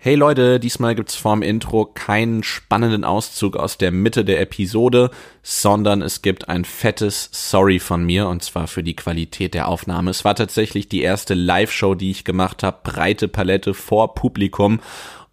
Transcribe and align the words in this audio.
Hey 0.00 0.14
Leute, 0.14 0.60
diesmal 0.60 0.94
gibt's 0.94 1.16
vorm 1.16 1.42
Intro 1.42 1.84
keinen 1.84 2.44
spannenden 2.44 3.02
Auszug 3.02 3.56
aus 3.56 3.78
der 3.78 3.90
Mitte 3.90 4.24
der 4.24 4.40
Episode, 4.40 5.10
sondern 5.42 6.02
es 6.02 6.22
gibt 6.22 6.48
ein 6.48 6.64
fettes 6.64 7.28
Sorry 7.32 7.80
von 7.80 8.04
mir 8.04 8.28
und 8.28 8.44
zwar 8.44 8.68
für 8.68 8.84
die 8.84 8.94
Qualität 8.94 9.54
der 9.54 9.66
Aufnahme. 9.66 10.12
Es 10.12 10.24
war 10.24 10.36
tatsächlich 10.36 10.88
die 10.88 11.02
erste 11.02 11.34
Live-Show, 11.34 11.96
die 11.96 12.12
ich 12.12 12.22
gemacht 12.22 12.62
habe, 12.62 12.78
breite 12.84 13.26
Palette 13.26 13.74
vor 13.74 14.14
Publikum 14.14 14.78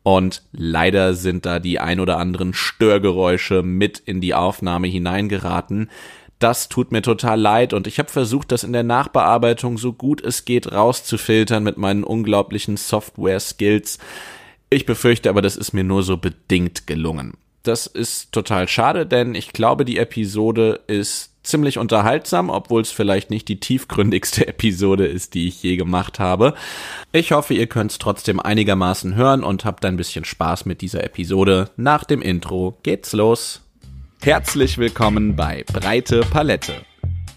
und 0.01 0.41
leider 0.51 1.13
sind 1.13 1.45
da 1.45 1.59
die 1.59 1.79
ein 1.79 2.00
oder 2.00 2.18
anderen 2.18 2.55
Störgeräusche 2.55 3.61
mit 3.61 4.00
in 4.00 4.20
die 4.20 4.34
Aufnahme 4.34 4.88
hineingeraten. 4.88 5.91
Das 6.39 6.70
tut 6.70 6.91
mir 6.91 7.04
total 7.04 7.39
leid 7.39 7.73
und 7.73 7.86
ich 7.86 8.00
habe 8.00 8.09
versucht, 8.09 8.52
das 8.52 8.63
in 8.63 8.73
der 8.73 8.84
Nachbearbeitung 8.84 9.77
so 9.77 9.93
gut 9.93 10.21
es 10.23 10.43
geht 10.43 10.71
rauszufiltern 10.71 11.63
mit 11.63 11.77
meinen 11.77 12.04
unglaublichen 12.04 12.77
Software-Skills. 12.77 14.00
Ich 14.75 14.85
befürchte 14.85 15.29
aber, 15.29 15.41
das 15.41 15.55
ist 15.55 15.71
mir 15.71 15.85
nur 15.85 16.03
so 16.03 16.17
bedingt 16.17 16.85
gelungen. 16.85 17.35
Das 17.63 17.88
ist 17.88 18.33
total 18.33 18.67
schade, 18.67 19.05
denn 19.05 19.33
ich 19.33 19.53
glaube, 19.53 19.85
die 19.85 19.97
Episode 19.97 20.81
ist 20.88 21.31
ziemlich 21.43 21.77
unterhaltsam, 21.77 22.49
obwohl 22.49 22.81
es 22.81 22.91
vielleicht 22.91 23.30
nicht 23.30 23.47
die 23.47 23.61
tiefgründigste 23.61 24.45
Episode 24.49 25.05
ist, 25.05 25.33
die 25.33 25.47
ich 25.47 25.63
je 25.63 25.77
gemacht 25.77 26.19
habe. 26.19 26.55
Ich 27.13 27.31
hoffe, 27.31 27.53
ihr 27.53 27.67
könnt 27.67 27.91
es 27.91 27.99
trotzdem 27.99 28.41
einigermaßen 28.41 29.16
hören 29.16 29.45
und 29.45 29.63
habt 29.63 29.85
ein 29.85 29.95
bisschen 29.95 30.25
Spaß 30.25 30.66
mit 30.66 30.81
dieser 30.81 31.05
Episode. 31.05 31.69
Nach 31.77 32.03
dem 32.03 32.21
Intro 32.21 32.77
geht's 32.83 33.13
los. 33.13 33.61
Herzlich 34.23 34.77
willkommen 34.77 35.38
bei 35.38 35.63
Breite 35.71 36.19
Palette 36.19 36.83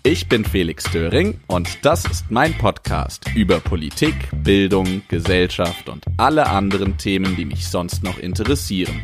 ich 0.02 0.28
bin 0.28 0.44
Felix 0.44 0.84
Döring 0.84 1.40
und 1.46 1.84
das 1.84 2.04
ist 2.04 2.30
mein 2.30 2.56
Podcast 2.56 3.24
über 3.34 3.60
Politik, 3.60 4.14
Bildung, 4.32 5.02
Gesellschaft 5.08 5.88
und 5.88 6.04
alle 6.16 6.46
anderen 6.46 6.96
Themen, 6.96 7.36
die 7.36 7.44
mich 7.44 7.68
sonst 7.68 8.02
noch 8.02 8.18
interessieren. 8.18 9.02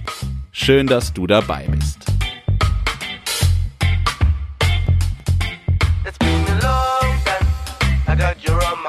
Schön, 0.52 0.86
dass 0.86 1.12
du 1.12 1.26
dabei 1.26 1.66
bist. 1.68 1.98
It's 6.06 6.18
been 6.18 6.44
a 6.46 6.62
long 6.62 7.14
time. 7.24 7.48
I 8.06 8.16
got 8.16 8.36
you 8.46 8.54
on 8.54 8.83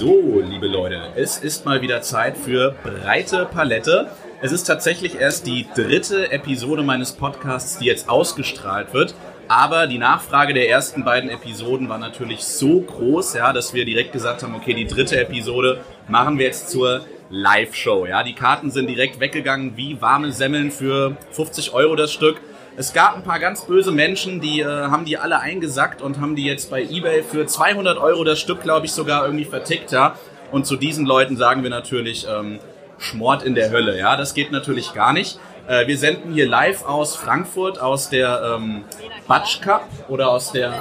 So, 0.00 0.40
liebe 0.40 0.66
Leute, 0.66 0.98
es 1.14 1.36
ist 1.36 1.66
mal 1.66 1.82
wieder 1.82 2.00
Zeit 2.00 2.38
für 2.38 2.74
breite 2.82 3.44
Palette. 3.44 4.08
Es 4.40 4.50
ist 4.50 4.64
tatsächlich 4.64 5.20
erst 5.20 5.46
die 5.46 5.66
dritte 5.74 6.32
Episode 6.32 6.82
meines 6.82 7.12
Podcasts, 7.12 7.78
die 7.78 7.84
jetzt 7.84 8.08
ausgestrahlt 8.08 8.94
wird. 8.94 9.14
Aber 9.48 9.86
die 9.86 9.98
Nachfrage 9.98 10.54
der 10.54 10.70
ersten 10.70 11.04
beiden 11.04 11.28
Episoden 11.28 11.90
war 11.90 11.98
natürlich 11.98 12.44
so 12.44 12.80
groß, 12.80 13.34
ja, 13.34 13.52
dass 13.52 13.74
wir 13.74 13.84
direkt 13.84 14.12
gesagt 14.12 14.42
haben, 14.42 14.54
okay, 14.54 14.72
die 14.72 14.86
dritte 14.86 15.20
Episode 15.20 15.82
machen 16.08 16.38
wir 16.38 16.46
jetzt 16.46 16.70
zur 16.70 17.04
Live-Show. 17.28 18.06
Ja, 18.06 18.22
die 18.22 18.34
Karten 18.34 18.70
sind 18.70 18.86
direkt 18.86 19.20
weggegangen 19.20 19.76
wie 19.76 20.00
warme 20.00 20.32
Semmeln 20.32 20.70
für 20.70 21.18
50 21.32 21.74
Euro 21.74 21.94
das 21.94 22.10
Stück. 22.10 22.40
Es 22.80 22.94
gab 22.94 23.14
ein 23.14 23.22
paar 23.22 23.38
ganz 23.38 23.66
böse 23.66 23.92
Menschen, 23.92 24.40
die 24.40 24.60
äh, 24.62 24.64
haben 24.64 25.04
die 25.04 25.18
alle 25.18 25.38
eingesackt 25.38 26.00
und 26.00 26.18
haben 26.18 26.34
die 26.34 26.46
jetzt 26.46 26.70
bei 26.70 26.82
eBay 26.82 27.22
für 27.22 27.46
200 27.46 27.98
Euro 27.98 28.24
das 28.24 28.40
Stück, 28.40 28.62
glaube 28.62 28.86
ich, 28.86 28.92
sogar 28.92 29.26
irgendwie 29.26 29.44
vertickt. 29.44 29.92
Ja? 29.92 30.14
Und 30.50 30.64
zu 30.64 30.76
diesen 30.76 31.04
Leuten 31.04 31.36
sagen 31.36 31.62
wir 31.62 31.68
natürlich, 31.68 32.26
ähm, 32.26 32.58
Schmort 32.96 33.42
in 33.42 33.54
der 33.54 33.70
Hölle. 33.70 33.98
Ja, 33.98 34.16
das 34.16 34.32
geht 34.32 34.50
natürlich 34.50 34.94
gar 34.94 35.12
nicht. 35.12 35.38
Äh, 35.68 35.88
wir 35.88 35.98
senden 35.98 36.32
hier 36.32 36.48
live 36.48 36.86
aus 36.86 37.16
Frankfurt, 37.16 37.78
aus 37.78 38.08
der 38.08 38.56
ähm, 38.56 38.84
Batsch 39.28 39.60
Cup 39.60 39.86
oder 40.08 40.30
aus 40.30 40.50
der, 40.52 40.72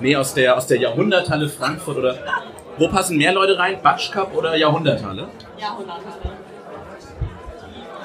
nee, 0.00 0.16
aus 0.16 0.34
der, 0.34 0.56
aus 0.56 0.66
der 0.66 0.78
Jahrhunderthalle 0.78 1.48
Frankfurt 1.48 1.98
oder, 1.98 2.18
wo 2.78 2.88
passen 2.88 3.16
mehr 3.16 3.32
Leute 3.32 3.56
rein? 3.56 3.78
Batsch 3.80 4.10
Cup 4.10 4.34
oder 4.34 4.56
Jahrhunderthalle? 4.56 5.28
Jahrhunderthalle. 5.56 6.32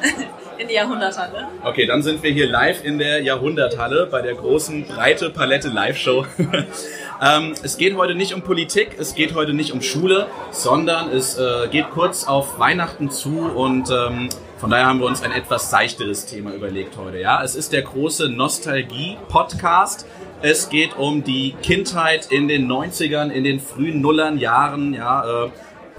in 0.58 0.68
die 0.68 0.74
Jahrhunderthalle. 0.74 1.48
Okay, 1.64 1.86
dann 1.86 2.02
sind 2.02 2.24
wir 2.24 2.32
hier 2.32 2.48
live 2.48 2.84
in 2.84 2.98
der 2.98 3.22
Jahrhunderthalle 3.22 4.08
bei 4.10 4.22
der 4.22 4.36
großen 4.36 4.86
breite 4.86 5.30
Palette 5.30 5.70
Live-Show. 5.70 6.26
ähm, 7.22 7.54
es 7.64 7.78
geht 7.78 7.96
heute 7.96 8.16
nicht 8.16 8.34
um 8.34 8.42
Politik, 8.42 8.96
es 9.00 9.16
geht 9.16 9.36
heute 9.36 9.54
nicht 9.54 9.72
um 9.72 9.82
Schule, 9.82 10.28
sondern 10.52 11.12
es 11.12 11.38
äh, 11.38 11.68
geht 11.70 11.90
kurz 11.92 12.26
auf 12.26 12.60
Weihnachten 12.60 13.10
zu 13.10 13.40
und 13.40 13.90
ähm, 13.90 14.30
von 14.58 14.72
daher 14.72 14.88
haben 14.88 15.00
wir 15.00 15.06
uns 15.06 15.22
ein 15.22 15.32
etwas 15.32 15.70
seichteres 15.70 16.26
Thema 16.26 16.52
überlegt 16.52 16.98
heute. 16.98 17.20
Ja, 17.20 17.44
es 17.44 17.56
ist 17.56 17.74
der 17.74 17.84
große 17.84 18.30
Nostalgie-Podcast. 18.30 20.08
Es 20.42 20.70
geht 20.70 20.98
um 20.98 21.24
die 21.24 21.56
Kindheit 21.62 22.32
in 22.32 22.48
den 22.48 22.68
90ern, 22.68 23.30
in 23.30 23.44
den 23.44 23.60
frühen 23.60 24.02
Nullern 24.02 24.40
Jahren, 24.40 24.94
ja, 24.96 25.46
äh, 25.46 25.50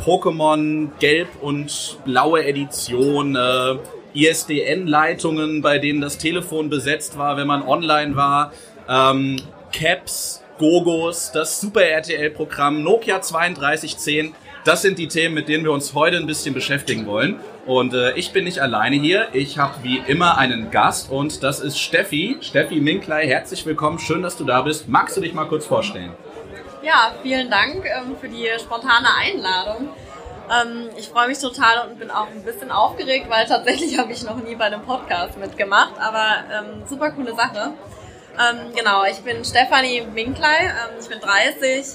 Pokémon 0.03 0.91
Gelb 0.99 1.29
und 1.41 1.99
blaue 2.05 2.45
Edition, 2.45 3.37
äh, 3.37 3.77
ISDN-Leitungen, 4.15 5.63
bei 5.63 5.79
denen 5.79 6.01
das 6.01 6.19
Telefon 6.19 6.69
besetzt 6.71 7.19
war, 7.19 7.37
wenn 7.37 7.47
man 7.47 7.63
online 7.63 8.17
war, 8.17 8.53
ähm, 8.89 9.41
Caps, 9.73 10.43
Gogos, 10.59 11.31
das 11.33 11.61
Super 11.61 11.83
RTL-Programm, 11.83 12.83
Nokia 12.83 13.19
3210. 13.21 14.35
Das 14.65 14.83
sind 14.83 14.99
die 14.99 15.09
Themen, 15.09 15.35
mit 15.35 15.49
denen 15.49 15.65
wir 15.65 15.73
uns 15.73 15.95
heute 15.95 16.17
ein 16.17 16.27
bisschen 16.27 16.53
beschäftigen 16.53 17.07
wollen. 17.07 17.37
Und 17.65 17.95
äh, 17.95 18.13
ich 18.17 18.33
bin 18.33 18.45
nicht 18.45 18.61
alleine 18.61 18.97
hier. 18.97 19.29
Ich 19.33 19.59
habe 19.59 19.75
wie 19.83 20.03
immer 20.07 20.37
einen 20.37 20.71
Gast 20.71 21.11
und 21.11 21.43
das 21.43 21.61
ist 21.61 21.79
Steffi. 21.79 22.37
Steffi 22.41 22.81
Minklei, 22.81 23.27
herzlich 23.27 23.65
willkommen. 23.65 23.99
Schön, 23.99 24.23
dass 24.23 24.37
du 24.37 24.45
da 24.45 24.63
bist. 24.63 24.89
Magst 24.89 25.17
du 25.17 25.21
dich 25.21 25.33
mal 25.33 25.47
kurz 25.47 25.65
vorstellen? 25.65 26.13
Ja, 26.83 27.13
vielen 27.23 27.51
Dank 27.51 27.85
ähm, 27.85 28.17
für 28.21 28.29
die 28.29 28.47
spontane 28.59 29.09
Einladung. 29.17 29.89
Ähm, 30.51 30.91
ich 30.97 31.09
freue 31.09 31.29
mich 31.29 31.39
total 31.39 31.89
und 31.89 31.99
bin 31.99 32.11
auch 32.11 32.29
ein 32.29 32.43
bisschen 32.43 32.71
aufgeregt, 32.71 33.29
weil 33.29 33.47
tatsächlich 33.47 33.99
habe 33.99 34.13
ich 34.13 34.23
noch 34.23 34.37
nie 34.37 34.55
bei 34.55 34.65
einem 34.65 34.83
Podcast 34.83 35.37
mitgemacht, 35.39 35.95
aber 36.01 36.45
ähm, 36.53 36.83
super 36.89 37.11
coole 37.11 37.35
Sache. 37.35 37.73
Ähm, 38.39 38.73
genau, 38.75 39.05
ich 39.05 39.19
bin 39.19 39.45
Stefanie 39.45 40.03
Minklei, 40.03 40.67
ähm, 40.67 40.99
ich 41.01 41.09
bin 41.09 41.21
30. 41.21 41.87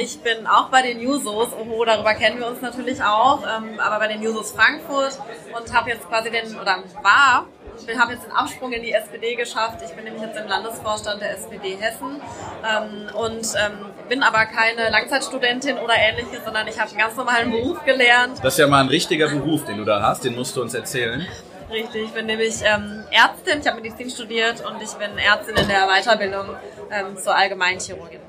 Ich 0.00 0.20
bin 0.20 0.46
auch 0.46 0.68
bei 0.68 0.82
den 0.82 1.00
Jusos, 1.00 1.48
oho, 1.54 1.84
darüber 1.84 2.14
kennen 2.14 2.38
wir 2.38 2.46
uns 2.46 2.60
natürlich 2.60 3.02
auch, 3.02 3.42
ähm, 3.42 3.80
aber 3.80 3.98
bei 3.98 4.06
den 4.06 4.22
Jusos 4.22 4.52
Frankfurt 4.52 5.18
und 5.56 5.74
habe 5.74 5.90
jetzt 5.90 6.08
quasi 6.08 6.30
den, 6.30 6.54
oder 6.56 6.84
war 7.02 7.46
ich 7.86 7.98
habe 7.98 8.12
jetzt 8.12 8.24
den 8.24 8.32
Absprung 8.32 8.72
in 8.72 8.82
die 8.82 8.92
SPD 8.92 9.34
geschafft. 9.34 9.78
Ich 9.84 9.92
bin 9.92 10.04
nämlich 10.04 10.22
jetzt 10.22 10.38
im 10.38 10.48
Landesvorstand 10.48 11.20
der 11.20 11.32
SPD 11.32 11.76
Hessen 11.76 12.20
ähm, 12.64 13.14
und 13.14 13.46
ähm, 13.56 13.90
bin 14.08 14.22
aber 14.22 14.46
keine 14.46 14.90
Langzeitstudentin 14.90 15.78
oder 15.78 15.94
ähnliches, 15.96 16.44
sondern 16.44 16.66
ich 16.66 16.78
habe 16.78 16.90
einen 16.90 16.98
ganz 16.98 17.16
normalen 17.16 17.50
Beruf 17.50 17.84
gelernt. 17.84 18.38
Das 18.42 18.54
ist 18.54 18.58
ja 18.58 18.66
mal 18.66 18.80
ein 18.80 18.88
richtiger 18.88 19.28
Beruf, 19.28 19.64
den 19.64 19.78
du 19.78 19.84
da 19.84 20.02
hast, 20.02 20.24
den 20.24 20.34
musst 20.34 20.56
du 20.56 20.62
uns 20.62 20.74
erzählen. 20.74 21.26
Richtig, 21.70 22.04
ich 22.04 22.12
bin 22.12 22.26
nämlich 22.26 22.56
ähm, 22.62 23.04
Ärztin, 23.10 23.60
ich 23.60 23.66
habe 23.66 23.80
Medizin 23.80 24.08
studiert 24.08 24.64
und 24.64 24.82
ich 24.82 24.92
bin 24.92 25.18
Ärztin 25.18 25.54
in 25.54 25.68
der 25.68 25.86
Weiterbildung 25.86 26.56
ähm, 26.90 27.16
zur 27.18 27.36
Allgemeinchirurgin. 27.36 28.20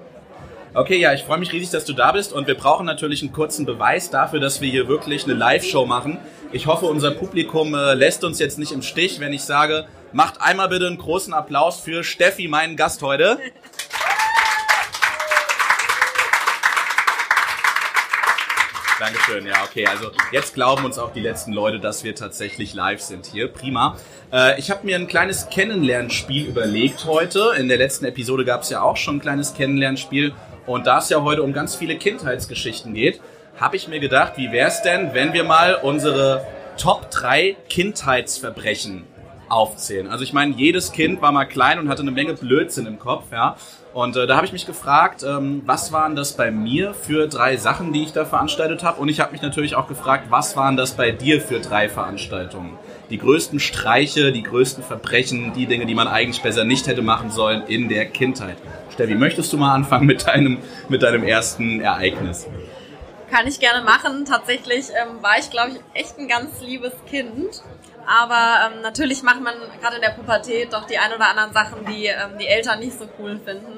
Okay, 0.75 0.97
ja, 0.97 1.13
ich 1.13 1.24
freue 1.24 1.40
mich 1.40 1.52
riesig, 1.52 1.72
dass 1.72 1.84
du 1.84 1.94
da 1.94 2.12
bist 2.12 2.31
und 2.31 2.46
wir 2.46 2.53
brauchen 2.53 2.85
natürlich 2.85 3.24
einen 3.24 3.34
kurzen 3.34 3.66
Beweis 3.66 4.12
dafür, 4.12 4.40
dass 4.40 4.62
wir 4.62 4.69
hier 4.69 4.88
wirklich 4.88 5.24
eine 5.24 5.34
Live-Show 5.34 5.88
machen. 5.88 6.19
Ich 6.52 6.68
hoffe, 6.68 6.85
unser 6.85 7.09
Publikum 7.09 7.74
äh, 7.74 7.96
lässt 7.96 8.24
uns 8.24 8.38
jetzt 8.38 8.59
nicht 8.59 8.72
im 8.72 8.84
Stich, 8.84 9.19
wenn 9.19 9.34
ich 9.34 9.41
sage, 9.41 9.88
macht 10.13 10.40
einmal 10.40 10.69
bitte 10.69 10.85
einen 10.85 11.00
großen 11.00 11.34
Applaus 11.34 11.80
für 11.80 12.03
Steffi, 12.03 12.47
meinen 12.47 12.75
Gast 12.75 13.02
heute. 13.02 13.40
Dankeschön, 19.00 19.47
ja, 19.47 19.63
okay. 19.63 19.88
Also 19.88 20.12
jetzt 20.31 20.53
glauben 20.53 20.86
uns 20.86 21.00
auch 21.00 21.13
die 21.13 21.22
letzten 21.22 21.53
Leute, 21.53 21.80
dass 21.80 22.03
wir 22.03 22.13
tatsächlich 22.13 22.75
live 22.75 23.01
sind 23.01 23.25
hier. 23.25 23.47
Prima. 23.47 23.96
Äh, 24.31 24.59
ich 24.59 24.69
habe 24.69 24.86
mir 24.86 24.97
ein 24.97 25.07
kleines 25.07 25.50
Kennenlernspiel 25.50 26.46
überlegt 26.46 27.06
heute. 27.06 27.53
In 27.57 27.69
der 27.69 27.78
letzten 27.78 28.06
Episode 28.06 28.46
gab 28.46 28.63
es 28.63 28.69
ja 28.69 28.81
auch 28.81 28.98
schon 28.98 29.15
ein 29.15 29.22
kleines 29.22 29.54
Kennenlernspiel. 29.54 30.33
Und 30.69 30.86
da 30.86 31.00
es 31.00 31.10
ja 31.10 31.24
heute 31.24 31.42
um 31.42 31.51
ganz 31.51 31.75
viele 31.75 31.95
Kindheitsgeschichten 31.95 32.94
geht, 32.94 33.19
habe 33.60 33.75
ich 33.75 33.88
mir 33.88 34.00
gedacht, 34.00 34.33
wie 34.36 34.51
wäre 34.51 34.68
es 34.68 34.83
denn, 34.83 35.16
wenn 35.16 35.33
wir 35.33 35.44
mal 35.44 35.74
unsere 35.74 36.45
Top 36.77 37.10
3 37.10 37.57
Kindheitsverbrechen 37.69 39.04
aufzählen. 39.50 40.07
Also 40.07 40.24
ich 40.24 40.31
meine, 40.31 40.54
jedes 40.54 40.92
Kind 40.92 41.24
war 41.24 41.31
mal 41.31 41.45
klein 41.45 41.80
und 41.80 41.89
hatte 41.89 42.04
eine 42.04 42.12
Menge 42.12 42.36
Blödsinn 42.36 42.86
im 42.86 43.00
Kopf, 43.00 43.31
ja. 43.31 43.56
Und 43.95 44.16
äh, 44.16 44.27
da 44.27 44.36
habe 44.36 44.45
ich 44.45 44.54
mich 44.54 44.68
gefragt, 44.68 45.24
ähm, 45.24 45.63
was 45.66 45.92
waren 45.92 46.16
das 46.16 46.33
bei 46.33 46.51
mir 46.51 46.94
für 46.94 47.27
drei 47.27 47.57
Sachen, 47.57 47.92
die 47.92 48.04
ich 48.04 48.13
da 48.13 48.24
veranstaltet 48.24 48.83
habe? 48.83 49.01
Und 49.01 49.10
ich 49.10 49.19
habe 49.19 49.31
mich 49.31 49.42
natürlich 49.42 49.74
auch 49.74 49.88
gefragt, 49.88 50.25
was 50.30 50.56
waren 50.56 50.77
das 50.77 50.92
bei 50.92 51.10
dir 51.10 51.42
für 51.42 51.60
drei 51.60 51.89
Veranstaltungen? 51.89 52.77
Die 53.09 53.17
größten 53.17 53.59
Streiche, 53.59 54.31
die 54.31 54.44
größten 54.44 54.83
Verbrechen, 54.83 55.53
die 55.53 55.65
Dinge, 55.65 55.85
die 55.85 55.95
man 55.95 56.07
eigentlich 56.07 56.41
besser 56.44 56.63
nicht 56.63 56.88
hätte 56.88 57.01
machen 57.01 57.31
sollen 57.31 57.63
in 57.67 57.89
der 57.89 58.06
Kindheit. 58.06 58.57
Steffi, 58.94 59.15
möchtest 59.15 59.51
du 59.51 59.57
mal 59.57 59.73
anfangen 59.73 60.06
mit 60.06 60.27
deinem, 60.27 60.59
mit 60.89 61.01
deinem 61.01 61.23
ersten 61.23 61.81
Ereignis? 61.81 62.47
Kann 63.31 63.47
ich 63.47 63.59
gerne 63.59 63.83
machen. 63.83 64.25
Tatsächlich 64.25 64.88
ähm, 64.89 65.21
war 65.21 65.39
ich, 65.39 65.50
glaube 65.50 65.71
ich, 65.71 66.00
echt 66.00 66.17
ein 66.19 66.27
ganz 66.27 66.61
liebes 66.61 66.94
Kind. 67.09 67.63
Aber 68.06 68.71
ähm, 68.75 68.81
natürlich 68.81 69.21
macht 69.23 69.41
man 69.41 69.53
gerade 69.81 69.97
in 69.97 70.01
der 70.01 70.09
Pubertät 70.09 70.73
doch 70.73 70.85
die 70.85 70.97
ein 70.97 71.13
oder 71.13 71.29
anderen 71.29 71.53
Sachen, 71.53 71.85
die 71.85 72.07
ähm, 72.07 72.38
die 72.39 72.47
Eltern 72.47 72.79
nicht 72.79 72.97
so 72.97 73.05
cool 73.19 73.39
finden. 73.44 73.77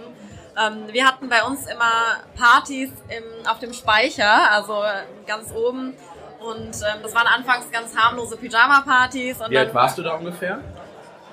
Ähm, 0.57 0.85
wir 0.91 1.05
hatten 1.05 1.29
bei 1.29 1.43
uns 1.43 1.65
immer 1.67 2.17
Partys 2.37 2.91
im, 3.09 3.47
auf 3.49 3.59
dem 3.59 3.73
Speicher, 3.73 4.51
also 4.51 4.83
ganz 5.27 5.51
oben. 5.53 5.93
Und 6.41 6.75
ähm, 6.75 7.03
das 7.03 7.13
waren 7.13 7.27
anfangs 7.27 7.71
ganz 7.71 7.95
harmlose 7.95 8.35
Pyjama-Partys. 8.35 9.37
Wie 9.47 9.57
alt 9.57 9.73
warst 9.73 9.97
du 9.97 10.03
da 10.03 10.15
ungefähr? 10.15 10.59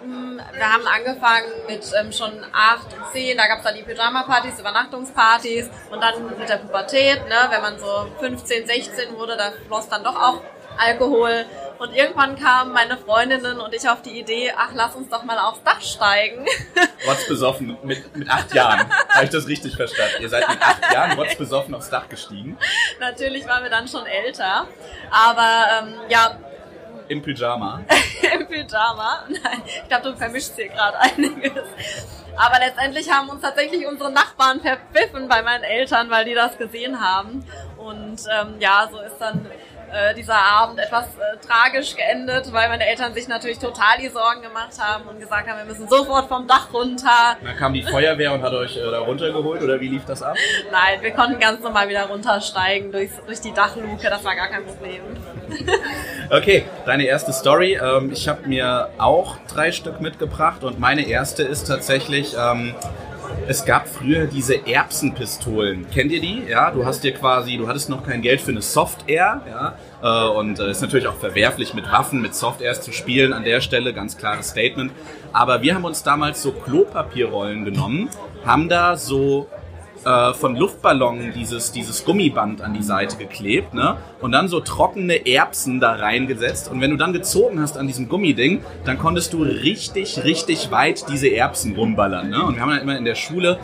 Mm, 0.05 0.39
wir 0.53 0.73
haben 0.73 0.87
angefangen 0.87 1.49
mit 1.67 1.91
ähm, 1.99 2.13
schon 2.13 2.33
acht 2.53 2.93
und 2.93 3.13
zehn, 3.13 3.37
da 3.37 3.47
gab 3.47 3.59
es 3.59 3.65
dann 3.65 3.75
die 3.75 3.83
Pyjama-Partys, 3.83 4.61
Übernachtungspartys 4.61 5.71
und 5.91 6.01
dann 6.01 6.39
mit 6.39 6.49
der 6.49 6.57
Pubertät, 6.57 7.27
ne, 7.27 7.49
wenn 7.51 7.63
man 7.63 7.79
so 7.79 8.07
15, 8.21 8.67
16 8.67 9.17
wurde, 9.17 9.37
da 9.37 9.51
floss 9.67 9.89
dann 9.89 10.05
doch 10.05 10.15
auch 10.15 10.41
Alkohol. 10.79 11.45
Und 11.79 11.95
irgendwann 11.95 12.37
kamen 12.37 12.73
meine 12.73 12.97
Freundinnen 12.97 13.61
und 13.61 13.73
ich 13.73 13.89
auf 13.89 14.03
die 14.03 14.19
Idee, 14.19 14.53
ach, 14.57 14.71
lass 14.75 14.97
uns 14.97 15.09
doch 15.09 15.23
mal 15.23 15.39
aufs 15.39 15.63
Dach 15.63 15.81
steigen. 15.81 16.45
What's 17.07 17.29
besoffen 17.29 17.79
mit, 17.85 18.17
mit 18.17 18.29
acht 18.29 18.53
Jahren. 18.53 18.89
Habe 19.09 19.25
ich 19.25 19.31
das 19.31 19.47
richtig 19.47 19.77
verstanden? 19.77 20.17
Ihr 20.21 20.29
seid 20.29 20.49
mit 20.49 20.61
acht 20.61 20.93
Jahren 20.93 21.17
what's 21.17 21.37
besoffen 21.37 21.75
aufs 21.75 21.89
Dach 21.91 22.09
gestiegen? 22.09 22.59
Natürlich 22.99 23.47
waren 23.47 23.63
wir 23.63 23.71
dann 23.71 23.87
schon 23.87 24.05
älter. 24.07 24.67
Aber 25.11 25.67
ähm, 25.81 25.95
ja, 26.09 26.37
im 27.09 27.23
Pyjama. 27.23 27.81
Im 28.35 28.47
Pyjama. 28.47 29.25
Nein, 29.29 29.63
ich 29.65 29.89
glaube, 29.89 30.11
du 30.11 30.17
vermischst 30.17 30.57
hier 30.57 30.69
gerade 30.69 30.99
einiges. 30.99 31.65
Aber 32.37 32.59
letztendlich 32.59 33.11
haben 33.11 33.31
uns 33.31 33.41
tatsächlich 33.41 33.87
unsere 33.87 34.13
Nachbarn 34.13 34.61
verpfiffen 34.61 35.27
bei 35.27 35.43
meinen 35.43 35.65
Eltern, 35.65 36.11
weil 36.11 36.25
die 36.25 36.35
das 36.35 36.59
gesehen 36.59 37.01
haben. 37.01 37.45
Und 37.79 38.21
ähm, 38.31 38.57
ja, 38.61 38.89
so 38.93 39.01
ist 39.01 39.19
dann 39.19 39.47
äh, 39.93 40.15
dieser 40.15 40.37
Abend 40.37 40.79
etwas 40.79 41.07
äh, 41.07 41.37
tragisch 41.47 41.97
geendet, 41.97 42.53
weil 42.53 42.69
meine 42.69 42.87
Eltern 42.87 43.15
sich 43.15 43.29
natürlich 43.29 43.59
total 43.59 43.99
die 44.01 44.09
Sorgen 44.09 44.43
gemacht 44.43 44.73
haben 44.79 45.09
und 45.09 45.19
gesagt 45.19 45.49
haben, 45.49 45.59
wir 45.59 45.65
müssen 45.65 45.89
sofort 45.89 46.29
vom 46.29 46.47
Dach 46.47 46.73
runter. 46.73 47.37
Dann 47.43 47.57
kam 47.57 47.73
die 47.73 47.83
Feuerwehr 47.83 48.33
und 48.33 48.43
hat 48.43 48.53
euch 48.53 48.77
äh, 48.77 48.91
da 48.91 49.01
runtergeholt 49.01 49.63
oder 49.63 49.81
wie 49.81 49.89
lief 49.89 50.05
das 50.05 50.23
ab? 50.23 50.37
Nein, 50.71 51.01
wir 51.01 51.13
konnten 51.13 51.39
ganz 51.39 51.63
normal 51.63 51.89
wieder 51.89 52.05
runtersteigen 52.05 52.93
durch, 52.93 53.11
durch 53.27 53.41
die 53.41 53.53
Dachluke, 53.53 54.09
das 54.09 54.25
war 54.25 54.35
gar 54.35 54.49
kein 54.49 54.65
Problem. 54.65 55.03
okay, 56.31 56.65
deine 56.85 57.05
erste 57.05 57.33
Story. 57.33 57.79
Ähm, 57.83 58.13
ich 58.13 58.29
habe 58.29 58.47
mir 58.47 58.91
auch 58.99 59.37
drei 59.53 59.73
Stück 59.73 60.01
mitgebracht 60.01 60.65
und 60.65 60.79
meine 60.79 61.07
erste 61.07 61.43
ist 61.43 61.65
tatsächlich... 61.65 62.37
Ähm, 62.39 62.75
es 63.47 63.65
gab 63.65 63.89
früher 63.89 64.27
diese 64.27 64.67
Erbsenpistolen. 64.67 65.87
Kennt 65.91 66.13
ihr 66.13 66.21
die? 66.21 66.43
Ja, 66.49 66.71
du 66.71 66.85
hast 66.85 67.03
dir 67.03 67.13
quasi, 67.13 67.57
du 67.57 67.67
hattest 67.67 67.89
noch 67.89 68.05
kein 68.07 68.23
Geld 68.23 68.41
für 68.41 68.51
eine 68.51 68.63
Soft-Air, 68.63 69.43
ja, 69.49 69.75
äh, 70.03 70.29
und 70.31 70.59
äh, 70.59 70.71
ist 70.71 70.83
natürlich 70.83 71.09
auch 71.09 71.17
verwerflich, 71.17 71.75
mit 71.75 71.91
Waffen, 71.91 72.21
mit 72.21 72.35
Soft-Airs 72.35 72.83
zu 72.83 72.93
spielen. 72.93 73.33
An 73.33 73.45
der 73.45 73.61
Stelle 73.61 73.93
ganz 73.95 74.17
klares 74.17 74.51
Statement. 74.51 74.93
Aber 75.33 75.63
wir 75.63 75.75
haben 75.75 75.85
uns 75.85 76.03
damals 76.03 76.43
so 76.43 76.53
Klopapierrollen 76.53 77.65
genommen, 77.65 78.11
haben 78.45 78.69
da 78.69 78.97
so 78.97 79.49
äh, 80.09 80.33
von 80.33 80.57
Luftballonen 80.57 81.35
dieses, 81.35 81.71
dieses 81.71 82.03
Gummiband 82.05 82.63
an 82.63 82.73
die 82.73 82.83
Seite 82.83 83.19
geklebt, 83.19 83.75
ne? 83.75 83.99
Und 84.23 84.33
dann 84.33 84.49
so 84.49 84.61
trockene 84.61 85.27
Erbsen 85.27 85.81
da 85.81 85.93
reingesetzt. 85.93 86.71
Und 86.71 86.81
wenn 86.81 86.91
du 86.91 86.97
dann 86.97 87.13
gezogen 87.13 87.61
hast 87.61 87.77
an 87.77 87.87
diesem 87.87 88.09
Gummiding, 88.09 88.63
dann 88.87 88.99
konntest 88.99 89.35
du 89.35 89.43
richtig, 89.43 90.25
richtig 90.25 90.71
weit 90.71 91.05
diese 91.11 91.29
Erbsen 91.29 91.77
rumballern, 91.77 92.31
ne? 92.31 92.43
Und 92.43 92.55
wir 92.55 92.63
haben 92.63 92.71
dann 92.71 92.81
immer 92.81 92.97
in 92.97 93.05
der 93.05 93.17
Schule 93.17 93.59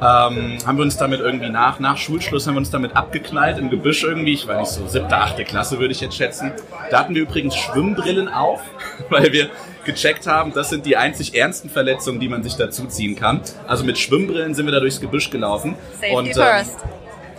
ähm, 0.00 0.58
haben 0.66 0.76
wir 0.76 0.82
uns 0.82 0.96
damit 0.96 1.20
irgendwie 1.20 1.50
nach, 1.50 1.78
nach 1.78 1.96
Schulschluss 1.96 2.46
haben 2.46 2.54
wir 2.54 2.58
uns 2.58 2.70
damit 2.70 2.96
abgeknallt 2.96 3.58
im 3.58 3.70
Gebüsch 3.70 4.02
irgendwie, 4.02 4.34
ich 4.34 4.46
weiß 4.46 4.58
nicht, 4.58 4.70
so 4.70 4.86
siebte, 4.86 5.16
achte 5.16 5.44
Klasse 5.44 5.78
würde 5.78 5.92
ich 5.92 6.00
jetzt 6.00 6.16
schätzen. 6.16 6.52
Da 6.90 7.00
hatten 7.00 7.14
wir 7.14 7.22
übrigens 7.22 7.54
Schwimmbrillen 7.56 8.28
auf, 8.28 8.60
weil 9.08 9.32
wir 9.32 9.50
gecheckt 9.84 10.26
haben, 10.26 10.52
das 10.52 10.70
sind 10.70 10.86
die 10.86 10.96
einzig 10.96 11.34
ernsten 11.34 11.68
Verletzungen, 11.70 12.20
die 12.20 12.28
man 12.28 12.42
sich 12.42 12.54
dazu 12.54 12.86
ziehen 12.86 13.16
kann. 13.16 13.40
Also 13.66 13.84
mit 13.84 13.98
Schwimmbrillen 13.98 14.54
sind 14.54 14.66
wir 14.66 14.72
da 14.72 14.80
durchs 14.80 15.00
Gebüsch 15.00 15.30
gelaufen. 15.30 15.76
Safety 15.94 16.14
und, 16.14 16.34
first. 16.34 16.78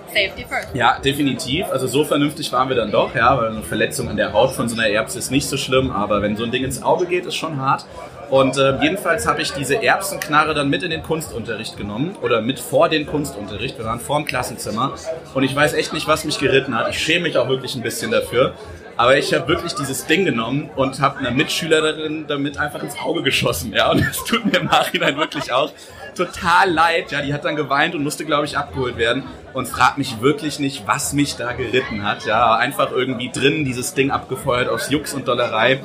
Safety 0.08 0.46
first. 0.48 0.70
Ja, 0.74 1.00
definitiv. 1.00 1.66
Also 1.72 1.88
so 1.88 2.06
vernünftig 2.06 2.52
waren 2.54 2.70
wir 2.70 2.76
dann 2.76 2.92
doch, 2.92 3.14
ja, 3.14 3.38
weil 3.38 3.50
eine 3.50 3.64
Verletzung 3.64 4.08
an 4.10 4.16
der 4.16 4.32
Haut 4.32 4.52
von 4.52 4.70
so 4.70 4.76
einer 4.80 4.88
Erbse 4.88 5.20
ist 5.20 5.32
nicht 5.32 5.48
so 5.48 5.58
schlimm, 5.58 5.92
aber 5.92 6.22
wenn 6.22 6.38
so 6.38 6.44
ein 6.44 6.52
Ding 6.52 6.64
ins 6.64 6.82
Auge 6.82 7.06
geht, 7.06 7.26
ist 7.26 7.36
schon 7.36 7.60
hart. 7.60 7.86
Und 8.30 8.58
äh, 8.58 8.82
jedenfalls 8.82 9.28
habe 9.28 9.42
ich 9.42 9.54
diese 9.54 9.84
Erbsenknarre 9.84 10.54
dann 10.54 10.70
mit 10.70 10.84
in 10.84 10.90
den 10.90 11.04
Kunstunterricht 11.04 11.78
genommen 11.78 12.16
oder 12.22 12.42
mit 12.42 12.60
vor 12.60 12.90
den 12.90 13.06
Kunstunterricht. 13.06 13.78
Wir 13.78 13.86
waren 13.86 14.00
vor 14.00 14.18
dem 14.18 14.26
Klassenzimmer 14.26 14.94
und 15.34 15.44
ich 15.44 15.56
weiß 15.56 15.74
echt 15.74 15.94
nicht, 15.94 16.08
was 16.08 16.26
mich 16.26 16.40
geritten 16.40 16.76
hat. 16.76 16.90
Ich 16.90 17.00
schäme 17.00 17.24
mich 17.24 17.38
auch 17.38 17.48
wirklich 17.48 17.76
ein 17.76 17.82
bisschen 17.82 18.12
dafür. 18.12 18.54
Aber 18.98 19.18
ich 19.18 19.34
habe 19.34 19.48
wirklich 19.50 19.74
dieses 19.74 20.06
Ding 20.06 20.24
genommen 20.24 20.70
und 20.76 21.02
habe 21.02 21.20
einer 21.20 21.32
Mitschülerin 21.32 22.26
damit 22.28 22.58
einfach 22.58 22.82
ins 22.82 22.98
Auge 22.98 23.24
geschossen. 23.24 23.74
Ja, 23.74 23.92
und 23.92 24.00
das 24.08 24.24
tut 24.24 24.46
mir 24.46 24.60
im 24.60 24.68
Nachhinein 24.68 25.18
wirklich 25.18 25.52
auch 25.52 25.72
total 26.16 26.72
leid. 26.72 27.12
Ja, 27.12 27.22
die 27.22 27.34
hat 27.34 27.46
dann 27.46 27.56
geweint 27.56 27.96
und 27.96 28.04
musste, 28.04 28.26
glaube 28.26 28.46
ich, 28.46 28.58
abgeholt 28.58 28.98
werden. 28.98 29.24
Und 29.54 29.68
fragt 29.68 29.98
mich 29.98 30.22
wirklich 30.22 30.60
nicht, 30.60 30.88
was 30.88 31.14
mich 31.14 31.36
da 31.36 31.54
geritten 31.54 32.04
hat. 32.04 32.26
Ja, 32.26 32.56
einfach 32.56 32.92
irgendwie 32.92 33.30
drin 33.30 33.64
dieses 33.64 33.94
Ding 33.94 34.12
abgefeuert 34.12 34.68
aus 34.70 34.90
Jux 34.90 35.14
und 35.14 35.28
Dollerei. 35.28 35.82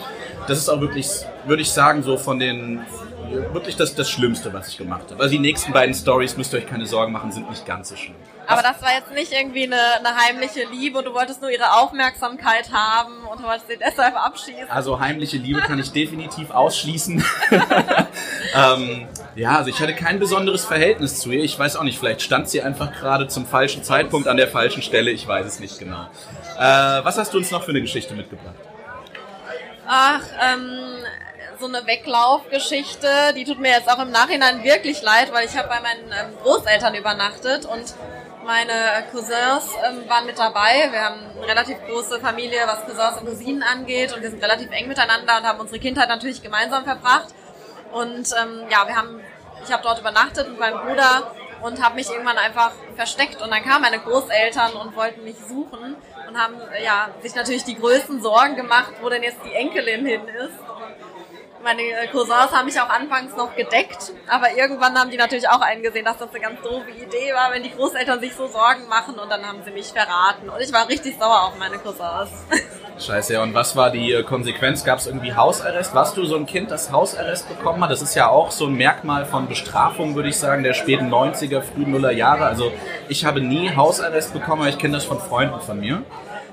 Das 0.48 0.58
ist 0.58 0.68
auch 0.68 0.80
wirklich, 0.80 1.08
würde 1.46 1.62
ich 1.62 1.70
sagen, 1.70 2.02
so 2.02 2.16
von 2.16 2.38
den 2.38 2.80
wirklich 3.52 3.76
das, 3.76 3.94
das 3.94 4.10
Schlimmste, 4.10 4.52
was 4.52 4.68
ich 4.68 4.78
gemacht 4.78 5.10
habe. 5.10 5.22
Also 5.22 5.32
die 5.32 5.38
nächsten 5.38 5.72
beiden 5.72 5.94
Stories, 5.94 6.36
müsst 6.36 6.52
ihr 6.52 6.58
euch 6.58 6.66
keine 6.66 6.86
Sorgen 6.86 7.12
machen, 7.12 7.30
sind 7.30 7.48
nicht 7.48 7.64
ganz 7.66 7.90
so 7.90 7.96
schlimm. 7.96 8.16
Aber 8.50 8.62
das 8.62 8.82
war 8.82 8.92
jetzt 8.92 9.12
nicht 9.12 9.32
irgendwie 9.32 9.64
eine, 9.64 9.76
eine 9.76 10.16
heimliche 10.16 10.64
Liebe 10.64 10.98
und 10.98 11.04
du 11.04 11.14
wolltest 11.14 11.40
nur 11.40 11.50
ihre 11.50 11.72
Aufmerksamkeit 11.80 12.72
haben 12.72 13.24
und 13.30 13.40
du 13.40 13.44
wolltest 13.44 13.68
sie 13.68 13.76
deshalb 13.76 14.16
abschießen. 14.16 14.68
Also 14.68 14.98
heimliche 14.98 15.36
Liebe 15.36 15.60
kann 15.60 15.78
ich 15.78 15.92
definitiv 15.92 16.50
ausschließen. 16.50 17.24
ähm, 18.54 19.08
ja, 19.36 19.56
also 19.58 19.70
ich 19.70 19.80
hatte 19.80 19.94
kein 19.94 20.18
besonderes 20.18 20.64
Verhältnis 20.64 21.20
zu 21.20 21.30
ihr. 21.30 21.44
Ich 21.44 21.56
weiß 21.58 21.76
auch 21.76 21.84
nicht, 21.84 21.98
vielleicht 21.98 22.22
stand 22.22 22.48
sie 22.48 22.60
einfach 22.60 22.92
gerade 22.92 23.28
zum 23.28 23.46
falschen 23.46 23.84
Zeitpunkt 23.84 24.26
an 24.26 24.36
der 24.36 24.48
falschen 24.48 24.82
Stelle. 24.82 25.10
Ich 25.10 25.26
weiß 25.28 25.46
es 25.46 25.60
nicht 25.60 25.78
genau. 25.78 26.08
Äh, 26.58 27.04
was 27.04 27.18
hast 27.18 27.32
du 27.32 27.38
uns 27.38 27.50
noch 27.50 27.62
für 27.62 27.70
eine 27.70 27.80
Geschichte 27.80 28.14
mitgebracht? 28.14 28.56
Ach, 29.86 30.22
ähm, 30.40 31.04
so 31.60 31.66
eine 31.66 31.86
Weglaufgeschichte, 31.86 33.34
die 33.36 33.44
tut 33.44 33.60
mir 33.60 33.70
jetzt 33.70 33.88
auch 33.88 34.00
im 34.00 34.10
Nachhinein 34.10 34.64
wirklich 34.64 35.02
leid, 35.02 35.32
weil 35.32 35.46
ich 35.46 35.56
habe 35.56 35.68
bei 35.68 35.80
meinen 35.80 36.10
ähm, 36.10 36.36
Großeltern 36.42 36.94
übernachtet 36.94 37.66
und 37.66 37.94
meine 38.50 39.04
Cousins 39.12 39.70
ähm, 39.86 40.08
waren 40.08 40.26
mit 40.26 40.36
dabei. 40.36 40.88
Wir 40.90 41.04
haben 41.04 41.20
eine 41.36 41.46
relativ 41.46 41.76
große 41.86 42.18
Familie, 42.18 42.58
was 42.66 42.84
Cousins 42.84 43.20
und 43.20 43.26
Cousinen 43.28 43.62
angeht 43.62 44.12
und 44.12 44.22
wir 44.22 44.30
sind 44.30 44.42
relativ 44.42 44.68
eng 44.72 44.88
miteinander 44.88 45.38
und 45.38 45.44
haben 45.44 45.60
unsere 45.60 45.78
Kindheit 45.78 46.08
natürlich 46.08 46.42
gemeinsam 46.42 46.82
verbracht. 46.82 47.28
Und 47.92 48.28
ähm, 48.42 48.66
ja, 48.68 48.88
wir 48.88 48.96
haben, 48.96 49.20
ich 49.64 49.72
habe 49.72 49.84
dort 49.84 50.00
übernachtet 50.00 50.48
mit 50.48 50.58
meinem 50.58 50.80
Bruder 50.80 51.32
und 51.62 51.80
habe 51.80 51.94
mich 51.94 52.10
irgendwann 52.10 52.38
einfach 52.38 52.72
versteckt 52.96 53.40
und 53.40 53.52
dann 53.52 53.62
kamen 53.62 53.82
meine 53.82 54.00
Großeltern 54.00 54.72
und 54.72 54.96
wollten 54.96 55.22
mich 55.22 55.36
suchen 55.48 55.94
und 56.26 56.36
haben 56.36 56.54
ja 56.82 57.08
sich 57.22 57.36
natürlich 57.36 57.62
die 57.62 57.78
größten 57.78 58.20
Sorgen 58.20 58.56
gemacht, 58.56 58.94
wo 59.00 59.08
denn 59.08 59.22
jetzt 59.22 59.44
die 59.44 59.54
Enkelin 59.54 60.04
hin 60.04 60.26
ist 60.26 60.58
meine 61.62 61.82
Cousins 62.10 62.52
haben 62.52 62.66
mich 62.66 62.80
auch 62.80 62.88
anfangs 62.88 63.36
noch 63.36 63.54
gedeckt, 63.54 64.12
aber 64.28 64.56
irgendwann 64.56 64.98
haben 64.98 65.10
die 65.10 65.16
natürlich 65.16 65.48
auch 65.48 65.60
eingesehen, 65.60 66.04
dass 66.04 66.18
das 66.18 66.30
eine 66.30 66.40
ganz 66.40 66.60
doofe 66.62 66.90
Idee 66.90 67.32
war, 67.34 67.52
wenn 67.52 67.62
die 67.62 67.70
Großeltern 67.70 68.20
sich 68.20 68.34
so 68.34 68.46
Sorgen 68.46 68.88
machen 68.88 69.18
und 69.18 69.28
dann 69.30 69.46
haben 69.46 69.62
sie 69.64 69.70
mich 69.70 69.88
verraten. 69.88 70.48
Und 70.48 70.60
ich 70.60 70.72
war 70.72 70.88
richtig 70.88 71.18
sauer 71.18 71.44
auf 71.44 71.58
meine 71.58 71.78
Cousins. 71.78 72.30
Scheiße. 72.98 73.40
Und 73.40 73.54
was 73.54 73.76
war 73.76 73.90
die 73.90 74.12
äh, 74.12 74.22
Konsequenz? 74.22 74.84
Gab 74.84 74.98
es 74.98 75.06
irgendwie 75.06 75.34
Hausarrest? 75.34 75.94
Warst 75.94 76.16
du 76.16 76.24
so 76.24 76.36
ein 76.36 76.44
Kind, 76.44 76.70
das 76.70 76.92
Hausarrest 76.92 77.48
bekommen 77.48 77.82
hat? 77.82 77.90
Das 77.90 78.02
ist 78.02 78.14
ja 78.14 78.28
auch 78.28 78.50
so 78.50 78.66
ein 78.66 78.74
Merkmal 78.74 79.24
von 79.24 79.48
Bestrafung, 79.48 80.14
würde 80.14 80.28
ich 80.28 80.36
sagen, 80.36 80.62
der 80.62 80.74
späten 80.74 81.12
90er, 81.12 81.62
frühen 81.62 81.92
Nuller 81.92 82.12
Jahre. 82.12 82.44
Also 82.44 82.72
ich 83.08 83.24
habe 83.24 83.40
nie 83.40 83.74
Hausarrest 83.74 84.34
bekommen, 84.34 84.62
aber 84.62 84.70
ich 84.70 84.78
kenne 84.78 84.94
das 84.94 85.04
von 85.04 85.18
Freunden 85.18 85.60
von 85.60 85.80
mir. 85.80 86.02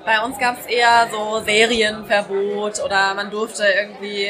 Bei 0.08 0.22
uns 0.22 0.40
gab 0.40 0.58
es 0.58 0.66
eher 0.68 1.10
so 1.12 1.42
Serienverbot 1.44 2.82
oder 2.82 3.14
man 3.14 3.30
durfte 3.30 3.66
irgendwie 3.66 4.30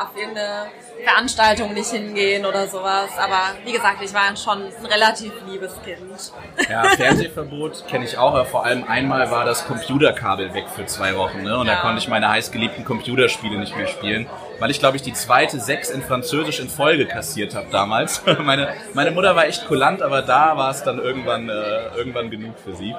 auf 0.00 0.16
irgendeine 0.16 0.68
Veranstaltung 1.04 1.74
nicht 1.74 1.90
hingehen 1.90 2.46
oder 2.46 2.66
sowas. 2.66 3.10
Aber 3.18 3.40
wie 3.62 3.72
gesagt, 3.72 3.98
ich 4.02 4.14
war 4.14 4.34
schon 4.38 4.62
ein 4.62 4.86
relativ 4.86 5.32
liebes 5.46 5.74
Kind. 5.84 6.32
Ja, 6.70 6.84
Fernsehverbot 6.96 7.86
kenne 7.88 8.06
ich 8.06 8.16
auch. 8.16 8.46
Vor 8.46 8.64
allem 8.64 8.84
einmal 8.84 9.30
war 9.30 9.44
das 9.44 9.66
Computerkabel 9.66 10.54
weg 10.54 10.64
für 10.74 10.86
zwei 10.86 11.14
Wochen. 11.14 11.42
Ne? 11.42 11.58
Und 11.58 11.66
ja. 11.66 11.74
da 11.74 11.80
konnte 11.82 11.98
ich 11.98 12.08
meine 12.08 12.30
heißgeliebten 12.30 12.86
Computerspiele 12.86 13.58
nicht 13.58 13.76
mehr 13.76 13.86
spielen. 13.86 14.30
Weil 14.60 14.70
ich, 14.70 14.78
glaube 14.78 14.96
ich, 14.96 15.02
die 15.02 15.12
zweite 15.12 15.60
Sechs 15.60 15.90
in 15.90 16.00
Französisch 16.00 16.58
in 16.58 16.70
Folge 16.70 17.04
kassiert 17.04 17.54
habe 17.54 17.66
damals. 17.70 18.22
meine, 18.38 18.72
meine 18.94 19.10
Mutter 19.10 19.36
war 19.36 19.44
echt 19.44 19.68
kulant, 19.68 20.00
aber 20.00 20.22
da 20.22 20.56
war 20.56 20.70
es 20.70 20.82
dann 20.84 20.98
irgendwann, 20.98 21.50
äh, 21.50 21.96
irgendwann 21.98 22.30
genug 22.30 22.54
für 22.58 22.74
sie. 22.74 22.94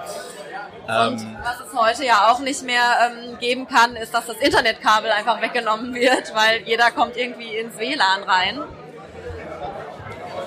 Und 0.89 1.21
ähm, 1.21 1.37
was 1.43 1.67
es 1.67 1.79
heute 1.79 2.03
ja 2.03 2.31
auch 2.31 2.39
nicht 2.39 2.63
mehr 2.63 2.81
ähm, 3.05 3.37
geben 3.37 3.67
kann, 3.67 3.95
ist, 3.95 4.11
dass 4.11 4.25
das 4.25 4.37
Internetkabel 4.37 5.11
einfach 5.11 5.39
weggenommen 5.39 5.93
wird, 5.93 6.33
weil 6.33 6.61
jeder 6.65 6.89
kommt 6.89 7.15
irgendwie 7.15 7.55
ins 7.57 7.77
WLAN 7.77 8.23
rein. 8.23 8.59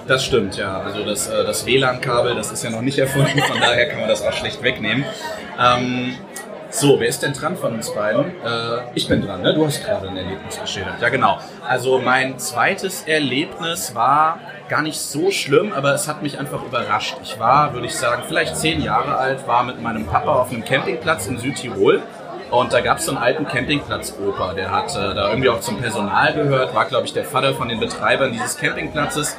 Das 0.08 0.25
stimmt, 0.25 0.56
ja. 0.56 0.80
Also 0.80 1.04
das, 1.04 1.28
äh, 1.28 1.44
das 1.44 1.64
WLAN-Kabel, 1.64 2.34
das 2.34 2.50
ist 2.50 2.64
ja 2.64 2.70
noch 2.70 2.80
nicht 2.80 2.99
erfunden, 2.99 3.40
von 3.40 3.61
daher 3.61 3.88
kann 3.88 4.00
man 4.00 4.08
das 4.08 4.22
auch 4.22 4.32
schlecht 4.32 4.61
wegnehmen. 4.64 5.04
Ähm, 5.61 6.18
So, 6.75 6.99
wer 6.99 7.07
ist 7.07 7.23
denn 7.23 7.35
dran 7.35 7.59
von 7.59 7.75
uns 7.75 7.93
beiden? 7.93 8.25
Äh, 8.25 8.81
ich 8.95 9.07
bin 9.07 9.21
dran, 9.21 9.43
ne? 9.43 9.52
Du 9.52 9.67
hast 9.67 9.85
gerade 9.85 10.09
ein 10.09 10.17
Erlebnis 10.17 10.59
geschildert. 10.59 10.95
Ja, 11.02 11.11
genau. 11.11 11.38
Also 11.69 11.99
mein 11.99 12.38
zweites 12.38 13.02
Erlebnis 13.02 13.95
war 13.95 14.41
gar 14.71 14.81
nicht 14.81 14.99
so 14.99 15.31
schlimm, 15.31 15.75
aber 15.75 15.93
es 15.93 16.09
hat 16.09 16.23
mich 16.23 16.38
einfach 16.38 16.64
überrascht. 16.64 17.17
Ich 17.23 17.38
war, 17.38 17.75
würde 17.75 17.87
ich 17.87 17.95
sagen, 17.95 18.23
vielleicht 18.26 18.57
zehn 18.57 18.81
Jahre 18.81 19.17
alt, 19.17 19.47
war 19.47 19.64
mit 19.64 19.83
meinem 19.83 20.07
Papa 20.07 20.33
auf 20.33 20.50
einem 20.50 20.64
Campingplatz 20.64 21.26
in 21.26 21.37
Südtirol. 21.37 22.00
Und 22.50 22.73
da 22.73 22.81
gab 22.81 22.99
es 22.99 23.05
so 23.05 23.12
einen 23.12 23.23
alten 23.23 23.47
Campingplatz-Opa, 23.47 24.55
der 24.55 24.71
hat 24.71 24.97
äh, 24.97 25.14
da 25.14 25.29
irgendwie 25.29 25.50
auch 25.50 25.61
zum 25.61 25.79
Personal 25.79 26.33
gehört, 26.33 26.75
war, 26.75 26.87
glaube 26.87 27.05
ich, 27.05 27.12
der 27.12 27.25
Vater 27.25 27.55
von 27.55 27.69
den 27.69 27.81
Betreibern 27.81 28.33
dieses 28.33 28.57
Campingplatzes. 28.57 29.37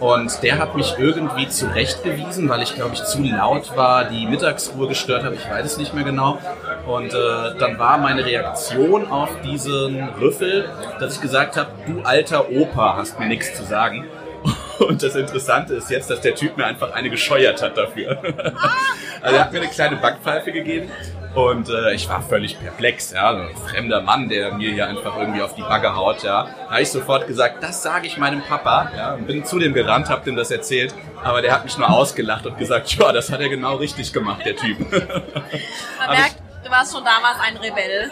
Und 0.00 0.42
der 0.42 0.58
hat 0.58 0.76
mich 0.76 0.94
irgendwie 0.98 1.48
zurechtgewiesen, 1.48 2.48
weil 2.48 2.62
ich 2.62 2.74
glaube 2.74 2.94
ich 2.94 3.04
zu 3.04 3.22
laut 3.22 3.76
war, 3.76 4.04
die 4.04 4.26
Mittagsruhe 4.26 4.88
gestört 4.88 5.24
habe, 5.24 5.36
ich 5.36 5.48
weiß 5.48 5.64
es 5.64 5.78
nicht 5.78 5.94
mehr 5.94 6.04
genau. 6.04 6.38
Und 6.86 7.14
äh, 7.14 7.58
dann 7.58 7.78
war 7.78 7.98
meine 7.98 8.24
Reaktion 8.24 9.06
auf 9.06 9.30
diesen 9.42 10.08
Rüffel, 10.20 10.68
dass 11.00 11.16
ich 11.16 11.22
gesagt 11.22 11.56
habe, 11.56 11.70
du 11.86 12.02
alter 12.02 12.50
Opa, 12.50 12.96
hast 12.96 13.18
mir 13.18 13.26
nichts 13.26 13.54
zu 13.54 13.64
sagen. 13.64 14.06
Und 14.78 15.02
das 15.02 15.16
Interessante 15.16 15.74
ist 15.74 15.90
jetzt, 15.90 16.10
dass 16.10 16.20
der 16.20 16.34
Typ 16.34 16.56
mir 16.56 16.66
einfach 16.66 16.92
eine 16.92 17.08
gescheuert 17.08 17.62
hat 17.62 17.76
dafür. 17.76 18.18
Also 19.20 19.36
er 19.36 19.44
hat 19.44 19.52
mir 19.52 19.60
eine 19.60 19.68
kleine 19.68 19.96
Backpfeife 19.96 20.52
gegeben 20.52 20.90
und 21.36 21.68
äh, 21.68 21.92
ich 21.92 22.08
war 22.08 22.22
völlig 22.22 22.58
perplex, 22.58 23.12
ja, 23.12 23.30
ein 23.30 23.54
fremder 23.68 24.00
Mann, 24.00 24.28
der 24.30 24.54
mir 24.54 24.72
hier 24.72 24.88
einfach 24.88 25.18
irgendwie 25.18 25.42
auf 25.42 25.54
die 25.54 25.62
Bagge 25.62 25.94
haut, 25.94 26.22
ja. 26.22 26.44
Da 26.44 26.70
habe 26.70 26.82
ich 26.82 26.90
sofort 26.90 27.26
gesagt, 27.26 27.62
das 27.62 27.82
sage 27.82 28.06
ich 28.06 28.16
meinem 28.16 28.40
Papa, 28.40 28.90
ja, 28.96 29.12
und 29.12 29.26
bin 29.26 29.44
zu 29.44 29.58
dem 29.58 29.74
gerannt, 29.74 30.08
hab 30.08 30.24
dem 30.24 30.34
das 30.34 30.50
erzählt, 30.50 30.94
aber 31.22 31.42
der 31.42 31.52
hat 31.52 31.64
mich 31.64 31.76
nur 31.76 31.90
ausgelacht 31.90 32.46
und 32.46 32.56
gesagt, 32.56 32.90
ja, 32.94 33.12
das 33.12 33.30
hat 33.30 33.40
er 33.40 33.50
genau 33.50 33.76
richtig 33.76 34.14
gemacht, 34.14 34.46
der 34.46 34.56
Typ. 34.56 34.78
Man 34.90 36.10
merkt, 36.10 36.36
du 36.64 36.70
warst 36.70 36.94
schon 36.94 37.04
damals 37.04 37.38
ein 37.46 37.58
Rebell. 37.58 38.10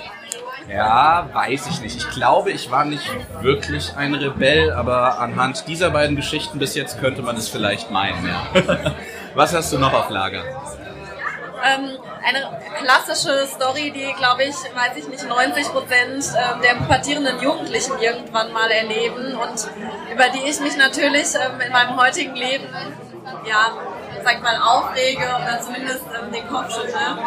Ja, 0.68 1.28
weiß 1.32 1.66
ich 1.68 1.80
nicht. 1.80 1.96
Ich 1.96 2.10
glaube, 2.10 2.50
ich 2.50 2.70
war 2.70 2.84
nicht 2.84 3.10
wirklich 3.42 3.96
ein 3.96 4.14
Rebell, 4.14 4.72
aber 4.72 5.18
anhand 5.18 5.66
dieser 5.68 5.90
beiden 5.90 6.16
Geschichten 6.16 6.58
bis 6.58 6.74
jetzt 6.74 7.00
könnte 7.00 7.22
man 7.22 7.36
es 7.36 7.48
vielleicht 7.48 7.90
meinen, 7.90 8.26
ja. 8.26 8.94
Was 9.34 9.54
hast 9.54 9.72
du 9.72 9.78
noch 9.78 9.92
auf 9.92 10.10
Lager? 10.10 10.42
Ähm, 11.64 11.98
eine 12.22 12.60
klassische 12.78 13.46
Story, 13.46 13.90
die, 13.90 14.12
glaube 14.18 14.44
ich, 14.44 14.54
weiß 14.54 14.96
ich 14.96 15.08
nicht, 15.08 15.26
90 15.26 15.68
Prozent 15.68 16.24
ähm, 16.36 16.60
der 16.60 16.74
pubertierenden 16.74 17.40
Jugendlichen 17.40 17.98
irgendwann 18.00 18.52
mal 18.52 18.70
erleben 18.70 19.34
und 19.34 19.68
über 20.12 20.28
die 20.28 20.48
ich 20.48 20.60
mich 20.60 20.76
natürlich 20.76 21.34
ähm, 21.34 21.58
in 21.64 21.72
meinem 21.72 21.96
heutigen 21.96 22.34
Leben, 22.34 22.68
ja, 23.46 23.78
sag 24.22 24.42
mal, 24.42 24.56
aufrege 24.56 25.24
oder 25.24 25.58
zumindest 25.60 26.04
ähm, 26.14 26.32
den 26.32 26.46
Kopf 26.48 26.70
schüttle. 26.74 27.18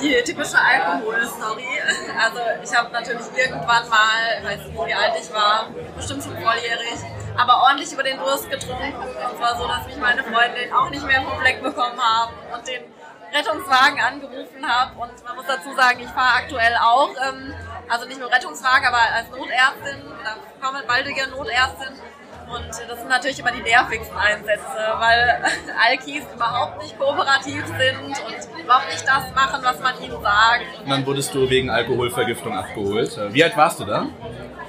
Die 0.00 0.24
typische 0.24 0.56
Alkohol-Story. 0.58 1.66
Also 2.18 2.40
ich 2.64 2.74
habe 2.74 2.90
natürlich 2.92 3.26
irgendwann 3.36 3.88
mal, 3.90 4.38
ich 4.38 4.44
weiß 4.44 4.66
nicht, 4.66 4.86
wie 4.86 4.94
alt 4.94 5.12
ich 5.20 5.32
war, 5.32 5.68
bestimmt 5.94 6.24
schon 6.24 6.32
volljährig, 6.32 6.98
aber 7.36 7.62
ordentlich 7.62 7.92
über 7.92 8.02
den 8.02 8.16
Durst 8.18 8.50
getrunken. 8.50 8.94
Und 8.94 9.38
zwar 9.38 9.56
so, 9.58 9.68
dass 9.68 9.86
mich 9.86 9.96
meine 9.98 10.24
Freundin 10.24 10.72
auch 10.72 10.88
nicht 10.88 11.04
mehr 11.06 11.22
vom 11.22 11.38
Fleck 11.38 11.62
bekommen 11.62 12.00
haben 12.00 12.32
und 12.54 12.66
den 12.66 12.95
Rettungswagen 13.36 14.00
angerufen 14.00 14.66
habe. 14.66 14.98
Und 14.98 15.24
man 15.24 15.36
muss 15.36 15.46
dazu 15.46 15.74
sagen, 15.74 16.00
ich 16.00 16.08
fahre 16.08 16.36
aktuell 16.36 16.74
auch, 16.76 17.10
ähm, 17.28 17.54
also 17.88 18.06
nicht 18.06 18.18
nur 18.20 18.32
Rettungswagen, 18.32 18.86
aber 18.86 18.98
als 19.14 19.28
Notärztin 19.30 20.02
oder 20.08 20.36
Frauenwaldige 20.60 21.28
Notärztin. 21.28 22.00
Und 22.48 22.68
das 22.68 22.98
sind 22.98 23.08
natürlich 23.08 23.38
immer 23.40 23.52
die 23.52 23.62
nervigsten 23.62 24.16
Einsätze, 24.16 24.62
weil 24.98 25.42
Alkis 25.88 26.22
überhaupt 26.34 26.82
nicht 26.82 26.98
kooperativ 26.98 27.64
sind 27.66 27.98
und 27.98 28.62
überhaupt 28.62 28.92
nicht 28.92 29.06
das 29.06 29.34
machen, 29.34 29.60
was 29.62 29.80
man 29.80 30.00
ihnen 30.02 30.22
sagt. 30.22 30.80
Und 30.84 30.90
dann 30.90 31.06
wurdest 31.06 31.34
du 31.34 31.48
wegen 31.50 31.70
Alkoholvergiftung 31.70 32.56
abgeholt. 32.56 33.18
Wie 33.32 33.42
alt 33.42 33.56
warst 33.56 33.80
du 33.80 33.84
da? 33.84 34.06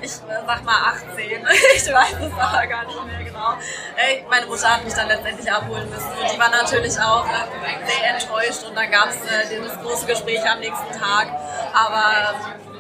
ich 0.02 0.12
äh, 0.12 0.46
sag 0.46 0.64
mal 0.64 0.94
18. 0.94 1.18
ich 1.76 1.94
weiß 1.94 2.16
es 2.22 2.34
aber 2.40 2.68
gar 2.68 2.86
nicht 2.86 3.06
mehr 3.06 3.24
genau. 3.24 3.58
Meine 4.30 4.46
Mutter 4.46 4.74
hat 4.74 4.84
mich 4.84 4.94
dann 4.94 5.08
letztendlich 5.08 5.52
abholen 5.52 5.90
müssen 5.90 6.10
und 6.10 6.34
die 6.34 6.40
war 6.40 6.50
natürlich 6.50 7.00
auch 7.00 7.26
äh, 7.26 7.86
sehr 7.86 8.16
enttäuscht 8.16 8.64
und 8.68 8.76
dann 8.76 8.90
gab 8.92 9.10
es 9.10 9.18
äh, 9.26 9.62
das 9.62 9.80
große 9.82 10.06
Gespräch 10.06 10.50
am 10.50 10.60
nächsten 10.60 10.92
Tag. 10.92 11.28
Aber 11.74 12.36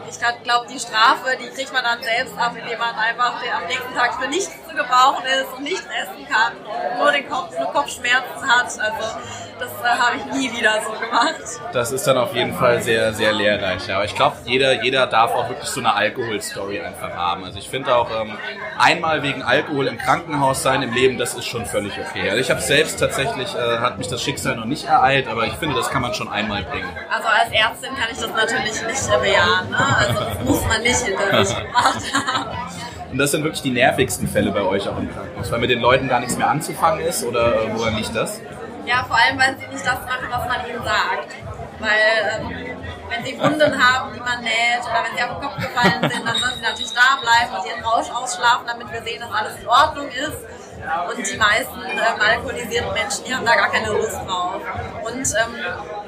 ich 0.09 0.19
glaube, 0.43 0.67
die 0.71 0.79
Strafe, 0.79 1.37
die 1.41 1.49
kriegt 1.49 1.73
man 1.73 1.83
dann 1.83 2.01
selbst 2.01 2.37
ab, 2.37 2.53
indem 2.57 2.79
man 2.79 2.95
einfach 2.95 3.41
am 3.55 3.67
nächsten 3.67 3.93
Tag 3.93 4.13
für 4.21 4.27
nichts 4.27 4.55
gebrauchen 4.77 5.25
ist 5.25 5.53
und 5.55 5.63
nichts 5.63 5.85
essen 5.85 6.27
kann 6.27 6.53
und 6.57 6.99
nur 6.99 7.11
den 7.11 7.27
Kopf, 7.27 7.57
nur 7.57 7.71
Kopfschmerzen 7.73 8.47
hat. 8.47 8.65
Also 8.65 9.19
das 9.59 9.71
äh, 9.71 9.99
habe 9.99 10.17
ich 10.17 10.25
nie 10.33 10.57
wieder 10.57 10.81
so 10.85 10.91
gemacht. 10.91 11.35
Das 11.73 11.91
ist 11.91 12.05
dann 12.05 12.17
auf 12.17 12.35
jeden 12.35 12.53
Fall 12.53 12.81
sehr, 12.81 13.13
sehr 13.13 13.33
lehrreich. 13.33 13.87
Ja. 13.87 13.95
Aber 13.95 14.05
ich 14.05 14.15
glaube, 14.15 14.37
jeder, 14.45 14.83
jeder 14.83 15.07
darf 15.07 15.33
auch 15.33 15.49
wirklich 15.49 15.67
so 15.67 15.79
eine 15.79 15.93
Alkoholstory 15.95 16.81
einfach 16.81 17.13
haben. 17.13 17.43
Also 17.43 17.57
ich 17.57 17.69
finde 17.69 17.95
auch, 17.95 18.09
ähm, 18.21 18.37
einmal 18.77 19.23
wegen 19.23 19.41
Alkohol 19.41 19.87
im 19.87 19.97
Krankenhaus 19.97 20.61
sein 20.61 20.83
im 20.83 20.93
Leben, 20.93 21.17
das 21.17 21.33
ist 21.33 21.45
schon 21.45 21.65
völlig 21.65 21.93
okay. 21.99 22.29
Also 22.29 22.39
ich 22.39 22.51
habe 22.51 22.61
selbst 22.61 22.99
tatsächlich, 22.99 23.53
äh, 23.55 23.79
hat 23.79 23.97
mich 23.97 24.07
das 24.07 24.21
Schicksal 24.21 24.55
noch 24.55 24.65
nicht 24.65 24.85
ereilt, 24.85 25.27
aber 25.27 25.45
ich 25.45 25.53
finde, 25.53 25.75
das 25.75 25.89
kann 25.89 26.01
man 26.01 26.13
schon 26.13 26.29
einmal 26.29 26.63
bringen. 26.63 26.89
Also 27.09 27.27
als 27.27 27.51
Ärztin 27.51 27.95
kann 27.95 28.09
ich 28.11 28.19
das 28.19 28.29
natürlich 28.29 28.81
nicht 28.83 29.21
bejahen. 29.21 29.69
Ne? 29.69 29.97
Also 29.97 30.23
das 30.23 30.43
muss 30.43 30.67
man 30.67 30.81
nicht 30.83 30.99
hinter 30.99 31.45
sich 31.45 31.57
gebracht 31.63 32.03
haben. 32.13 32.86
Und 33.11 33.17
das 33.17 33.31
sind 33.31 33.43
wirklich 33.43 33.61
die 33.61 33.71
nervigsten 33.71 34.27
Fälle 34.27 34.51
bei 34.51 34.61
euch 34.61 34.87
auch 34.87 34.97
im 34.97 35.11
Krankenhaus, 35.13 35.51
weil 35.51 35.59
mit 35.59 35.69
den 35.69 35.79
Leuten 35.79 36.07
gar 36.07 36.19
nichts 36.19 36.37
mehr 36.37 36.49
anzufangen 36.49 37.05
ist 37.05 37.23
oder 37.23 37.63
äh, 37.63 37.73
woran 37.73 37.95
liegt 37.95 38.15
das? 38.15 38.41
Ja, 38.85 39.03
vor 39.07 39.17
allem, 39.17 39.37
weil 39.37 39.55
sie 39.57 39.67
nicht 39.67 39.85
das 39.85 39.99
machen, 40.05 40.27
was 40.29 40.47
man 40.47 40.69
ihnen 40.69 40.83
sagt. 40.83 41.35
Weil 41.79 42.41
ähm, 42.41 42.77
wenn 43.09 43.25
sie 43.25 43.39
Wunden 43.39 43.71
haben, 43.77 44.13
die 44.13 44.19
man 44.19 44.41
näht 44.41 44.81
oder 44.81 45.03
wenn 45.05 45.17
sie 45.17 45.23
auf 45.23 45.39
den 45.39 45.41
Kopf 45.41 45.55
gefallen 45.55 46.01
sind, 46.01 46.25
dann 46.25 46.37
sollen 46.37 46.55
sie 46.55 46.63
natürlich 46.63 46.93
da 46.93 47.19
bleiben 47.21 47.55
und 47.55 47.65
ihren 47.67 47.83
Rausch 47.83 48.09
ausschlafen, 48.09 48.65
damit 48.67 48.91
wir 48.91 49.01
sehen, 49.03 49.21
dass 49.21 49.31
alles 49.31 49.59
in 49.59 49.67
Ordnung 49.67 50.07
ist. 50.09 50.39
Und 50.77 51.19
die 51.19 51.37
meisten 51.37 51.79
ähm, 51.83 52.21
alkoholisierten 52.21 52.93
Menschen, 52.93 53.25
die 53.25 53.35
haben 53.35 53.45
da 53.45 53.55
gar 53.55 53.69
keine 53.69 53.91
Lust 53.91 54.15
drauf. 54.25 54.61
Und 55.03 55.27
ähm, 55.35 55.53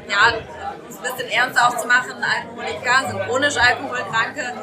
ja, 0.08 0.34
ein 0.98 1.03
bisschen 1.03 1.29
ernster 1.29 1.67
auch 1.67 1.77
zu 1.77 1.88
machen, 1.88 2.12
Alkoholiker 2.19 3.10
sind 3.10 3.19
chronisch 3.27 3.58
Alkoholkranke, 3.58 4.53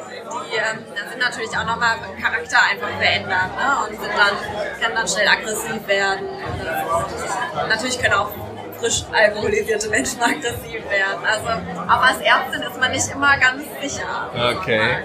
die 0.51 0.57
ähm, 0.57 0.85
sind 1.09 1.19
natürlich 1.19 1.51
auch 1.57 1.65
nochmal 1.65 1.95
Charakter 2.21 2.57
einfach 2.69 2.89
verändert 2.99 3.51
ne? 3.55 3.87
und 3.87 3.99
sind 3.99 4.13
dann, 4.15 4.81
können 4.81 4.95
dann 4.95 5.07
schnell 5.07 5.27
aggressiv 5.27 5.87
werden. 5.87 6.27
Und 6.27 7.69
natürlich 7.69 7.99
können 7.99 8.13
auch 8.13 8.31
frisch 8.79 9.03
alkoholisierte 9.11 9.89
Menschen 9.89 10.21
aggressiv 10.21 10.81
werden. 10.89 11.25
Also 11.25 11.47
auch 11.89 12.03
als 12.03 12.19
Ärztin 12.19 12.61
ist 12.61 12.79
man 12.79 12.91
nicht 12.91 13.07
immer 13.11 13.37
ganz 13.37 13.63
sicher. 13.81 14.29
Okay. 14.57 14.99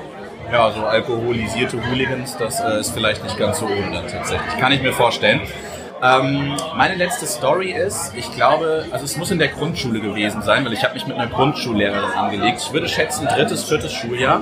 Ja, 0.50 0.70
so 0.70 0.84
alkoholisierte 0.84 1.78
Hooligans, 1.88 2.36
das 2.36 2.60
äh, 2.60 2.80
ist 2.80 2.92
vielleicht 2.92 3.22
nicht 3.22 3.38
ganz 3.38 3.58
so 3.58 3.66
ohne 3.66 4.06
tatsächlich. 4.06 4.58
Kann 4.58 4.72
ich 4.72 4.82
mir 4.82 4.92
vorstellen. 4.92 5.40
Ähm, 6.02 6.56
meine 6.76 6.96
letzte 6.96 7.26
Story 7.26 7.70
ist, 7.70 8.12
ich 8.16 8.30
glaube, 8.32 8.86
also 8.90 9.04
es 9.04 9.16
muss 9.16 9.30
in 9.30 9.38
der 9.38 9.48
Grundschule 9.48 10.00
gewesen 10.00 10.42
sein, 10.42 10.64
weil 10.64 10.72
ich 10.72 10.82
habe 10.82 10.94
mich 10.94 11.06
mit 11.06 11.16
einer 11.16 11.28
Grundschullehrerin 11.28 12.10
angelegt. 12.10 12.60
Ich 12.60 12.72
würde 12.72 12.88
schätzen 12.88 13.28
drittes, 13.28 13.62
viertes 13.64 13.92
Schuljahr. 13.92 14.40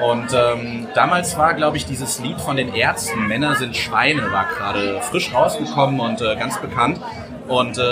Und 0.00 0.32
ähm, 0.32 0.88
damals 0.94 1.36
war, 1.36 1.52
glaube 1.52 1.76
ich, 1.76 1.84
dieses 1.84 2.20
Lied 2.20 2.40
von 2.40 2.56
den 2.56 2.74
Ärzten, 2.74 3.28
Männer 3.28 3.54
sind 3.54 3.76
Schweine, 3.76 4.32
war 4.32 4.46
gerade 4.46 5.02
frisch 5.02 5.32
rausgekommen 5.34 6.00
und 6.00 6.22
äh, 6.22 6.36
ganz 6.36 6.58
bekannt. 6.58 6.98
Und 7.48 7.76
äh, 7.76 7.82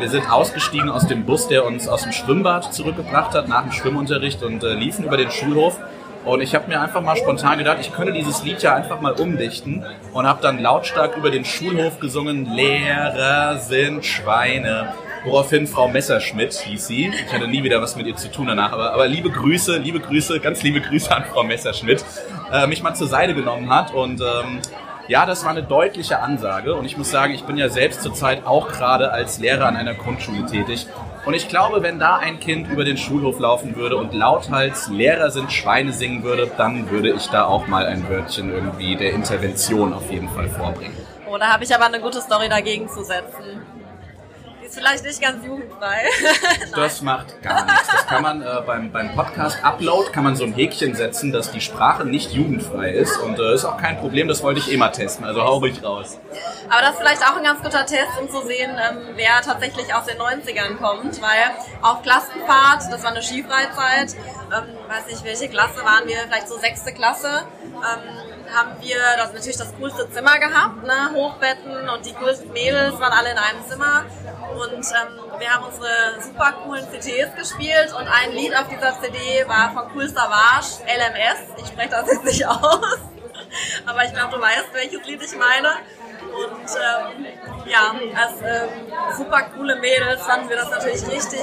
wir 0.00 0.08
sind 0.08 0.28
ausgestiegen 0.30 0.90
aus 0.90 1.06
dem 1.06 1.24
Bus, 1.24 1.46
der 1.46 1.64
uns 1.64 1.86
aus 1.86 2.02
dem 2.02 2.12
Schwimmbad 2.12 2.74
zurückgebracht 2.74 3.32
hat, 3.34 3.46
nach 3.46 3.62
dem 3.62 3.70
Schwimmunterricht 3.70 4.42
und 4.42 4.64
äh, 4.64 4.74
liefen 4.74 5.04
über 5.04 5.16
den 5.16 5.30
Schulhof. 5.30 5.78
Und 6.26 6.40
ich 6.40 6.56
habe 6.56 6.66
mir 6.66 6.80
einfach 6.80 7.02
mal 7.02 7.14
spontan 7.16 7.56
gedacht, 7.56 7.78
ich 7.80 7.92
könnte 7.92 8.12
dieses 8.12 8.42
Lied 8.42 8.60
ja 8.60 8.74
einfach 8.74 9.00
mal 9.00 9.12
umdichten 9.12 9.84
und 10.12 10.26
habe 10.26 10.42
dann 10.42 10.58
lautstark 10.58 11.16
über 11.16 11.30
den 11.30 11.44
Schulhof 11.44 12.00
gesungen, 12.00 12.52
Lehrer 12.52 13.58
sind 13.58 14.04
Schweine. 14.04 14.92
Woraufhin 15.24 15.68
Frau 15.68 15.86
Messerschmidt 15.86 16.52
hieß 16.52 16.88
sie. 16.88 17.12
Ich 17.26 17.32
hatte 17.32 17.46
nie 17.46 17.62
wieder 17.62 17.80
was 17.80 17.94
mit 17.94 18.08
ihr 18.08 18.16
zu 18.16 18.28
tun 18.30 18.48
danach, 18.48 18.72
aber, 18.72 18.92
aber 18.92 19.06
liebe 19.06 19.30
Grüße, 19.30 19.78
liebe 19.78 20.00
Grüße, 20.00 20.40
ganz 20.40 20.64
liebe 20.64 20.80
Grüße 20.80 21.14
an 21.14 21.24
Frau 21.24 21.44
Messerschmidt, 21.44 22.04
äh, 22.52 22.66
mich 22.66 22.82
mal 22.82 22.94
zur 22.94 23.06
Seite 23.06 23.32
genommen 23.32 23.70
hat 23.70 23.94
und 23.94 24.20
ähm, 24.20 24.60
ja, 25.08 25.26
das 25.26 25.44
war 25.44 25.50
eine 25.50 25.62
deutliche 25.62 26.20
Ansage 26.20 26.74
und 26.74 26.84
ich 26.84 26.96
muss 26.96 27.10
sagen, 27.10 27.34
ich 27.34 27.44
bin 27.44 27.56
ja 27.56 27.68
selbst 27.68 28.02
zurzeit 28.02 28.46
auch 28.46 28.68
gerade 28.68 29.12
als 29.12 29.38
Lehrer 29.38 29.66
an 29.66 29.76
einer 29.76 29.94
Grundschule 29.94 30.46
tätig 30.46 30.86
und 31.24 31.34
ich 31.34 31.48
glaube, 31.48 31.82
wenn 31.82 31.98
da 31.98 32.16
ein 32.16 32.38
Kind 32.38 32.68
über 32.68 32.84
den 32.84 32.96
Schulhof 32.96 33.40
laufen 33.40 33.76
würde 33.76 33.96
und 33.96 34.14
lauthals 34.14 34.88
Lehrer 34.88 35.30
sind 35.30 35.52
Schweine 35.52 35.92
singen 35.92 36.22
würde, 36.22 36.50
dann 36.56 36.90
würde 36.90 37.10
ich 37.10 37.26
da 37.28 37.46
auch 37.46 37.66
mal 37.66 37.86
ein 37.86 38.08
Wörtchen 38.08 38.52
irgendwie 38.52 38.96
der 38.96 39.12
Intervention 39.12 39.92
auf 39.92 40.10
jeden 40.10 40.28
Fall 40.28 40.48
vorbringen. 40.48 40.96
Oh, 41.28 41.36
da 41.36 41.52
habe 41.52 41.64
ich 41.64 41.74
aber 41.74 41.86
eine 41.86 42.00
gute 42.00 42.20
Story 42.20 42.48
dagegen 42.48 42.88
zu 42.88 43.02
setzen. 43.02 43.62
Vielleicht 44.76 45.04
nicht 45.04 45.22
ganz 45.22 45.42
jugendfrei. 45.42 46.02
das 46.74 47.00
macht 47.00 47.40
gar 47.42 47.64
nichts. 47.64 47.88
Das 47.90 48.06
kann 48.06 48.22
man 48.22 48.42
äh, 48.42 48.60
beim, 48.66 48.92
beim 48.92 49.14
Podcast-Upload 49.14 50.12
kann 50.12 50.22
man 50.22 50.36
so 50.36 50.44
ein 50.44 50.52
Häkchen 50.52 50.94
setzen, 50.94 51.32
dass 51.32 51.50
die 51.50 51.62
Sprache 51.62 52.04
nicht 52.04 52.32
jugendfrei 52.32 52.90
ist. 52.90 53.16
Und 53.18 53.38
äh, 53.38 53.54
ist 53.54 53.64
auch 53.64 53.78
kein 53.78 53.98
Problem, 53.98 54.28
das 54.28 54.42
wollte 54.42 54.60
ich 54.60 54.70
eh 54.70 54.76
mal 54.76 54.90
testen. 54.90 55.24
Also 55.24 55.42
hau 55.42 55.58
ruhig 55.58 55.82
raus. 55.82 56.18
Aber 56.68 56.82
das 56.82 56.90
ist 56.90 56.98
vielleicht 56.98 57.22
auch 57.22 57.36
ein 57.36 57.42
ganz 57.42 57.62
guter 57.62 57.86
Test, 57.86 58.20
um 58.20 58.28
zu 58.28 58.46
sehen, 58.46 58.70
ähm, 58.70 58.98
wer 59.14 59.40
tatsächlich 59.42 59.94
aus 59.94 60.04
den 60.04 60.18
90ern 60.18 60.76
kommt. 60.76 61.22
Weil 61.22 61.56
auf 61.80 62.02
Klassenfahrt, 62.02 62.92
das 62.92 63.02
war 63.02 63.12
eine 63.12 63.22
Skifreizeit, 63.22 64.14
ähm, 64.54 64.76
weiß 64.88 65.06
nicht, 65.06 65.24
welche 65.24 65.48
Klasse 65.48 65.82
waren 65.84 66.06
wir, 66.06 66.18
vielleicht 66.28 66.48
so 66.48 66.58
sechste 66.58 66.92
Klasse. 66.92 67.46
Ähm, 67.64 68.35
haben 68.54 68.72
wir 68.80 68.96
das 69.16 69.32
natürlich 69.32 69.56
das 69.56 69.74
coolste 69.78 70.10
Zimmer 70.10 70.38
gehabt, 70.38 70.82
ne? 70.84 71.10
Hochbetten 71.14 71.88
und 71.88 72.06
die 72.06 72.14
coolsten 72.14 72.52
Mädels 72.52 72.98
waren 72.98 73.12
alle 73.12 73.30
in 73.32 73.38
einem 73.38 73.66
Zimmer. 73.68 74.04
Und 74.54 74.72
ähm, 74.72 75.38
wir 75.38 75.52
haben 75.52 75.64
unsere 75.64 76.20
super 76.20 76.52
coolen 76.64 76.86
CDs 76.90 77.34
gespielt 77.36 77.92
und 77.98 78.06
ein 78.06 78.32
Lied 78.32 78.54
auf 78.56 78.68
dieser 78.68 79.00
CD 79.00 79.46
war 79.46 79.72
von 79.72 79.90
Cool 79.94 80.08
Savage, 80.08 80.82
LMS. 80.86 81.60
Ich 81.62 81.66
spreche 81.68 81.90
das 81.90 82.06
jetzt 82.06 82.24
nicht 82.24 82.46
aus, 82.48 82.98
aber 83.86 84.04
ich 84.04 84.12
glaube, 84.12 84.36
du 84.36 84.40
weißt, 84.40 84.72
welches 84.72 85.04
Lied 85.06 85.22
ich 85.22 85.36
meine. 85.36 85.72
Und 86.36 86.68
ähm, 86.76 87.26
ja, 87.66 87.94
als 88.14 88.40
ähm, 88.42 88.68
super 89.16 89.42
coole 89.56 89.76
Mädels 89.76 90.22
fanden 90.22 90.48
wir 90.48 90.56
das 90.56 90.70
natürlich 90.70 91.06
richtig 91.08 91.40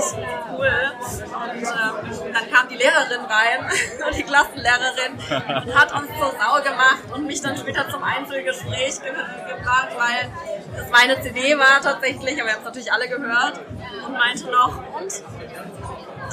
cool. 0.51 0.69
Und 0.99 1.63
ähm, 1.63 2.33
dann 2.33 2.51
kam 2.51 2.67
die 2.69 2.75
Lehrerin 2.75 3.21
rein, 3.21 3.69
die 4.17 4.23
Klassenlehrerin, 4.23 5.13
und 5.65 5.75
hat 5.75 5.91
uns 5.93 6.07
zur 6.07 6.31
Sau 6.31 6.61
gemacht 6.61 7.03
und 7.13 7.25
mich 7.25 7.41
dann 7.41 7.57
später 7.57 7.89
zum 7.89 8.03
Einzelgespräch 8.03 9.01
ge 9.01 9.11
gebracht, 9.11 9.89
weil 9.97 10.31
es 10.77 10.89
meine 10.91 11.21
CD 11.21 11.57
war 11.57 11.81
tatsächlich, 11.81 12.39
aber 12.39 12.49
wir 12.49 12.53
haben 12.53 12.59
es 12.59 12.65
natürlich 12.65 12.91
alle 12.91 13.07
gehört 13.07 13.59
und 14.05 14.13
meinte 14.13 14.49
noch, 14.49 14.77
und 14.99 15.23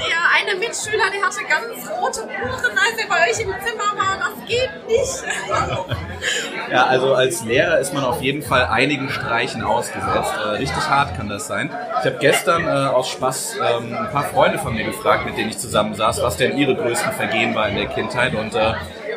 der 0.01 0.19
eine 0.35 0.59
Mitschüler, 0.59 1.11
der 1.13 1.23
hatte 1.23 1.45
ganz 1.49 1.89
rote 1.91 2.23
Ohren, 2.23 2.79
als 2.79 2.99
er 2.99 3.09
bei 3.09 3.31
euch 3.31 3.41
im 3.41 3.55
Zimmer 3.65 3.93
war. 3.97 4.19
Das 4.19 4.49
geht 4.49 4.71
nicht. 4.87 6.71
ja, 6.71 6.87
also 6.87 7.15
als 7.15 7.45
Lehrer 7.45 7.79
ist 7.79 7.93
man 7.93 8.05
auf 8.05 8.21
jeden 8.23 8.43
Fall 8.43 8.67
einigen 8.67 9.11
Streichen 9.11 9.63
ausgesetzt. 9.63 10.33
Äh, 10.45 10.49
richtig 10.57 10.89
hart 10.89 11.17
kann 11.17 11.29
das 11.29 11.47
sein. 11.47 11.71
Ich 12.01 12.07
habe 12.07 12.19
gestern 12.21 12.67
äh, 12.67 12.71
aus 12.71 13.09
Spaß 13.11 13.57
ähm, 13.57 13.95
ein 13.95 14.11
paar 14.11 14.25
Freunde 14.25 14.59
von 14.59 14.75
mir 14.75 14.85
gefragt, 14.85 15.27
mit 15.27 15.37
denen 15.37 15.51
ich 15.51 15.59
zusammen 15.59 15.95
saß, 15.95 16.23
was 16.23 16.37
denn 16.37 16.57
ihre 16.57 16.75
größten 16.75 17.13
Vergehen 17.13 17.55
war 17.55 17.69
in 17.69 17.77
der 17.77 17.87
Kindheit. 17.87 18.35
Und 18.35 18.55
äh, 18.55 18.75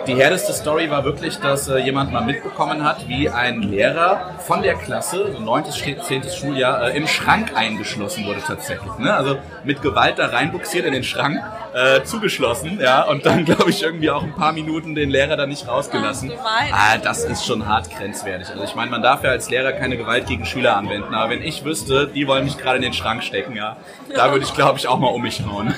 die 0.07 0.15
härteste 0.15 0.53
Story 0.53 0.89
war 0.89 1.03
wirklich, 1.03 1.37
dass 1.37 1.67
äh, 1.67 1.77
jemand 1.77 2.11
mal 2.11 2.23
mitbekommen 2.23 2.83
hat, 2.83 3.07
wie 3.07 3.29
ein 3.29 3.61
Lehrer 3.61 4.35
von 4.39 4.61
der 4.61 4.75
Klasse, 4.75 5.31
so 5.31 5.39
9. 5.39 5.65
10. 5.71 6.23
Schuljahr, 6.29 6.89
äh, 6.89 6.97
im 6.97 7.07
Schrank 7.07 7.55
eingeschlossen 7.55 8.25
wurde 8.25 8.41
tatsächlich. 8.45 8.97
Ne? 8.97 9.13
Also 9.13 9.37
mit 9.63 9.81
Gewalt 9.81 10.19
da 10.19 10.27
reinbuxiert 10.27 10.85
in 10.85 10.93
den 10.93 11.03
Schrank, 11.03 11.41
äh, 11.73 12.03
zugeschlossen, 12.03 12.79
ja, 12.81 13.03
und 13.03 13.25
dann 13.25 13.45
glaube 13.45 13.69
ich 13.69 13.81
irgendwie 13.81 14.11
auch 14.11 14.23
ein 14.23 14.35
paar 14.35 14.53
Minuten 14.53 14.95
den 14.95 15.09
Lehrer 15.09 15.37
da 15.37 15.47
nicht 15.47 15.67
rausgelassen. 15.67 16.31
Ah, 16.71 16.97
das 16.97 17.23
ist 17.23 17.45
schon 17.45 17.67
hart 17.67 17.89
grenzwertig. 17.89 18.49
Also 18.49 18.63
ich 18.63 18.75
meine, 18.75 18.91
man 18.91 19.01
darf 19.01 19.23
ja 19.23 19.31
als 19.31 19.49
Lehrer 19.49 19.71
keine 19.71 19.97
Gewalt 19.97 20.27
gegen 20.27 20.45
Schüler 20.45 20.77
anwenden, 20.77 21.13
aber 21.13 21.31
wenn 21.31 21.43
ich 21.43 21.65
wüsste, 21.65 22.07
die 22.07 22.27
wollen 22.27 22.43
mich 22.43 22.57
gerade 22.57 22.77
in 22.77 22.83
den 22.83 22.93
Schrank 22.93 23.23
stecken, 23.23 23.55
ja, 23.55 23.77
da 24.13 24.31
würde 24.31 24.45
ich 24.45 24.53
glaube 24.53 24.77
ich 24.77 24.87
auch 24.87 24.99
mal 24.99 25.07
um 25.07 25.21
mich 25.21 25.43
hauen. 25.45 25.73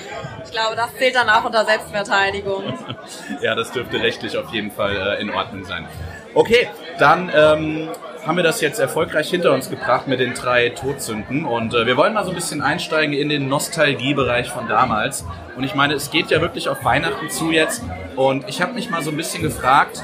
Ich 0.45 0.51
glaube, 0.51 0.75
das 0.75 0.95
zählt 0.95 1.15
dann 1.15 1.29
auch 1.29 1.43
unter 1.43 1.65
Selbstverteidigung. 1.65 2.63
ja, 3.41 3.55
das 3.55 3.71
dürfte 3.71 4.01
rechtlich 4.15 4.37
auf 4.37 4.53
jeden 4.53 4.71
Fall 4.71 4.95
äh, 4.95 5.21
in 5.21 5.29
Ordnung 5.29 5.65
sein. 5.65 5.85
Okay, 6.33 6.67
dann 6.99 7.29
ähm, 7.33 7.89
haben 8.25 8.37
wir 8.37 8.43
das 8.43 8.61
jetzt 8.61 8.79
erfolgreich 8.79 9.29
hinter 9.29 9.51
uns 9.51 9.69
gebracht 9.69 10.07
mit 10.07 10.19
den 10.19 10.33
drei 10.33 10.69
Todsünden 10.69 11.45
und 11.45 11.73
äh, 11.73 11.85
wir 11.85 11.97
wollen 11.97 12.13
mal 12.13 12.23
so 12.23 12.31
ein 12.31 12.35
bisschen 12.35 12.61
einsteigen 12.61 13.13
in 13.13 13.29
den 13.29 13.47
Nostalgiebereich 13.47 14.49
von 14.49 14.67
damals. 14.67 15.25
Und 15.55 15.63
ich 15.63 15.75
meine, 15.75 15.93
es 15.93 16.11
geht 16.11 16.31
ja 16.31 16.41
wirklich 16.41 16.69
auf 16.69 16.83
Weihnachten 16.83 17.29
zu 17.29 17.51
jetzt 17.51 17.83
und 18.15 18.47
ich 18.47 18.61
habe 18.61 18.73
mich 18.73 18.89
mal 18.89 19.01
so 19.01 19.11
ein 19.11 19.17
bisschen 19.17 19.43
gefragt, 19.43 20.01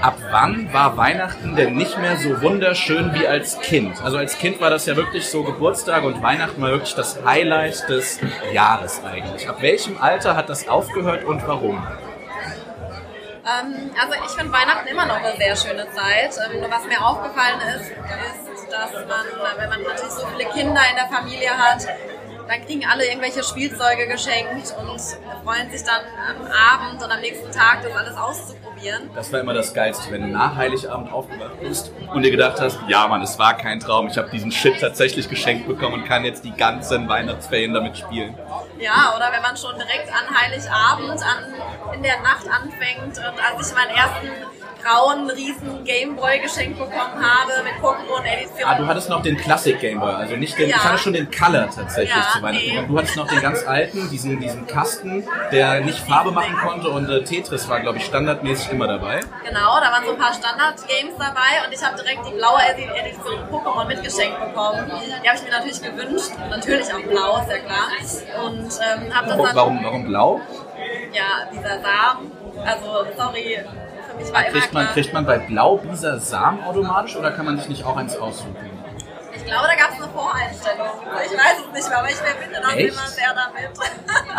ab 0.00 0.16
wann 0.30 0.72
war 0.72 0.96
Weihnachten 0.96 1.56
denn 1.56 1.76
nicht 1.76 1.98
mehr 1.98 2.16
so 2.16 2.42
wunderschön 2.42 3.14
wie 3.14 3.26
als 3.26 3.60
Kind? 3.60 4.02
Also 4.02 4.18
als 4.18 4.38
Kind 4.38 4.60
war 4.60 4.70
das 4.70 4.86
ja 4.86 4.96
wirklich 4.96 5.28
so 5.28 5.42
Geburtstag 5.42 6.04
und 6.04 6.22
Weihnachten 6.22 6.60
war 6.60 6.70
wirklich 6.70 6.94
das 6.94 7.24
Highlight 7.24 7.88
des 7.88 8.20
Jahres 8.52 9.00
eigentlich. 9.04 9.48
Ab 9.48 9.62
welchem 9.62 9.96
Alter 10.00 10.36
hat 10.36 10.48
das 10.48 10.68
aufgehört 10.68 11.24
und 11.24 11.46
warum? 11.46 11.82
Ähm, 13.44 13.90
also 14.00 14.14
ich 14.24 14.30
finde 14.32 14.52
Weihnachten 14.52 14.88
immer 14.88 15.04
noch 15.04 15.16
eine 15.16 15.36
sehr 15.36 15.54
schöne 15.56 15.86
Zeit. 15.92 16.34
Ähm, 16.48 16.60
nur 16.60 16.70
was 16.70 16.84
mir 16.84 17.04
aufgefallen 17.04 17.60
ist, 17.76 17.90
ist, 17.90 18.72
dass 18.72 18.92
man, 18.92 19.26
wenn 19.58 19.68
man 19.68 19.82
natürlich 19.82 20.14
so 20.14 20.26
viele 20.26 20.48
Kinder 20.50 20.80
in 20.90 20.96
der 20.96 21.08
Familie 21.08 21.50
hat, 21.50 21.86
dann 22.48 22.64
kriegen 22.64 22.86
alle 22.86 23.06
irgendwelche 23.06 23.42
Spielzeuge 23.42 24.06
geschenkt 24.06 24.74
und 24.78 25.00
freuen 25.44 25.70
sich 25.70 25.82
dann 25.84 26.02
am 26.28 26.46
Abend 26.46 27.02
und 27.02 27.10
am 27.10 27.20
nächsten 27.20 27.50
Tag 27.52 27.82
das 27.82 27.94
alles 27.94 28.16
auszuprobieren. 28.16 28.73
Das 29.14 29.32
war 29.32 29.40
immer 29.40 29.54
das 29.54 29.72
Geilste, 29.72 30.10
wenn 30.10 30.22
du 30.22 30.28
nach 30.28 30.56
Heiligabend 30.56 31.12
aufgewacht 31.12 31.60
bist 31.60 31.92
und 32.12 32.22
dir 32.22 32.30
gedacht 32.30 32.60
hast, 32.60 32.78
ja 32.88 33.06
Mann, 33.06 33.22
es 33.22 33.38
war 33.38 33.56
kein 33.56 33.80
Traum, 33.80 34.08
ich 34.08 34.16
habe 34.16 34.30
diesen 34.30 34.50
Shit 34.50 34.80
tatsächlich 34.80 35.28
geschenkt 35.28 35.66
bekommen 35.66 35.94
und 35.94 36.04
kann 36.04 36.24
jetzt 36.24 36.44
die 36.44 36.52
ganzen 36.52 37.08
Weihnachtsferien 37.08 37.72
damit 37.72 37.96
spielen. 37.96 38.34
Ja, 38.78 39.14
oder 39.16 39.32
wenn 39.32 39.42
man 39.42 39.56
schon 39.56 39.74
direkt 39.74 40.08
an 40.08 40.34
Heiligabend 40.36 41.22
an, 41.22 41.94
in 41.94 42.02
der 42.02 42.20
Nacht 42.20 42.46
anfängt 42.48 43.18
und 43.18 43.56
als 43.56 43.70
ich 43.70 43.74
meinen 43.74 43.96
ersten 43.96 44.28
grauen 44.84 45.30
riesen 45.30 45.84
Gameboy 45.84 46.40
geschenkt 46.40 46.78
bekommen 46.78 47.16
habe 47.16 47.52
mit 47.64 47.74
Pokémon-Edition. 47.82 48.68
Ah, 48.68 48.74
du 48.74 48.86
hattest 48.86 49.08
noch 49.08 49.22
den 49.22 49.36
Classic 49.36 49.78
Gameboy, 49.80 50.12
also 50.12 50.36
nicht 50.36 50.58
den, 50.58 50.68
ja. 50.68 50.76
ich 50.76 50.84
hatte 50.84 50.98
schon 50.98 51.12
den 51.14 51.30
Color 51.30 51.70
tatsächlich 51.70 52.14
ja, 52.14 52.28
zu 52.32 52.42
Weihnachten. 52.42 52.66
Nee. 52.66 52.86
Du 52.86 52.98
hattest 52.98 53.16
noch 53.16 53.26
den 53.26 53.40
ganz 53.40 53.66
alten, 53.66 54.10
diesen, 54.10 54.40
diesen 54.40 54.66
Kasten, 54.66 55.24
der 55.50 55.80
nicht 55.80 55.98
Farbe 55.98 56.32
machen 56.32 56.56
konnte 56.56 56.90
und 56.90 57.08
äh, 57.08 57.24
Tetris 57.24 57.68
war, 57.68 57.80
glaube 57.80 57.98
ich, 57.98 58.04
standardmäßig 58.04 58.72
immer 58.74 58.88
dabei. 58.88 59.20
Genau, 59.44 59.80
da 59.80 59.92
waren 59.92 60.04
so 60.04 60.12
ein 60.12 60.18
paar 60.18 60.34
Standard-Games 60.34 61.14
dabei 61.18 61.64
und 61.66 61.72
ich 61.72 61.84
habe 61.84 61.96
direkt 61.96 62.26
die 62.26 62.32
blaue 62.32 62.60
Edition 62.62 63.38
Pokémon 63.50 63.86
mitgeschenkt 63.86 64.38
bekommen. 64.40 64.90
Die 65.22 65.28
habe 65.28 65.38
ich 65.38 65.44
mir 65.44 65.50
natürlich 65.50 65.82
gewünscht, 65.82 66.32
natürlich 66.50 66.92
auch 66.92 67.02
blau, 67.02 67.40
ist 67.40 67.50
ja 67.50 67.58
klar. 67.58 68.44
Und 68.44 68.68
ähm, 68.80 69.14
habe 69.14 69.28
das 69.28 69.36
dann... 69.36 69.56
Warum, 69.56 69.84
warum 69.84 70.04
blau? 70.04 70.40
Ja, 71.12 71.48
dieser 71.52 71.80
Samen, 71.80 72.32
also 72.64 73.06
sorry, 73.16 73.64
ich 74.20 74.32
war 74.32 74.44
kriegt, 74.44 74.72
man, 74.72 74.86
kriegt 74.88 75.12
man 75.12 75.26
bei 75.26 75.38
Blau 75.38 75.80
dieser 75.90 76.18
Samen 76.20 76.62
automatisch 76.64 77.16
oder 77.16 77.32
kann 77.32 77.46
man 77.46 77.58
sich 77.58 77.68
nicht 77.68 77.84
auch 77.84 77.96
eins 77.96 78.16
aussuchen? 78.16 78.73
Ich 79.44 79.50
glaube, 79.50 79.66
da 79.68 79.74
gab 79.74 79.92
es 79.92 80.02
eine 80.02 80.10
Voreinstellung. 80.10 80.88
Ich 81.22 81.32
weiß 81.32 81.58
es 81.66 81.72
nicht 81.74 81.88
mehr, 81.88 81.98
aber 81.98 82.08
ich 82.08 82.14
verbinde 82.14 82.60
das 82.62 82.74
Echt? 82.74 82.94
immer 82.94 83.06
sehr 83.08 83.34
damit. 83.34 83.78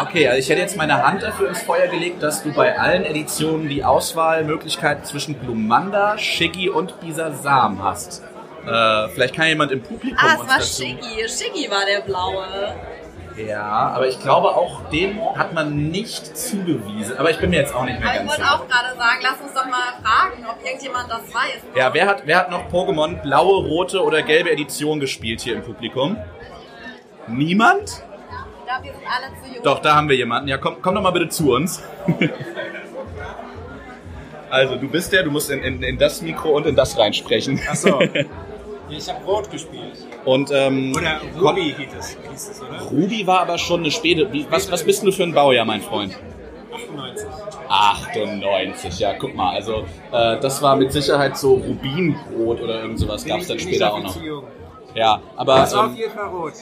okay, 0.08 0.28
also 0.28 0.40
ich 0.40 0.50
hätte 0.50 0.62
jetzt 0.62 0.76
meine 0.78 1.04
Hand 1.04 1.22
dafür 1.22 1.50
ins 1.50 1.62
Feuer 1.62 1.88
gelegt, 1.88 2.24
dass 2.24 2.42
du 2.42 2.52
bei 2.52 2.78
allen 2.78 3.06
Editionen 3.06 3.70
die 3.70 3.84
Auswahlmöglichkeit 3.84 5.06
zwischen 5.06 5.36
Blumanda, 5.36 6.18
Shiggy 6.18 6.70
und 6.70 7.00
Bisa 7.02 7.32
Samen 7.34 7.84
hast. 7.84 8.24
Äh, 8.66 9.10
vielleicht 9.10 9.36
kann 9.36 9.48
jemand 9.48 9.72
im 9.72 9.84
Publikum. 9.84 10.18
Ah, 10.20 10.38
es 10.42 10.50
war 10.50 10.62
Shiggy. 10.62 11.30
Shiggy 11.30 11.70
war 11.70 11.86
der 11.86 12.02
blaue. 12.02 12.76
Ja, 13.38 13.92
aber 13.94 14.08
ich 14.08 14.20
glaube 14.20 14.50
auch 14.50 14.90
den 14.90 15.20
hat 15.36 15.54
man 15.54 15.90
nicht 15.90 16.38
zugewiesen. 16.38 17.18
Aber 17.18 17.32
ich 17.32 17.38
bin 17.38 17.50
mir 17.50 17.58
jetzt 17.58 17.76
auch 17.76 17.84
nicht 17.84 18.00
mehr 18.00 18.10
aber 18.10 18.20
ganz 18.20 18.32
sicher. 18.32 18.44
Ich 18.44 18.50
wollte 18.50 18.64
auch 18.64 18.68
gerade 18.70 18.98
sagen, 18.98 19.20
lass 19.22 19.42
uns 19.42 19.54
doch 19.54 19.66
mal 19.66 19.94
fragen, 20.02 20.46
ob 20.50 20.66
irgendjemand 20.66 21.12
das 21.12 21.34
weiß. 21.34 21.62
Ja, 21.76 21.94
wer 21.94 22.08
hat, 22.08 22.24
wer 22.26 22.38
hat 22.38 22.52
noch 22.52 22.70
Pokémon 22.70 23.22
blaue, 23.22 23.68
rote 23.68 24.04
oder 24.04 24.22
gelbe 24.22 24.52
Edition 24.52 25.00
gespielt 25.00 25.42
hier 25.42 25.56
im 25.56 25.64
Publikum? 25.64 26.18
Niemand? 27.28 28.04
Glaube, 28.66 28.84
wir 28.84 28.94
sind 28.94 29.04
alle 29.06 29.28
zu 29.44 29.54
jung. 29.54 29.64
Doch, 29.64 29.80
da 29.80 29.96
haben 29.96 30.10
wir 30.10 30.16
jemanden. 30.16 30.48
Ja, 30.48 30.58
komm, 30.58 30.82
komm 30.82 30.96
doch 30.96 31.02
mal 31.02 31.12
bitte 31.12 31.30
zu 31.30 31.54
uns. 31.54 31.84
also, 34.50 34.76
du 34.78 34.88
bist 34.88 35.12
der, 35.12 35.24
du 35.24 35.32
musst 35.32 35.50
in, 35.50 35.62
in, 35.62 35.84
in 35.84 35.98
das 35.98 36.22
Mikro 36.22 36.50
und 36.52 36.66
in 36.66 36.76
das 36.76 36.98
reinsprechen. 36.98 37.60
Ach 37.70 37.76
so. 37.76 38.00
Ich 38.90 39.10
habe 39.10 39.26
Rot 39.26 39.50
gespielt. 39.52 40.06
Und, 40.26 40.52
ähm, 40.52 40.94
oder 40.96 41.22
Ruby 41.40 41.74
hieß 41.78 41.88
es, 41.98 42.18
hieß 42.30 42.50
es, 42.50 42.62
oder? 42.62 42.82
Ruby 42.92 43.26
war 43.26 43.42
aber 43.42 43.58
schon 43.58 43.82
eine 43.82 43.92
späte. 43.92 44.30
Was, 44.50 44.72
was 44.72 44.84
bist 44.84 45.04
du 45.04 45.12
für 45.12 45.24
ein 45.24 45.34
Baujahr, 45.34 45.66
mein 45.66 45.82
Freund? 45.82 46.18
98. 46.72 47.28
98, 47.68 49.00
ja, 49.00 49.14
guck 49.14 49.34
mal, 49.34 49.56
also 49.56 49.86
äh, 50.12 50.40
das 50.40 50.62
war 50.62 50.76
mit 50.76 50.92
Sicherheit 50.92 51.38
so 51.38 51.56
Rubinbrot 51.56 52.62
oder 52.62 52.82
irgend 52.82 53.00
sowas 53.00 53.26
gab 53.26 53.40
es 53.40 53.48
dann 53.48 53.60
später 53.60 53.94
auch 53.94 54.04
noch. 54.04 54.16
Ja, 54.94 55.22
aber. 55.36 55.56
Das 55.56 55.76
war 55.76 55.86
ähm, 55.86 55.92
auf 55.92 55.98
jeden 55.98 56.14
Fall 56.14 56.28
rot. 56.28 56.54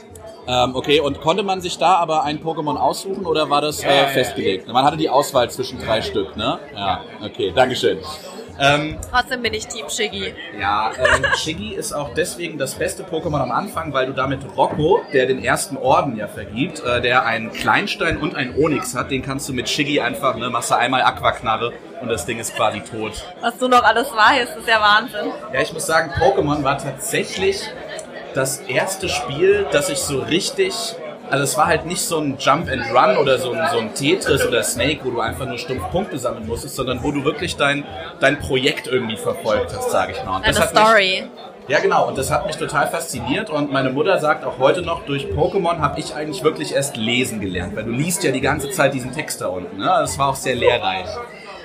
Ähm, 0.47 0.75
okay, 0.75 0.99
und 0.99 1.21
konnte 1.21 1.43
man 1.43 1.61
sich 1.61 1.77
da 1.77 1.95
aber 1.95 2.23
ein 2.23 2.43
Pokémon 2.43 2.75
aussuchen 2.75 3.25
oder 3.25 3.49
war 3.49 3.61
das 3.61 3.83
äh, 3.83 4.07
festgelegt? 4.07 4.67
Man 4.67 4.83
hatte 4.83 4.97
die 4.97 5.09
Auswahl 5.09 5.49
zwischen 5.49 5.79
drei 5.79 6.01
Stück, 6.01 6.35
ne? 6.35 6.59
Ja, 6.75 7.01
okay, 7.23 7.51
Dankeschön. 7.55 7.99
Ähm, 8.59 8.97
Trotzdem 9.09 9.41
bin 9.41 9.53
ich 9.53 9.67
Team 9.67 9.89
Shiggy. 9.89 10.33
Ja, 10.59 10.91
ähm, 10.97 11.25
Shiggy 11.35 11.73
ist 11.73 11.93
auch 11.93 12.13
deswegen 12.13 12.57
das 12.57 12.75
beste 12.75 13.03
Pokémon 13.03 13.41
am 13.41 13.51
Anfang, 13.51 13.93
weil 13.93 14.05
du 14.05 14.13
damit 14.13 14.41
Rocco, 14.55 15.01
der 15.11 15.25
den 15.25 15.43
ersten 15.43 15.77
Orden 15.77 16.15
ja 16.15 16.27
vergibt, 16.27 16.83
äh, 16.83 17.01
der 17.01 17.25
einen 17.25 17.51
Kleinstein 17.51 18.17
und 18.17 18.35
einen 18.35 18.55
Onyx 18.55 18.95
hat, 18.95 19.11
den 19.11 19.23
kannst 19.23 19.49
du 19.49 19.53
mit 19.53 19.69
Shiggy 19.69 19.99
einfach, 20.01 20.35
ne, 20.35 20.49
machst 20.49 20.71
du 20.71 20.75
einmal 20.75 21.01
Aquaknarre 21.01 21.73
und 22.01 22.09
das 22.09 22.25
Ding 22.25 22.39
ist 22.39 22.55
quasi 22.55 22.81
tot. 22.81 23.13
Was 23.41 23.57
du 23.57 23.67
noch 23.67 23.83
alles 23.83 24.07
weißt, 24.11 24.57
ist 24.57 24.67
ja 24.67 24.79
Wahnsinn. 24.79 25.31
Ja, 25.51 25.61
ich 25.61 25.73
muss 25.73 25.85
sagen, 25.85 26.11
Pokémon 26.11 26.63
war 26.63 26.77
tatsächlich 26.77 27.61
das 28.33 28.59
erste 28.61 29.09
Spiel, 29.09 29.65
das 29.71 29.89
ich 29.89 29.99
so 29.99 30.19
richtig 30.19 30.73
also 31.33 31.45
es 31.45 31.57
war 31.57 31.65
halt 31.65 31.87
nicht 31.87 32.01
so 32.01 32.19
ein 32.19 32.37
Jump 32.37 32.69
and 32.69 32.83
Run 32.93 33.17
oder 33.17 33.39
so 33.39 33.53
ein, 33.53 33.67
so 33.71 33.79
ein 33.79 33.95
Tetris 33.95 34.45
oder 34.45 34.61
Snake, 34.61 34.99
wo 35.03 35.09
du 35.09 35.19
einfach 35.19 35.47
nur 35.47 35.57
stumpf 35.57 35.89
Punkte 35.89 36.19
sammeln 36.19 36.45
musstest, 36.45 36.75
sondern 36.75 37.01
wo 37.01 37.11
du 37.11 37.25
wirklich 37.25 37.55
dein, 37.55 37.85
dein 38.19 38.37
Projekt 38.37 38.85
irgendwie 38.85 39.17
verfolgt 39.17 39.75
hast, 39.75 39.89
sage 39.89 40.11
ich 40.11 40.23
mal. 40.23 40.35
Und 40.35 40.43
Eine 40.43 40.53
das 40.53 40.61
hat 40.61 40.77
Story. 40.77 41.23
Ja, 41.67 41.79
genau. 41.79 42.07
Und 42.07 42.19
das 42.19 42.29
hat 42.29 42.45
mich 42.45 42.57
total 42.57 42.87
fasziniert. 42.87 43.49
Und 43.49 43.71
meine 43.71 43.89
Mutter 43.89 44.19
sagt 44.19 44.45
auch 44.45 44.59
heute 44.59 44.83
noch, 44.83 45.07
durch 45.07 45.25
Pokémon 45.25 45.79
habe 45.79 45.99
ich 45.99 46.13
eigentlich 46.13 46.43
wirklich 46.43 46.75
erst 46.75 46.97
lesen 46.97 47.41
gelernt. 47.41 47.75
Weil 47.75 47.85
du 47.85 47.91
liest 47.91 48.23
ja 48.23 48.31
die 48.31 48.41
ganze 48.41 48.69
Zeit 48.69 48.93
diesen 48.93 49.11
Text 49.11 49.41
da 49.41 49.47
unten. 49.47 49.77
Ne? 49.77 49.85
Das 49.85 50.19
war 50.19 50.29
auch 50.29 50.35
sehr 50.35 50.53
lehrreich. 50.53 51.07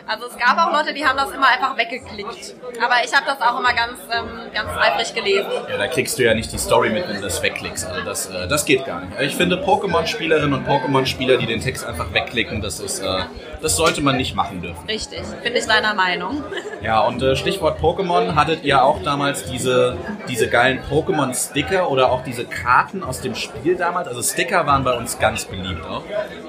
Also 0.09 0.27
es 0.27 0.39
gab 0.39 0.57
auch 0.57 0.73
Leute, 0.73 0.95
die 0.95 1.05
haben 1.05 1.19
das 1.19 1.31
immer 1.31 1.49
einfach 1.49 1.77
weggeklickt. 1.77 2.55
Aber 2.83 2.95
ich 3.05 3.15
habe 3.15 3.27
das 3.27 3.43
auch 3.43 3.61
immer 3.61 3.75
ganz, 3.75 3.99
ähm, 4.11 4.51
ganz 4.55 4.71
eifrig 4.79 5.15
gelesen. 5.15 5.51
Ja, 5.69 5.77
da 5.77 5.87
kriegst 5.87 6.19
du 6.19 6.25
ja 6.25 6.33
nicht 6.33 6.51
die 6.51 6.57
Story 6.57 6.89
mit, 6.89 7.07
wenn 7.07 7.17
du 7.17 7.23
das 7.23 7.43
wegklickst. 7.43 7.87
Also 7.87 8.01
das, 8.03 8.31
äh, 8.31 8.49
das 8.49 8.65
geht 8.65 8.87
gar 8.87 9.05
nicht. 9.05 9.21
Ich 9.21 9.37
finde 9.37 9.57
Pokémon-Spielerinnen 9.57 10.55
und 10.55 10.67
Pokémon-Spieler, 10.67 11.37
die 11.37 11.45
den 11.45 11.61
Text 11.61 11.85
einfach 11.85 12.11
wegklicken, 12.15 12.63
das 12.63 12.81
ist, 12.81 13.01
äh, 13.01 13.25
das 13.61 13.77
sollte 13.77 14.01
man 14.03 14.17
nicht 14.17 14.35
machen 14.35 14.63
dürfen. 14.63 14.87
Richtig, 14.87 15.23
bin 15.43 15.55
ich 15.55 15.67
deiner 15.67 15.95
Meinung. 15.95 16.43
Ja, 16.81 17.01
und 17.01 17.21
äh, 17.21 17.35
Stichwort 17.35 17.81
Pokémon, 17.81 18.37
hattet 18.37 18.63
ihr 18.63 18.85
auch 18.85 19.03
damals 19.03 19.51
diese, 19.51 19.97
diese 20.29 20.49
geilen 20.49 20.81
Pokémon-Sticker 20.89 21.91
oder 21.91 22.13
auch 22.13 22.23
diese 22.23 22.45
Karten 22.45 23.03
aus 23.03 23.21
dem 23.21 23.35
Spiel 23.35 23.75
damals? 23.75 24.07
Also 24.07 24.23
Sticker 24.23 24.65
waren 24.65 24.85
bei 24.85 24.93
uns 24.93 25.19
ganz 25.19 25.45
beliebt 25.45 25.85
auch. 25.85 26.05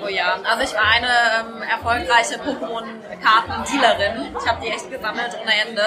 Oh 0.06 0.08
ja, 0.08 0.38
also 0.48 0.64
ich 0.64 0.72
war 0.76 0.84
eine 0.94 1.08
ähm, 1.08 1.64
erfolgreiche 1.64 2.36
Pokémon-Karten-Dealerin. 2.36 4.36
Ich 4.40 4.48
habe 4.48 4.62
die 4.64 4.70
echt 4.70 4.92
gesammelt 4.92 5.36
ohne 5.42 5.52
Ende. 5.68 5.82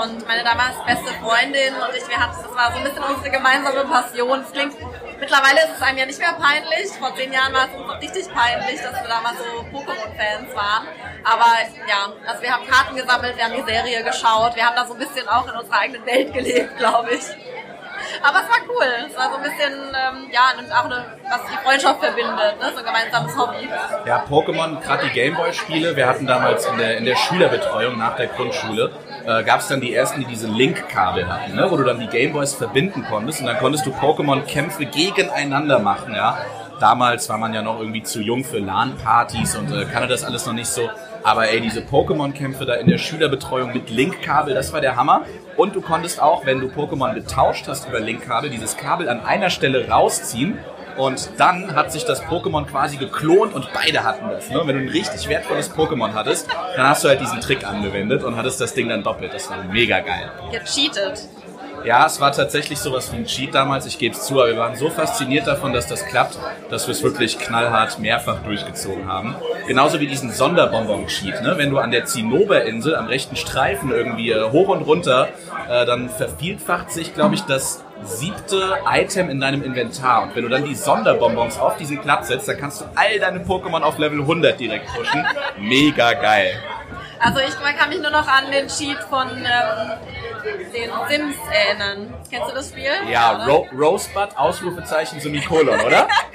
Und 0.00 0.24
meine 0.28 0.44
damals 0.44 0.76
beste 0.86 1.10
Freundin 1.20 1.74
und 1.74 1.96
ich, 1.96 2.08
wir 2.08 2.16
hatten, 2.16 2.36
das 2.42 2.54
war 2.54 2.70
so 2.72 2.78
ein 2.78 2.84
bisschen 2.84 3.02
unsere 3.02 3.30
gemeinsame 3.30 3.84
Passion. 3.90 4.38
Es 4.40 4.52
klingt, 4.52 4.74
mittlerweile 5.24 5.60
ist 5.64 5.76
es 5.76 5.82
einem 5.82 5.98
ja 5.98 6.06
nicht 6.06 6.18
mehr 6.18 6.34
peinlich. 6.34 6.92
Vor 6.98 7.14
zehn 7.16 7.32
Jahren 7.32 7.52
war 7.54 7.66
es 7.68 7.74
uns 7.80 8.02
richtig 8.02 8.32
peinlich, 8.32 8.80
dass 8.80 8.92
wir 9.00 9.08
damals 9.08 9.38
so 9.38 9.64
Pokémon-Fans 9.72 10.54
waren. 10.54 10.84
Aber 11.24 11.48
ja, 11.88 12.12
also 12.26 12.42
wir 12.42 12.52
haben 12.52 12.66
Karten 12.66 12.96
gesammelt, 12.96 13.36
wir 13.36 13.44
haben 13.44 13.56
die 13.56 13.72
Serie 13.72 14.04
geschaut, 14.04 14.54
wir 14.54 14.66
haben 14.66 14.76
da 14.76 14.84
so 14.84 14.92
ein 14.92 14.98
bisschen 15.00 15.26
auch 15.28 15.48
in 15.48 15.56
unserer 15.56 15.78
eigenen 15.80 16.04
Welt 16.04 16.32
gelebt, 16.34 16.76
glaube 16.78 17.14
ich. 17.14 17.24
Aber 18.22 18.40
es 18.42 18.48
war 18.48 18.60
cool. 18.68 19.08
Es 19.08 19.16
war 19.16 19.30
so 19.30 19.36
ein 19.36 19.42
bisschen, 19.42 19.72
ähm, 19.72 20.28
ja, 20.30 20.52
auch 20.78 20.84
eine, 20.84 21.06
was 21.24 21.40
die 21.50 21.56
Freundschaft 21.64 22.00
verbindet, 22.00 22.60
ne? 22.60 22.72
so 22.72 22.78
ein 22.80 22.84
gemeinsames 22.84 23.36
Hobby. 23.36 23.68
Ja, 24.04 24.24
Pokémon, 24.28 24.80
gerade 24.80 25.06
die 25.06 25.12
Gameboy-Spiele. 25.12 25.96
Wir 25.96 26.06
hatten 26.06 26.26
damals 26.26 26.66
in 26.66 26.76
der, 26.76 26.98
in 26.98 27.06
der 27.06 27.16
Schülerbetreuung 27.16 27.96
nach 27.96 28.16
der 28.16 28.26
Grundschule, 28.26 28.92
äh, 29.26 29.42
gab 29.44 29.60
es 29.60 29.68
dann 29.68 29.80
die 29.80 29.94
ersten, 29.94 30.20
die 30.20 30.26
diese 30.26 30.46
Link-Kabel 30.46 31.26
hatten, 31.26 31.54
ne? 31.54 31.66
wo 31.70 31.76
du 31.76 31.84
dann 31.84 32.00
die 32.00 32.06
Gameboys 32.06 32.54
verbinden 32.54 33.04
konntest 33.08 33.40
und 33.40 33.46
dann 33.46 33.58
konntest 33.58 33.86
du 33.86 33.90
Pokémon-Kämpfe 33.90 34.86
gegeneinander 34.86 35.78
machen, 35.78 36.14
ja. 36.14 36.38
Damals 36.80 37.28
war 37.28 37.38
man 37.38 37.54
ja 37.54 37.62
noch 37.62 37.78
irgendwie 37.78 38.02
zu 38.02 38.20
jung 38.20 38.44
für 38.44 38.58
LAN-Partys 38.58 39.56
und 39.56 39.70
äh, 39.72 39.84
kannte 39.84 40.08
das 40.08 40.24
alles 40.24 40.44
noch 40.44 40.52
nicht 40.52 40.66
so. 40.66 40.90
Aber 41.22 41.48
ey, 41.48 41.60
diese 41.60 41.80
Pokémon-Kämpfe 41.80 42.66
da 42.66 42.74
in 42.74 42.88
der 42.88 42.98
Schülerbetreuung 42.98 43.72
mit 43.72 43.88
Link-Kabel, 43.88 44.54
das 44.54 44.72
war 44.72 44.80
der 44.80 44.96
Hammer. 44.96 45.22
Und 45.56 45.74
du 45.74 45.80
konntest 45.80 46.20
auch, 46.20 46.44
wenn 46.44 46.60
du 46.60 46.66
Pokémon 46.66 47.14
getauscht 47.14 47.66
hast 47.68 47.88
über 47.88 48.00
Link-Kabel, 48.00 48.50
dieses 48.50 48.76
Kabel 48.76 49.08
an 49.08 49.24
einer 49.24 49.50
Stelle 49.50 49.88
rausziehen 49.88 50.58
und 50.96 51.30
dann 51.38 51.74
hat 51.74 51.92
sich 51.92 52.04
das 52.04 52.22
Pokémon 52.22 52.66
quasi 52.66 52.96
geklont 52.96 53.54
und 53.54 53.68
beide 53.72 54.04
hatten 54.04 54.28
das. 54.28 54.50
Ne? 54.50 54.60
Wenn 54.64 54.76
du 54.76 54.82
ein 54.82 54.88
richtig 54.88 55.28
wertvolles 55.28 55.70
Pokémon 55.74 56.12
hattest, 56.14 56.48
dann 56.76 56.88
hast 56.88 57.04
du 57.04 57.08
halt 57.08 57.20
diesen 57.20 57.40
Trick 57.40 57.66
angewendet 57.66 58.22
und 58.22 58.36
hattest 58.36 58.60
das 58.60 58.74
Ding 58.74 58.88
dann 58.88 59.02
doppelt. 59.02 59.32
Das 59.34 59.50
war 59.50 59.62
mega 59.64 60.00
geil. 60.00 60.30
Gecheatet. 60.50 61.28
Ja, 61.84 62.06
es 62.06 62.18
war 62.18 62.32
tatsächlich 62.32 62.78
sowas 62.78 63.12
wie 63.12 63.16
ein 63.16 63.26
Cheat 63.26 63.54
damals, 63.54 63.84
ich 63.84 63.98
gebe 63.98 64.14
es 64.14 64.24
zu, 64.24 64.40
aber 64.40 64.48
wir 64.48 64.56
waren 64.56 64.74
so 64.74 64.88
fasziniert 64.88 65.46
davon, 65.46 65.74
dass 65.74 65.86
das 65.86 66.06
klappt, 66.06 66.38
dass 66.70 66.86
wir 66.86 66.92
es 66.92 67.02
wirklich 67.02 67.38
knallhart 67.38 67.98
mehrfach 67.98 68.42
durchgezogen 68.42 69.06
haben. 69.06 69.36
Genauso 69.68 70.00
wie 70.00 70.06
diesen 70.06 70.32
Sonderbonbon-Cheat. 70.32 71.42
Ne? 71.42 71.58
Wenn 71.58 71.68
du 71.68 71.78
an 71.78 71.90
der 71.90 72.06
Zinnoberinsel 72.06 72.96
am 72.96 73.06
rechten 73.06 73.36
Streifen 73.36 73.90
irgendwie 73.90 74.30
äh, 74.30 74.50
hoch 74.50 74.68
und 74.68 74.80
runter, 74.80 75.28
äh, 75.68 75.84
dann 75.84 76.08
vervielfacht 76.08 76.90
sich, 76.90 77.12
glaube 77.12 77.34
ich, 77.34 77.42
das 77.42 77.84
siebte 78.02 78.78
Item 78.90 79.30
in 79.30 79.40
deinem 79.40 79.62
Inventar. 79.62 80.24
Und 80.24 80.36
wenn 80.36 80.42
du 80.42 80.48
dann 80.48 80.64
die 80.64 80.74
Sonderbonbons 80.74 81.58
auf 81.58 81.76
diesen 81.76 82.00
Platz 82.00 82.28
setzt, 82.28 82.48
dann 82.48 82.58
kannst 82.58 82.80
du 82.80 82.84
all 82.94 83.18
deine 83.18 83.40
Pokémon 83.40 83.82
auf 83.82 83.98
Level 83.98 84.20
100 84.20 84.58
direkt 84.58 84.86
pushen. 84.94 85.24
Mega 85.58 86.12
geil. 86.14 86.60
Also 87.20 87.40
ich 87.40 87.54
kann 87.78 87.88
mich 87.88 88.00
nur 88.00 88.10
noch 88.10 88.26
an 88.26 88.50
den 88.52 88.68
Cheat 88.68 88.98
von 89.08 89.28
ähm, 89.28 89.92
den 90.74 90.90
Sims 91.08 91.36
erinnern. 91.50 92.14
Kennst 92.30 92.50
du 92.50 92.54
das 92.54 92.68
Spiel? 92.68 92.90
Ja, 93.10 93.46
Ro 93.46 93.66
Rosebud, 93.72 94.36
Ausrufezeichen, 94.36 95.20
Semikolon, 95.20 95.80
oder? 95.80 96.06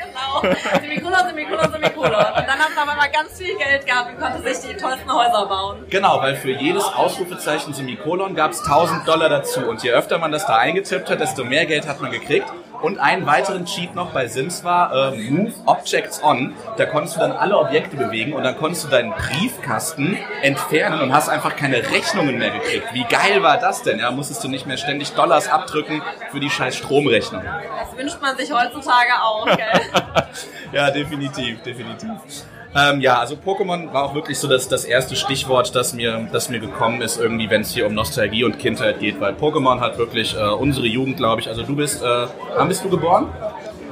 Semikolon, 0.81 1.27
Semikolon, 1.27 1.71
Semikolon. 1.71 2.13
Und 2.13 2.47
dann 2.47 2.59
hat 2.59 2.75
man 2.75 2.89
aber 2.89 3.07
ganz 3.09 3.37
viel 3.37 3.57
Geld 3.57 3.85
gehabt 3.85 4.11
und 4.11 4.19
konnte 4.19 4.41
sich 4.41 4.69
die 4.69 4.77
tollsten 4.77 5.11
Häuser 5.11 5.45
bauen. 5.45 5.85
Genau, 5.89 6.21
weil 6.21 6.35
für 6.35 6.51
jedes 6.51 6.83
Ausrufezeichen 6.83 7.73
Semikolon 7.73 8.35
gab 8.35 8.51
es 8.51 8.59
1000 8.61 9.07
Dollar 9.07 9.29
dazu. 9.29 9.61
Und 9.61 9.83
je 9.83 9.91
öfter 9.91 10.17
man 10.17 10.31
das 10.31 10.45
da 10.45 10.55
eingetippt 10.55 11.09
hat, 11.09 11.19
desto 11.19 11.43
mehr 11.43 11.65
Geld 11.65 11.87
hat 11.87 12.01
man 12.01 12.11
gekriegt. 12.11 12.47
Und 12.81 12.99
einen 12.99 13.25
weiteren 13.25 13.65
Cheat 13.65 13.95
noch 13.95 14.11
bei 14.11 14.27
Sims 14.27 14.63
war 14.63 15.13
äh, 15.13 15.17
Move 15.29 15.53
Objects 15.65 16.23
On. 16.23 16.53
Da 16.77 16.85
konntest 16.85 17.17
du 17.17 17.19
dann 17.19 17.31
alle 17.33 17.57
Objekte 17.57 17.97
bewegen 17.97 18.33
und 18.33 18.43
dann 18.43 18.57
konntest 18.57 18.85
du 18.85 18.87
deinen 18.89 19.11
Briefkasten 19.11 20.17
entfernen 20.41 21.01
und 21.01 21.13
hast 21.13 21.29
einfach 21.29 21.55
keine 21.55 21.77
Rechnungen 21.91 22.37
mehr 22.37 22.51
gekriegt. 22.51 22.93
Wie 22.93 23.03
geil 23.03 23.43
war 23.43 23.57
das 23.57 23.83
denn? 23.83 23.99
Ja, 23.99 24.11
musstest 24.11 24.43
du 24.43 24.47
nicht 24.47 24.65
mehr 24.65 24.77
ständig 24.77 25.11
Dollars 25.11 25.49
abdrücken 25.49 26.01
für 26.31 26.39
die 26.39 26.49
scheiß 26.49 26.77
Stromrechnung. 26.77 27.43
Das 27.43 27.97
wünscht 27.97 28.21
man 28.21 28.37
sich 28.37 28.51
heutzutage 28.51 29.13
auch, 29.21 29.45
gell? 29.45 29.81
ja, 30.71 30.91
definitiv, 30.91 31.61
definitiv. 31.63 32.09
Ähm, 32.75 33.01
ja, 33.01 33.17
also 33.17 33.35
Pokémon 33.35 33.91
war 33.93 34.03
auch 34.03 34.13
wirklich 34.13 34.37
so 34.37 34.47
das, 34.47 34.67
das 34.67 34.85
erste 34.85 35.15
Stichwort, 35.15 35.75
das 35.75 35.93
mir, 35.93 36.27
das 36.31 36.49
mir 36.49 36.59
gekommen 36.59 37.01
ist, 37.01 37.19
irgendwie, 37.19 37.49
wenn 37.49 37.61
es 37.61 37.73
hier 37.73 37.87
um 37.87 37.95
Nostalgie 37.95 38.43
und 38.43 38.59
Kindheit 38.59 38.99
geht, 38.99 39.19
weil 39.19 39.33
Pokémon 39.33 39.79
hat 39.79 39.97
wirklich 39.97 40.35
äh, 40.35 40.49
unsere 40.49 40.85
Jugend, 40.85 41.17
glaube 41.17 41.41
ich. 41.41 41.47
Also 41.47 41.63
du 41.63 41.75
bist, 41.75 42.03
äh, 42.03 42.27
wann 42.55 42.67
bist 42.67 42.83
du 42.83 42.89
geboren? 42.89 43.27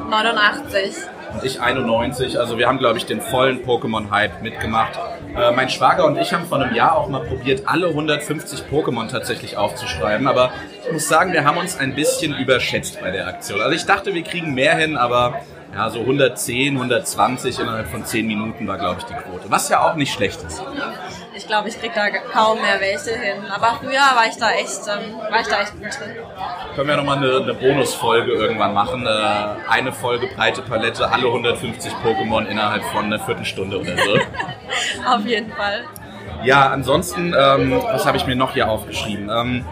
89. 0.09 0.95
Und 1.33 1.43
ich 1.43 1.59
91. 1.59 2.39
Also 2.39 2.57
wir 2.57 2.67
haben, 2.67 2.77
glaube 2.77 2.97
ich, 2.97 3.05
den 3.05 3.19
vollen 3.19 3.65
Pokémon-Hype 3.65 4.41
mitgemacht. 4.41 4.97
Äh, 5.35 5.51
mein 5.51 5.69
Schwager 5.69 6.05
und 6.05 6.17
ich 6.17 6.31
haben 6.31 6.45
vor 6.45 6.59
einem 6.59 6.73
Jahr 6.75 6.95
auch 6.95 7.09
mal 7.09 7.21
probiert, 7.21 7.63
alle 7.65 7.87
150 7.87 8.65
Pokémon 8.71 9.09
tatsächlich 9.09 9.57
aufzuschreiben. 9.57 10.27
Aber 10.27 10.51
ich 10.85 10.93
muss 10.93 11.07
sagen, 11.07 11.33
wir 11.33 11.43
haben 11.45 11.57
uns 11.57 11.77
ein 11.77 11.95
bisschen 11.95 12.37
überschätzt 12.37 13.01
bei 13.01 13.11
der 13.11 13.27
Aktion. 13.27 13.59
Also 13.59 13.75
ich 13.75 13.85
dachte, 13.85 14.13
wir 14.13 14.23
kriegen 14.23 14.53
mehr 14.53 14.75
hin, 14.75 14.95
aber 14.97 15.41
ja, 15.73 15.89
so 15.89 15.99
110, 15.99 16.75
120 16.75 17.59
innerhalb 17.59 17.87
von 17.87 18.05
10 18.05 18.25
Minuten 18.25 18.67
war, 18.67 18.77
glaube 18.77 18.99
ich, 18.99 19.05
die 19.05 19.13
Quote. 19.13 19.49
Was 19.49 19.69
ja 19.69 19.81
auch 19.81 19.95
nicht 19.95 20.13
schlecht 20.13 20.41
ist. 20.43 20.61
Ich 21.35 21.45
glaube, 21.45 21.69
ich 21.69 21.79
kriege 21.79 21.93
da 21.93 22.09
kaum 22.09 22.59
mehr 22.61 22.79
welche 22.79 23.11
hin. 23.11 23.43
Aber 23.53 23.79
früher 23.79 23.99
war 23.99 24.25
ich 24.27 24.37
da 24.37 24.51
echt, 24.51 24.81
ähm, 24.87 25.19
war 25.19 25.39
ich 25.39 25.47
da 25.47 25.61
echt 25.61 25.73
gut 25.73 25.99
drin. 25.99 26.15
Können 26.75 26.87
wir 26.87 26.97
nochmal 26.97 27.17
eine, 27.17 27.43
eine 27.43 27.53
Bonusfolge 27.53 28.31
irgendwann 28.31 28.73
machen. 28.73 29.05
Äh, 29.05 29.69
eine 29.69 29.91
Folge 29.91 30.27
breite 30.35 30.61
Palette, 30.61 31.11
alle 31.11 31.27
150 31.27 31.91
Pokémon 32.03 32.47
innerhalb 32.47 32.83
von 32.85 33.05
einer 33.05 33.19
Viertelstunde 33.19 33.79
oder 33.79 33.95
so. 33.97 34.15
Auf 35.07 35.25
jeden 35.25 35.51
Fall. 35.51 35.83
Ja, 36.43 36.69
ansonsten, 36.69 37.35
ähm, 37.37 37.81
was 37.83 38.05
habe 38.05 38.17
ich 38.17 38.25
mir 38.25 38.35
noch 38.35 38.53
hier 38.53 38.69
aufgeschrieben? 38.69 39.29
Ähm, 39.29 39.65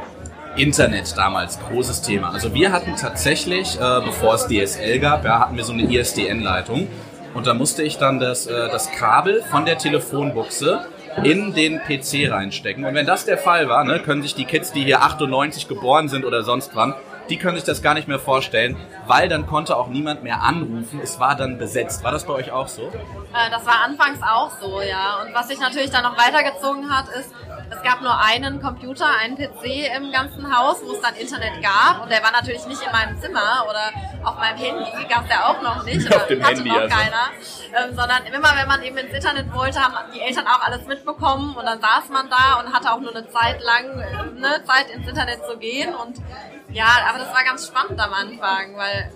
Internet 0.58 1.18
damals, 1.18 1.60
großes 1.60 2.02
Thema. 2.02 2.32
Also 2.32 2.54
wir 2.54 2.72
hatten 2.72 2.96
tatsächlich, 2.96 3.76
äh, 3.76 4.02
bevor 4.06 4.36
es 4.36 4.48
DSL 4.48 5.00
gab, 5.00 5.26
ja, 5.26 5.40
hatten 5.40 5.58
wir 5.58 5.64
so 5.64 5.74
eine 5.74 5.84
ISDN-Leitung. 5.84 6.88
Und 7.34 7.48
da 7.48 7.54
musste 7.54 7.84
ich 7.84 7.98
dann 7.98 8.20
das, 8.20 8.48
äh, 8.48 8.70
das 8.70 8.92
Kabel 8.92 9.44
von 9.52 9.66
der 9.66 9.78
Telefonbuchse 9.78 10.88
in 11.24 11.54
den 11.54 11.80
PC 11.80 12.32
reinstecken. 12.32 12.86
Und 12.86 12.94
wenn 12.94 13.06
das 13.06 13.26
der 13.26 13.38
Fall 13.38 13.68
war, 13.68 13.84
ne, 13.84 14.00
können 14.00 14.22
sich 14.22 14.36
die 14.36 14.46
Kids, 14.46 14.72
die 14.72 14.84
hier 14.84 15.02
98 15.02 15.68
geboren 15.68 16.08
sind 16.08 16.26
oder 16.26 16.44
sonst 16.44 16.76
wann, 16.76 16.94
die 17.30 17.38
können 17.38 17.56
sich 17.56 17.66
das 17.66 17.82
gar 17.82 17.94
nicht 17.94 18.08
mehr 18.08 18.20
vorstellen, 18.20 18.78
weil 19.08 19.28
dann 19.28 19.48
konnte 19.48 19.76
auch 19.76 19.88
niemand 19.88 20.24
mehr 20.24 20.44
anrufen. 20.44 21.00
Es 21.02 21.20
war 21.20 21.36
dann 21.36 21.58
besetzt. 21.58 22.04
War 22.04 22.12
das 22.12 22.26
bei 22.26 22.34
euch 22.34 22.52
auch 22.52 22.68
so? 22.68 22.84
Äh, 22.84 23.50
das 23.50 23.66
war 23.66 23.84
anfangs 23.84 24.20
auch 24.22 24.52
so, 24.62 24.82
ja. 24.82 25.22
Und 25.26 25.34
was 25.34 25.48
sich 25.48 25.60
natürlich 25.60 25.90
dann 25.90 26.04
noch 26.04 26.18
weitergezogen 26.18 26.90
hat, 26.96 27.08
ist, 27.10 27.32
es 27.76 27.84
gab 27.84 28.02
nur 28.02 28.18
einen 28.20 28.62
Computer, 28.62 29.06
einen 29.22 29.36
PC 29.36 29.96
im 29.96 30.12
ganzen 30.12 30.56
Haus, 30.56 30.82
wo 30.84 30.94
es 30.94 31.02
dann 31.02 31.16
Internet 31.16 31.62
gab. 31.62 32.02
Und 32.02 32.12
der 32.12 32.24
war 32.24 32.32
natürlich 32.32 32.66
nicht 32.66 32.82
in 32.82 32.92
meinem 32.92 33.20
Zimmer 33.20 33.66
oder 33.70 33.92
auf 34.24 34.38
meinem 34.38 34.58
Handy, 34.58 35.08
gab 35.08 35.26
es 35.26 35.30
ja 35.30 35.46
auch 35.46 35.62
noch 35.62 35.84
nicht. 35.84 36.14
Auf 36.16 36.28
dem 36.28 36.44
hatte 36.44 36.56
Handy, 36.56 36.70
noch 36.70 36.82
also. 36.82 36.96
keiner. 36.96 37.30
Ähm, 37.76 37.96
sondern 37.96 38.26
immer, 38.26 38.56
wenn 38.56 38.68
man 38.68 38.82
eben 38.84 38.98
ins 38.98 39.14
Internet 39.14 39.54
wollte, 39.54 39.80
haben 39.80 39.94
die 40.14 40.22
Eltern 40.22 40.48
auch 40.48 40.62
alles 40.62 40.86
mitbekommen. 40.88 41.56
Und 41.56 41.66
dann 41.66 41.82
saß 41.82 42.10
man 42.10 42.30
da 42.30 42.60
und 42.60 42.74
hatte 42.74 42.92
auch 42.92 43.00
nur 43.00 43.16
eine 43.16 43.28
Zeit 43.30 43.62
lang 43.62 44.00
äh, 44.00 44.40
ne, 44.40 44.64
Zeit 44.66 44.90
ins 44.90 45.08
Internet 45.08 45.46
zu 45.46 45.58
gehen. 45.58 45.94
Und 45.96 46.18
ja, 46.70 46.88
aber 47.10 47.20
das 47.20 47.34
war 47.34 47.44
ganz 47.44 47.68
spannend 47.68 48.00
am 48.00 48.14
Anfang, 48.14 48.78
weil 48.78 49.12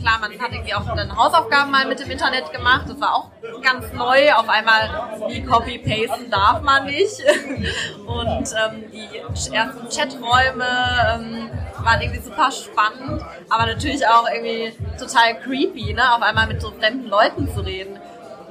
klar, 0.00 0.18
man 0.20 0.32
hat 0.38 0.52
irgendwie 0.52 0.74
auch 0.74 0.84
dann 0.94 1.16
Hausaufgaben 1.16 1.70
mal 1.70 1.86
mit 1.86 2.00
dem 2.00 2.10
Internet 2.10 2.52
gemacht. 2.52 2.86
Das 2.88 3.00
war 3.00 3.14
auch 3.14 3.30
ganz 3.62 3.92
neu. 3.92 4.32
Auf 4.32 4.48
einmal, 4.48 5.28
wie 5.28 5.42
Copy-Pasten 5.42 6.30
darf 6.30 6.62
man 6.62 6.86
nicht. 6.86 7.22
Und 8.06 8.48
ähm, 8.52 8.84
die 8.92 9.52
ersten 9.54 9.88
Chaträume, 9.88 10.66
ähm, 11.14 11.50
waren 11.84 12.00
irgendwie 12.00 12.20
super 12.20 12.50
spannend, 12.50 13.22
aber 13.48 13.66
natürlich 13.66 14.06
auch 14.06 14.28
irgendwie 14.32 14.72
total 14.98 15.40
creepy, 15.40 15.94
ne? 15.94 16.14
auf 16.14 16.22
einmal 16.22 16.46
mit 16.46 16.60
so 16.60 16.70
fremden 16.70 17.08
Leuten 17.08 17.52
zu 17.52 17.60
reden. 17.60 17.98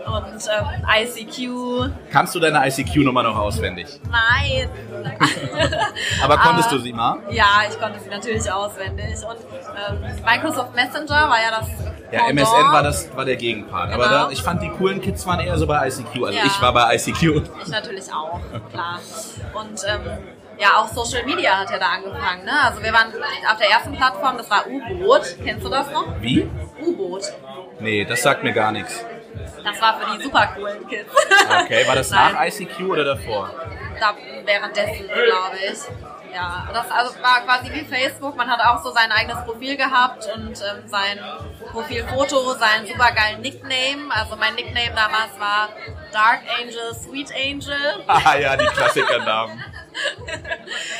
Und 0.05 0.43
ähm, 0.47 0.67
ICQ. 1.03 1.91
Kannst 2.11 2.33
du 2.35 2.39
deine 2.39 2.67
ICQ-Nummer 2.67 3.23
noch 3.23 3.35
auswendig? 3.37 3.87
Nein. 4.09 4.69
Aber 6.23 6.37
konntest 6.37 6.71
du 6.71 6.77
sie 6.79 6.93
mal? 6.93 7.17
Ja, 7.29 7.61
ich 7.69 7.79
konnte 7.79 7.99
sie 7.99 8.09
natürlich 8.09 8.51
auswendig. 8.51 9.15
Und 9.27 9.37
ähm, 9.87 10.01
Microsoft 10.25 10.73
Messenger 10.75 11.29
war 11.29 11.37
ja 11.41 11.59
das. 11.59 11.67
Ja, 12.11 12.25
Pendant. 12.25 12.39
MSN 12.49 12.71
war 12.71 12.83
das 12.83 13.15
war 13.15 13.25
der 13.25 13.35
Gegenpart. 13.37 13.93
Aber 13.93 14.03
Genau. 14.09 14.25
da, 14.25 14.31
ich 14.31 14.41
fand 14.41 14.61
die 14.61 14.69
coolen 14.69 14.99
Kids 15.01 15.25
waren 15.25 15.39
eher 15.39 15.57
so 15.57 15.65
bei 15.67 15.87
ICQ. 15.87 16.25
Also 16.25 16.37
Ja. 16.37 16.45
ich 16.45 16.61
war 16.61 16.73
bei 16.73 16.95
ICQ. 16.95 17.43
Ich 17.63 17.67
natürlich 17.69 18.11
auch, 18.11 18.39
klar. 18.71 18.99
Und 19.53 19.81
ähm, 19.87 20.01
ja, 20.59 20.67
auch 20.77 20.87
Social 20.89 21.25
Media 21.25 21.57
hat 21.59 21.69
ja 21.71 21.79
da 21.79 21.85
angefangen. 21.95 22.43
Ne? 22.43 22.51
Also 22.63 22.83
wir 22.83 22.91
waren 22.91 23.07
auf 23.49 23.57
der 23.57 23.69
ersten 23.69 23.93
Plattform, 23.95 24.37
das 24.37 24.49
war 24.49 24.65
U-Boot. 24.67 25.37
Kennst 25.43 25.65
du 25.65 25.69
das 25.69 25.89
noch? 25.91 26.05
Wie? 26.19 26.49
U-Boot. 26.85 27.23
Nee, 27.79 28.03
das 28.05 28.21
sagt 28.21 28.43
mir 28.43 28.51
gar 28.53 28.71
nichts. 28.71 29.03
Das 29.63 29.81
war 29.81 29.99
für 29.99 30.17
die 30.17 30.23
super 30.23 30.47
coolen 30.55 30.87
Kids. 30.87 31.09
Okay, 31.63 31.87
war 31.87 31.95
das 31.95 32.09
Nein, 32.11 32.33
nach 32.33 32.45
ICQ 32.45 32.79
oder 32.89 33.03
davor? 33.03 33.49
da, 34.01 34.15
währenddessen, 34.45 35.07
glaube 35.07 35.57
ich. 35.71 35.79
Ja, 36.33 36.69
das 36.73 36.89
also 36.89 37.21
war 37.21 37.41
quasi 37.41 37.71
wie 37.73 37.83
Facebook. 37.83 38.35
Man 38.37 38.49
hat 38.49 38.59
auch 38.61 38.81
so 38.81 38.91
sein 38.91 39.11
eigenes 39.11 39.43
Profil 39.43 39.75
gehabt 39.75 40.27
und 40.33 40.53
ähm, 40.61 40.87
sein 40.87 41.19
Profilfoto, 41.71 42.53
seinen 42.53 42.87
supergeilen 42.87 43.41
Nickname. 43.41 44.09
Also 44.09 44.37
mein 44.37 44.55
Nickname 44.55 44.95
damals 44.95 45.37
war 45.39 45.69
Dark 46.11 46.41
Angel, 46.59 46.93
Sweet 46.95 47.31
Angel. 47.35 48.03
Ah 48.07 48.37
ja, 48.37 48.55
die 48.55 48.65
Klassikernamen. 48.65 49.61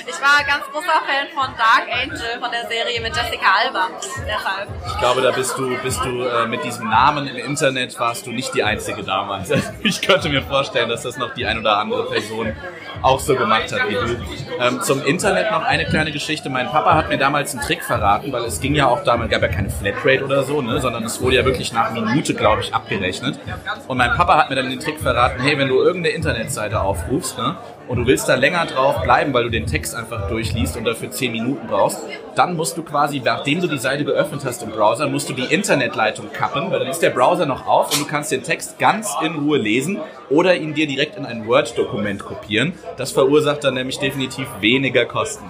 Ich 0.07 0.21
war 0.21 0.43
ganz 0.45 0.65
großer 0.71 1.01
Fan 1.05 1.27
von 1.33 1.55
Dark 1.57 1.87
Angel 1.91 2.39
von 2.39 2.51
der 2.51 2.67
Serie 2.67 3.01
mit 3.01 3.15
Jessica 3.15 3.45
Alba. 3.63 3.87
Deshalb. 4.25 4.69
Ich 4.85 4.99
glaube, 4.99 5.21
da 5.21 5.31
bist 5.31 5.57
du, 5.57 5.77
bist 5.81 6.03
du 6.03 6.23
äh, 6.23 6.47
mit 6.47 6.63
diesem 6.63 6.89
Namen 6.89 7.27
im 7.27 7.37
Internet 7.37 7.97
warst 7.99 8.25
du 8.25 8.31
nicht 8.31 8.53
die 8.53 8.63
einzige 8.63 9.03
damals. 9.03 9.51
Ich 9.83 10.01
könnte 10.01 10.29
mir 10.29 10.43
vorstellen, 10.43 10.89
dass 10.89 11.03
das 11.03 11.17
noch 11.17 11.33
die 11.33 11.45
ein 11.45 11.57
oder 11.57 11.77
andere 11.77 12.05
Person 12.05 12.55
auch 13.01 13.19
so 13.19 13.35
gemacht 13.35 13.71
hat 13.71 13.89
wie 13.89 13.93
du. 13.93 14.17
Ähm, 14.59 14.81
zum 14.81 15.03
Internet 15.03 15.51
noch 15.51 15.63
eine 15.63 15.85
kleine 15.85 16.11
Geschichte. 16.11 16.49
Mein 16.49 16.67
Papa 16.67 16.93
hat 16.93 17.09
mir 17.09 17.17
damals 17.17 17.53
einen 17.53 17.63
Trick 17.63 17.83
verraten, 17.83 18.31
weil 18.31 18.43
es 18.43 18.59
ging 18.59 18.75
ja 18.75 18.87
auch 18.87 19.03
damals, 19.03 19.31
gab 19.31 19.41
ja 19.41 19.47
keine 19.47 19.69
Flatrate 19.69 20.23
oder 20.23 20.43
so, 20.43 20.61
ne, 20.61 20.79
sondern 20.79 21.03
es 21.03 21.21
wurde 21.21 21.37
ja 21.37 21.45
wirklich 21.45 21.73
nach 21.73 21.91
Minute, 21.91 22.33
glaube 22.33 22.61
ich, 22.61 22.73
abgerechnet. 22.73 23.39
Und 23.87 23.97
mein 23.97 24.13
Papa 24.13 24.37
hat 24.37 24.49
mir 24.49 24.55
dann 24.55 24.69
den 24.69 24.79
Trick 24.79 24.99
verraten, 24.99 25.41
hey, 25.41 25.57
wenn 25.57 25.67
du 25.67 25.81
irgendeine 25.81 26.15
Internetseite 26.15 26.81
aufrufst, 26.81 27.37
ne, 27.37 27.55
und 27.91 27.97
du 27.97 28.07
willst 28.07 28.29
da 28.29 28.35
länger 28.35 28.65
drauf 28.67 29.03
bleiben, 29.03 29.33
weil 29.33 29.43
du 29.43 29.49
den 29.49 29.65
Text 29.65 29.95
einfach 29.95 30.29
durchliest 30.29 30.77
und 30.77 30.85
dafür 30.85 31.11
10 31.11 31.29
Minuten 31.29 31.67
brauchst, 31.67 31.99
dann 32.35 32.55
musst 32.55 32.77
du 32.77 32.83
quasi, 32.83 33.19
nachdem 33.19 33.59
du 33.59 33.67
die 33.67 33.77
Seite 33.77 34.05
geöffnet 34.05 34.45
hast 34.45 34.63
im 34.63 34.69
Browser, 34.69 35.09
musst 35.09 35.27
du 35.27 35.33
die 35.33 35.53
Internetleitung 35.53 36.31
kappen, 36.31 36.71
weil 36.71 36.79
dann 36.79 36.87
ist 36.87 37.01
der 37.01 37.09
Browser 37.09 37.45
noch 37.45 37.67
auf 37.67 37.91
und 37.91 37.99
du 37.99 38.05
kannst 38.05 38.31
den 38.31 38.43
Text 38.43 38.79
ganz 38.79 39.13
in 39.21 39.35
Ruhe 39.35 39.57
lesen 39.57 39.99
oder 40.29 40.55
ihn 40.55 40.73
dir 40.73 40.87
direkt 40.87 41.17
in 41.17 41.25
ein 41.25 41.45
Word-Dokument 41.45 42.23
kopieren. 42.23 42.71
Das 42.95 43.11
verursacht 43.11 43.65
dann 43.65 43.73
nämlich 43.73 43.99
definitiv 43.99 44.47
weniger 44.61 45.03
Kosten. 45.03 45.43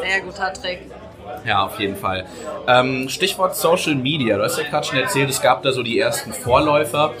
Sehr 0.00 0.20
guter 0.22 0.52
Trick. 0.52 0.80
Ja, 1.44 1.64
auf 1.64 1.78
jeden 1.78 1.96
Fall. 1.96 2.24
Ähm, 2.66 3.08
Stichwort 3.08 3.56
Social 3.56 3.94
Media. 3.94 4.36
Du 4.36 4.42
hast 4.42 4.58
ja 4.58 4.64
gerade 4.64 4.86
schon 4.86 4.98
erzählt, 4.98 5.28
es 5.30 5.40
gab 5.42 5.62
da 5.62 5.72
so 5.72 5.82
die 5.82 5.98
ersten 5.98 6.32
Vorläufer. 6.32 7.12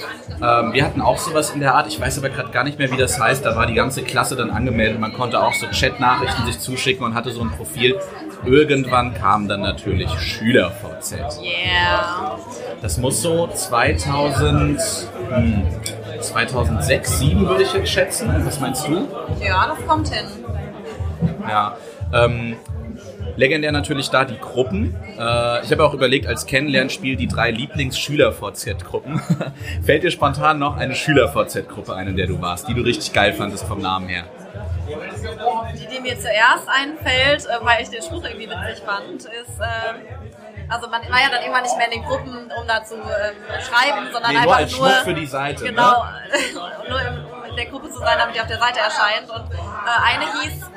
Ähm, 0.42 0.72
wir 0.72 0.84
hatten 0.84 1.00
auch 1.00 1.18
sowas 1.18 1.50
in 1.50 1.60
der 1.60 1.74
Art. 1.74 1.86
Ich 1.86 2.00
weiß 2.00 2.18
aber 2.18 2.30
gerade 2.30 2.50
gar 2.50 2.64
nicht 2.64 2.78
mehr, 2.78 2.90
wie 2.90 2.96
das 2.96 3.20
heißt. 3.20 3.44
Da 3.44 3.56
war 3.56 3.66
die 3.66 3.74
ganze 3.74 4.02
Klasse 4.02 4.36
dann 4.36 4.50
angemeldet. 4.50 4.98
Man 5.00 5.12
konnte 5.12 5.42
auch 5.42 5.52
so 5.52 5.66
Chat-Nachrichten 5.66 6.46
sich 6.46 6.58
zuschicken 6.58 7.04
und 7.04 7.14
hatte 7.14 7.30
so 7.30 7.42
ein 7.42 7.50
Profil. 7.50 7.98
Irgendwann 8.44 9.14
kam 9.14 9.48
dann 9.48 9.60
natürlich 9.60 10.10
SchülerVZ. 10.18 11.40
Yeah. 11.42 12.38
Das 12.82 12.98
muss 12.98 13.22
so 13.22 13.46
2000, 13.46 14.80
hm, 15.30 15.62
2006, 16.20 17.18
2007 17.18 17.48
würde 17.48 17.62
ich 17.62 17.72
jetzt 17.72 17.88
schätzen. 17.90 18.30
Was 18.44 18.60
meinst 18.60 18.86
du? 18.86 19.08
Ja, 19.40 19.66
das 19.66 19.86
kommt 19.86 20.08
hin. 20.08 20.26
Ja. 21.48 21.76
Ähm, 22.12 22.56
legendär 23.36 23.72
natürlich 23.72 24.10
da 24.10 24.24
die 24.24 24.38
Gruppen. 24.38 24.94
Äh, 25.18 25.64
ich 25.64 25.72
habe 25.72 25.84
auch 25.84 25.94
überlegt, 25.94 26.26
als 26.26 26.46
Kennenlernspiel 26.46 27.16
die 27.16 27.26
drei 27.26 27.50
Lieblings-Schüler-VZ-Gruppen. 27.50 29.20
Fällt 29.84 30.02
dir 30.02 30.10
spontan 30.10 30.58
noch 30.58 30.76
eine 30.76 30.94
Schüler-VZ-Gruppe 30.94 31.94
ein, 31.94 32.08
in 32.08 32.16
der 32.16 32.26
du 32.26 32.40
warst, 32.40 32.68
die 32.68 32.74
du 32.74 32.82
richtig 32.82 33.12
geil 33.12 33.32
fandest 33.32 33.66
vom 33.66 33.80
Namen 33.80 34.08
her? 34.08 34.24
Die, 34.86 35.86
die 35.86 36.00
mir 36.00 36.18
zuerst 36.18 36.68
einfällt, 36.68 37.46
äh, 37.46 37.64
weil 37.64 37.82
ich 37.82 37.88
den 37.88 38.02
Spruch 38.02 38.24
irgendwie 38.24 38.48
witzig 38.48 38.84
fand, 38.84 39.24
ist, 39.24 39.58
ähm, 39.60 39.96
also 40.68 40.88
man 40.88 41.02
war 41.02 41.20
ja 41.20 41.28
dann 41.30 41.40
irgendwann 41.40 41.62
nicht 41.62 41.76
mehr 41.76 41.86
in 41.86 42.00
den 42.00 42.04
Gruppen, 42.04 42.50
um 42.58 42.66
da 42.66 42.82
zu 42.84 42.94
ähm, 42.94 43.36
schreiben, 43.60 44.08
sondern 44.12 44.32
Nee, 44.32 44.40
nur 44.40 44.42
einfach 44.42 44.56
als 44.56 44.78
nur, 44.78 44.88
Schmuck 44.88 45.04
für 45.04 45.14
die 45.14 45.26
Seite, 45.26 45.64
Genau, 45.64 46.04
nur 46.88 47.00
im, 47.00 47.24
um 47.26 47.44
in 47.44 47.56
der 47.56 47.66
Gruppe 47.66 47.90
zu 47.90 47.98
sein, 47.98 48.18
damit 48.18 48.34
die 48.34 48.40
auf 48.40 48.46
der 48.46 48.58
Seite 48.58 48.80
erscheint. 48.80 49.30
Und 49.30 49.52
äh, 49.52 49.58
eine 50.04 50.24
hieß, 50.40 50.70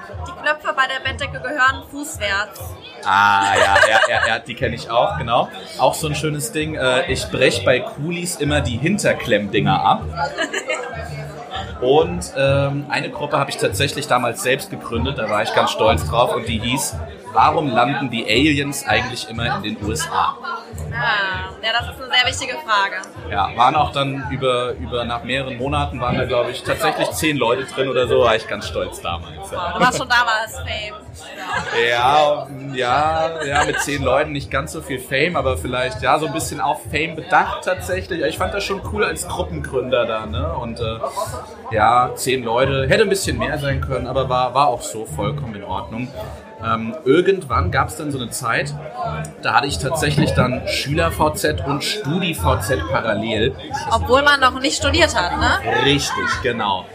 die 0.47 0.53
Knöpfe 0.53 0.73
bei 0.75 0.87
der 0.87 1.09
Bettdecke 1.09 1.39
gehören 1.39 1.83
fußwärts. 1.91 2.59
Ah, 3.03 3.55
ja, 3.55 3.75
ja, 3.87 3.99
ja, 4.09 4.27
ja 4.27 4.39
die 4.39 4.55
kenne 4.55 4.75
ich 4.75 4.89
auch, 4.89 5.17
genau. 5.17 5.49
Auch 5.77 5.93
so 5.93 6.07
ein 6.07 6.15
schönes 6.15 6.51
Ding. 6.51 6.75
Äh, 6.75 7.11
ich 7.11 7.29
brech 7.29 7.63
bei 7.63 7.79
Coolies 7.79 8.37
immer 8.37 8.61
die 8.61 8.77
Hinterklemmdinger 8.77 9.79
ab. 9.79 10.03
Und 11.81 12.33
ähm, 12.35 12.87
eine 12.89 13.11
Gruppe 13.11 13.37
habe 13.37 13.51
ich 13.51 13.57
tatsächlich 13.57 14.07
damals 14.07 14.41
selbst 14.41 14.71
gegründet, 14.71 15.19
da 15.19 15.29
war 15.29 15.43
ich 15.43 15.53
ganz 15.53 15.71
stolz 15.71 16.07
drauf 16.07 16.35
und 16.35 16.47
die 16.47 16.59
hieß 16.59 16.95
Warum 17.37 17.69
landen 17.69 18.09
die 18.09 18.25
Aliens 18.25 18.83
eigentlich 18.87 19.29
immer 19.29 19.57
in 19.57 19.61
den 19.61 19.85
USA? 19.85 20.35
Ah, 20.91 21.53
ja, 21.61 21.69
das 21.71 21.93
ist 21.93 22.01
eine 22.01 22.11
sehr 22.11 22.27
wichtige 22.27 22.53
Frage. 22.53 22.95
Ja, 23.29 23.55
waren 23.55 23.75
auch 23.75 23.91
dann 23.91 24.25
über, 24.31 24.71
über 24.71 25.05
nach 25.05 25.23
mehreren 25.23 25.55
Monaten 25.57 26.01
waren 26.01 26.17
da 26.17 26.25
glaube 26.25 26.49
ich 26.49 26.63
tatsächlich 26.63 27.11
zehn 27.11 27.37
Leute 27.37 27.65
drin 27.65 27.89
oder 27.89 28.07
so, 28.07 28.21
war 28.21 28.35
ich 28.35 28.47
ganz 28.47 28.67
stolz 28.67 29.01
damals. 29.01 29.51
Du 29.51 29.55
warst 29.55 29.99
schon 29.99 30.09
damals 30.09 30.55
Fame. 30.55 30.95
Ja, 31.87 32.47
ja, 32.73 33.43
ja, 33.43 33.65
mit 33.65 33.81
zehn 33.81 34.01
Leuten 34.01 34.31
nicht 34.31 34.49
ganz 34.49 34.71
so 34.71 34.81
viel 34.81 34.97
Fame, 34.97 35.35
aber 35.35 35.57
vielleicht 35.57 36.01
ja 36.01 36.17
so 36.17 36.25
ein 36.25 36.33
bisschen 36.33 36.59
auf 36.59 36.81
Fame 36.89 37.15
bedacht 37.15 37.65
tatsächlich. 37.65 38.23
Ich 38.23 38.39
fand 38.39 38.55
das 38.55 38.63
schon 38.63 38.81
cool 38.91 39.03
als 39.03 39.27
Gruppengründer 39.27 40.05
da, 40.07 40.25
ne? 40.25 40.53
Und 40.53 40.79
äh, 40.79 40.97
ja, 41.69 42.09
zehn 42.15 42.43
Leute, 42.43 42.87
hätte 42.89 43.03
ein 43.03 43.09
bisschen 43.09 43.37
mehr 43.37 43.59
sein 43.59 43.79
können, 43.79 44.07
aber 44.07 44.27
war, 44.27 44.55
war 44.55 44.67
auch 44.69 44.81
so 44.81 45.05
vollkommen 45.05 45.53
in 45.53 45.63
Ordnung. 45.63 46.07
Ähm, 46.63 46.95
irgendwann 47.05 47.69
gab 47.71 47.89
es 47.89 47.97
dann 47.97 48.11
so 48.11 48.17
eine 48.17 48.31
Zeit, 48.31 48.73
da 49.43 49.53
hatte 49.53 49.67
ich 49.67 49.77
tatsächlich 49.77 50.33
dann 50.33 50.67
Schüler-VZ 50.67 51.63
und 51.65 51.83
Studi-VZ 51.83 52.79
parallel. 52.89 53.55
Obwohl 53.91 54.23
man 54.23 54.39
noch 54.39 54.59
nicht 54.59 54.77
studiert 54.77 55.15
hat, 55.15 55.37
ne? 55.39 55.59
Richtig, 55.85 56.41
genau. 56.41 56.85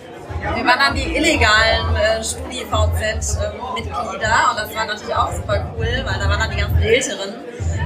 Wir 0.42 0.66
waren 0.66 0.80
dann 0.80 0.96
die 0.96 1.16
illegalen 1.16 1.94
äh, 1.94 2.24
StudiVZ-Mitglieder 2.24 4.50
und 4.50 4.58
das 4.58 4.74
war 4.74 4.86
natürlich 4.86 5.14
auch 5.14 5.30
super 5.32 5.72
cool, 5.76 6.02
weil 6.04 6.18
da 6.18 6.28
waren 6.28 6.40
dann 6.40 6.50
die 6.50 6.56
ganzen 6.56 6.82
Älteren. 6.82 7.32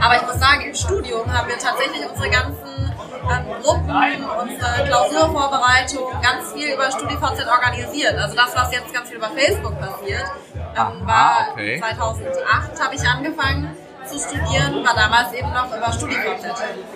Aber 0.01 0.17
ich 0.17 0.23
muss 0.23 0.41
sagen, 0.41 0.63
im 0.67 0.75
Studium 0.75 1.31
haben 1.31 1.49
wir 1.49 1.59
tatsächlich 1.59 2.01
unsere 2.09 2.31
ganzen 2.31 2.95
ähm, 3.31 3.45
Gruppen, 3.63 4.25
unsere 4.41 4.87
Klausurvorbereitung, 4.87 6.05
ganz 6.23 6.51
viel 6.53 6.73
über 6.73 6.91
StudiVZ 6.91 7.47
organisiert. 7.47 8.17
Also 8.17 8.35
das, 8.35 8.57
was 8.57 8.73
jetzt 8.73 8.91
ganz 8.95 9.09
viel 9.09 9.19
über 9.19 9.29
Facebook 9.29 9.79
passiert, 9.79 10.25
ähm, 10.77 10.83
Aha, 10.83 11.07
war 11.07 11.53
okay. 11.53 11.79
2008 11.79 12.85
habe 12.85 12.95
ich 12.95 13.09
angefangen 13.09 13.77
zu 14.07 14.19
studieren, 14.19 14.85
war 14.85 14.95
damals 14.95 15.33
eben 15.33 15.53
noch 15.53 15.67
über 15.77 15.93
StudiVZ. 15.93 16.47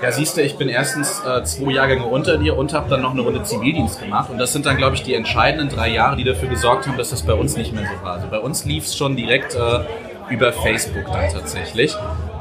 Ja, 0.02 0.12
siehst 0.12 0.36
du, 0.36 0.42
ich 0.42 0.56
bin 0.56 0.68
erstens 0.68 1.20
äh, 1.24 1.42
zwei 1.42 1.72
Jahrgänge 1.72 2.06
unter 2.06 2.38
dir 2.38 2.56
und 2.56 2.72
habe 2.72 2.88
dann 2.88 3.02
noch 3.02 3.10
eine 3.12 3.22
Runde 3.22 3.42
Zivildienst 3.42 4.00
gemacht. 4.00 4.30
Und 4.30 4.38
das 4.38 4.52
sind 4.52 4.66
dann, 4.66 4.76
glaube 4.76 4.94
ich, 4.94 5.02
die 5.02 5.14
entscheidenden 5.14 5.68
drei 5.68 5.88
Jahre, 5.88 6.16
die 6.16 6.24
dafür 6.24 6.48
gesorgt 6.48 6.86
haben, 6.86 6.96
dass 6.96 7.10
das 7.10 7.22
bei 7.22 7.34
uns 7.34 7.56
nicht 7.56 7.72
mehr 7.72 7.84
so 7.84 8.04
war. 8.04 8.14
Also 8.14 8.28
bei 8.28 8.38
uns 8.38 8.64
lief 8.64 8.84
es 8.84 8.96
schon 8.96 9.16
direkt 9.16 9.54
äh, 9.54 9.80
über 10.28 10.52
Facebook 10.52 11.06
dann 11.12 11.28
tatsächlich. 11.30 11.96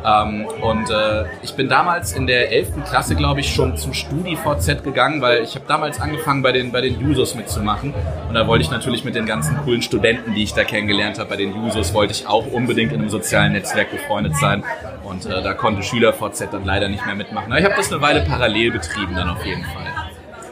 Ähm, 0.05 0.45
und 0.61 0.89
äh, 0.89 1.25
ich 1.41 1.53
bin 1.55 1.67
damals 1.67 2.13
in 2.13 2.27
der 2.27 2.51
11. 2.51 2.85
Klasse, 2.85 3.15
glaube 3.15 3.41
ich, 3.41 3.53
schon 3.53 3.77
zum 3.77 3.93
StudiVZ 3.93 4.83
gegangen, 4.83 5.21
weil 5.21 5.43
ich 5.43 5.55
habe 5.55 5.65
damals 5.67 5.99
angefangen, 5.99 6.41
bei 6.41 6.51
den, 6.51 6.71
bei 6.71 6.81
den 6.81 6.99
Jusos 6.99 7.35
mitzumachen. 7.35 7.93
Und 8.27 8.33
da 8.33 8.47
wollte 8.47 8.63
ich 8.63 8.71
natürlich 8.71 9.03
mit 9.03 9.15
den 9.15 9.25
ganzen 9.25 9.57
coolen 9.63 9.81
Studenten, 9.81 10.33
die 10.33 10.43
ich 10.43 10.53
da 10.53 10.63
kennengelernt 10.63 11.19
habe, 11.19 11.29
bei 11.29 11.35
den 11.35 11.55
Jusos, 11.55 11.93
wollte 11.93 12.13
ich 12.13 12.27
auch 12.27 12.47
unbedingt 12.47 12.93
in 12.93 13.01
einem 13.01 13.09
sozialen 13.09 13.53
Netzwerk 13.53 13.91
befreundet 13.91 14.35
sein. 14.37 14.63
Und 15.03 15.25
äh, 15.25 15.41
da 15.41 15.53
konnte 15.53 15.83
SchülerVZ 15.83 16.49
dann 16.51 16.65
leider 16.65 16.87
nicht 16.87 17.05
mehr 17.05 17.15
mitmachen. 17.15 17.51
Aber 17.51 17.59
ich 17.59 17.65
habe 17.65 17.75
das 17.75 17.91
eine 17.91 18.01
Weile 18.01 18.21
parallel 18.21 18.71
betrieben 18.71 19.15
dann 19.15 19.29
auf 19.29 19.45
jeden 19.45 19.63
Fall. 19.63 19.85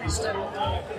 Stimmt. 0.10 0.47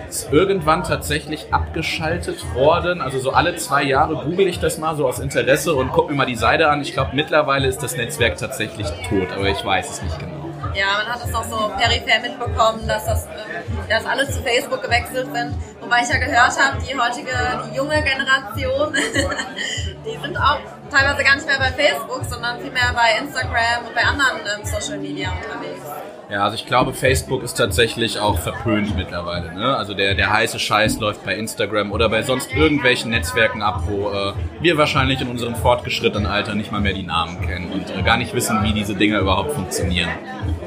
Ist 0.08 0.32
irgendwann 0.32 0.84
tatsächlich 0.84 1.52
abgeschaltet 1.52 2.54
worden. 2.54 3.02
Also 3.02 3.18
so 3.18 3.32
alle 3.32 3.56
zwei 3.56 3.82
Jahre 3.82 4.16
google 4.24 4.48
ich 4.48 4.58
das 4.58 4.78
mal 4.78 4.96
so 4.96 5.06
aus 5.06 5.18
Interesse 5.18 5.74
und 5.74 5.92
gucke 5.92 6.10
mir 6.10 6.16
mal 6.16 6.26
die 6.26 6.34
Seite 6.34 6.70
an. 6.70 6.80
Ich 6.80 6.94
glaube, 6.94 7.10
mittlerweile 7.14 7.68
ist 7.68 7.82
das 7.82 7.94
Netzwerk 7.96 8.38
tatsächlich 8.38 8.86
tot, 9.08 9.28
aber 9.34 9.48
ich 9.48 9.62
weiß 9.62 9.90
es 9.90 10.02
nicht 10.02 10.18
genau. 10.18 10.38
Ja, 10.74 10.86
man 10.98 11.12
hat 11.12 11.20
es 11.24 11.34
auch 11.34 11.44
so 11.44 11.72
peripher 11.76 12.20
mitbekommen, 12.20 12.86
dass 12.86 13.04
das, 13.04 13.26
ähm, 13.26 13.78
dass 13.88 14.06
alle 14.06 14.28
zu 14.28 14.42
Facebook 14.42 14.82
gewechselt 14.82 15.28
sind. 15.32 15.54
Wobei 15.80 16.02
ich 16.02 16.08
ja 16.08 16.18
gehört 16.18 16.58
habe, 16.58 16.78
die 16.82 16.98
heutige, 16.98 17.32
die 17.68 17.76
junge 17.76 18.02
Generation, 18.02 18.92
die 20.04 20.18
sind 20.22 20.36
auch 20.36 20.58
teilweise 20.90 21.24
gar 21.24 21.34
nicht 21.36 21.46
mehr 21.46 21.58
bei 21.58 21.72
Facebook, 21.72 22.24
sondern 22.24 22.60
vielmehr 22.60 22.92
bei 22.94 23.18
Instagram 23.22 23.86
und 23.86 23.94
bei 23.94 24.02
anderen 24.02 24.40
ähm, 24.40 24.64
Social 24.64 24.98
Media 24.98 25.30
unterwegs. 25.30 25.87
Ja, 26.30 26.44
also 26.44 26.56
ich 26.56 26.66
glaube, 26.66 26.92
Facebook 26.92 27.42
ist 27.42 27.54
tatsächlich 27.54 28.20
auch 28.20 28.38
verpönt 28.38 28.94
mittlerweile. 28.96 29.54
Ne? 29.54 29.74
Also 29.74 29.94
der, 29.94 30.14
der 30.14 30.30
heiße 30.30 30.58
Scheiß 30.58 31.00
läuft 31.00 31.24
bei 31.24 31.34
Instagram 31.34 31.90
oder 31.90 32.10
bei 32.10 32.22
sonst 32.22 32.52
irgendwelchen 32.54 33.10
Netzwerken 33.10 33.62
ab, 33.62 33.84
wo 33.86 34.10
äh, 34.10 34.34
wir 34.60 34.76
wahrscheinlich 34.76 35.22
in 35.22 35.28
unserem 35.28 35.54
fortgeschrittenen 35.54 36.26
Alter 36.26 36.54
nicht 36.54 36.70
mal 36.70 36.82
mehr 36.82 36.92
die 36.92 37.02
Namen 37.02 37.40
kennen 37.40 37.72
und 37.72 37.88
äh, 37.96 38.02
gar 38.02 38.18
nicht 38.18 38.34
wissen, 38.34 38.62
wie 38.62 38.74
diese 38.74 38.94
Dinger 38.94 39.20
überhaupt 39.20 39.52
funktionieren. 39.52 40.10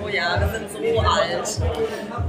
Oh 0.03 0.07
ja, 0.07 0.39
wir 0.39 0.47
sind 0.47 0.71
so 0.71 0.99
alt. 0.99 1.61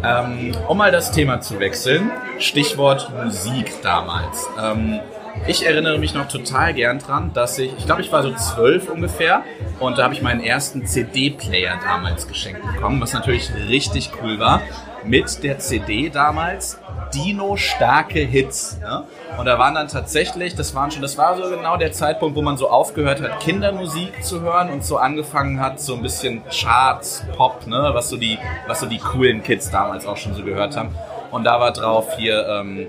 Ähm, 0.05 0.55
um 0.69 0.77
mal 0.77 0.93
das 0.93 1.11
Thema 1.11 1.41
zu 1.41 1.59
wechseln, 1.59 2.11
Stichwort 2.39 3.11
Musik 3.25 3.73
damals. 3.83 4.47
Ähm, 4.63 5.01
ich 5.47 5.67
erinnere 5.67 5.99
mich 5.99 6.15
noch 6.15 6.29
total 6.29 6.75
gern 6.75 6.99
dran, 6.99 7.33
dass 7.33 7.59
ich, 7.59 7.73
ich 7.77 7.87
glaube, 7.87 8.03
ich 8.03 8.13
war 8.13 8.23
so 8.23 8.33
zwölf 8.35 8.89
ungefähr 8.89 9.45
und 9.81 9.99
da 9.99 10.05
habe 10.05 10.15
ich 10.15 10.23
meinen 10.23 10.41
ersten 10.41 10.87
CD-Player 10.87 11.79
damals 11.83 12.29
geschenkt 12.29 12.63
bekommen, 12.63 13.01
was 13.01 13.13
natürlich 13.13 13.51
richtig 13.69 14.11
cool 14.23 14.39
war. 14.39 14.63
Mit 15.05 15.43
der 15.43 15.59
CD 15.59 16.11
damals 16.11 16.79
Dino 17.13 17.57
starke 17.57 18.21
Hits. 18.21 18.79
Ne? 18.81 19.05
Und 19.37 19.47
da 19.47 19.59
waren 19.59 19.75
dann 19.75 19.89
tatsächlich, 19.89 20.55
das 20.55 20.75
waren 20.77 20.93
schon, 20.93 21.03
das 21.03 21.19
war 21.19 21.37
so 21.37 21.51
genau 21.51 21.77
der 21.77 21.91
Zeitpunkt, 21.91 22.37
wo 22.37 22.43
man 22.43 22.57
so 22.57 22.71
aufgehört 22.71 23.21
hat, 23.21 23.41
Kindermusik 23.41 24.23
zu 24.23 24.41
hören 24.43 24.71
und 24.71 24.85
so 24.85 24.99
angefangen 24.99 25.61
hat, 25.61 25.81
so 25.81 25.95
ein 25.95 26.03
bisschen 26.03 26.43
Charts, 26.51 27.25
Pop, 27.37 27.67
ne, 27.67 27.91
was 27.93 28.09
so 28.09 28.17
die, 28.17 28.39
was 28.69 28.81
so 28.81 28.87
die 28.87 28.99
coolen 28.99 29.43
Kids 29.43 29.71
damals 29.71 30.07
auch 30.07 30.17
schon 30.17 30.35
so 30.35 30.45
gehört 30.45 30.77
haben. 30.77 30.95
Und 31.33 31.45
da 31.45 31.59
war 31.59 31.73
drauf 31.73 32.17
hier 32.17 32.47
ähm, 32.47 32.87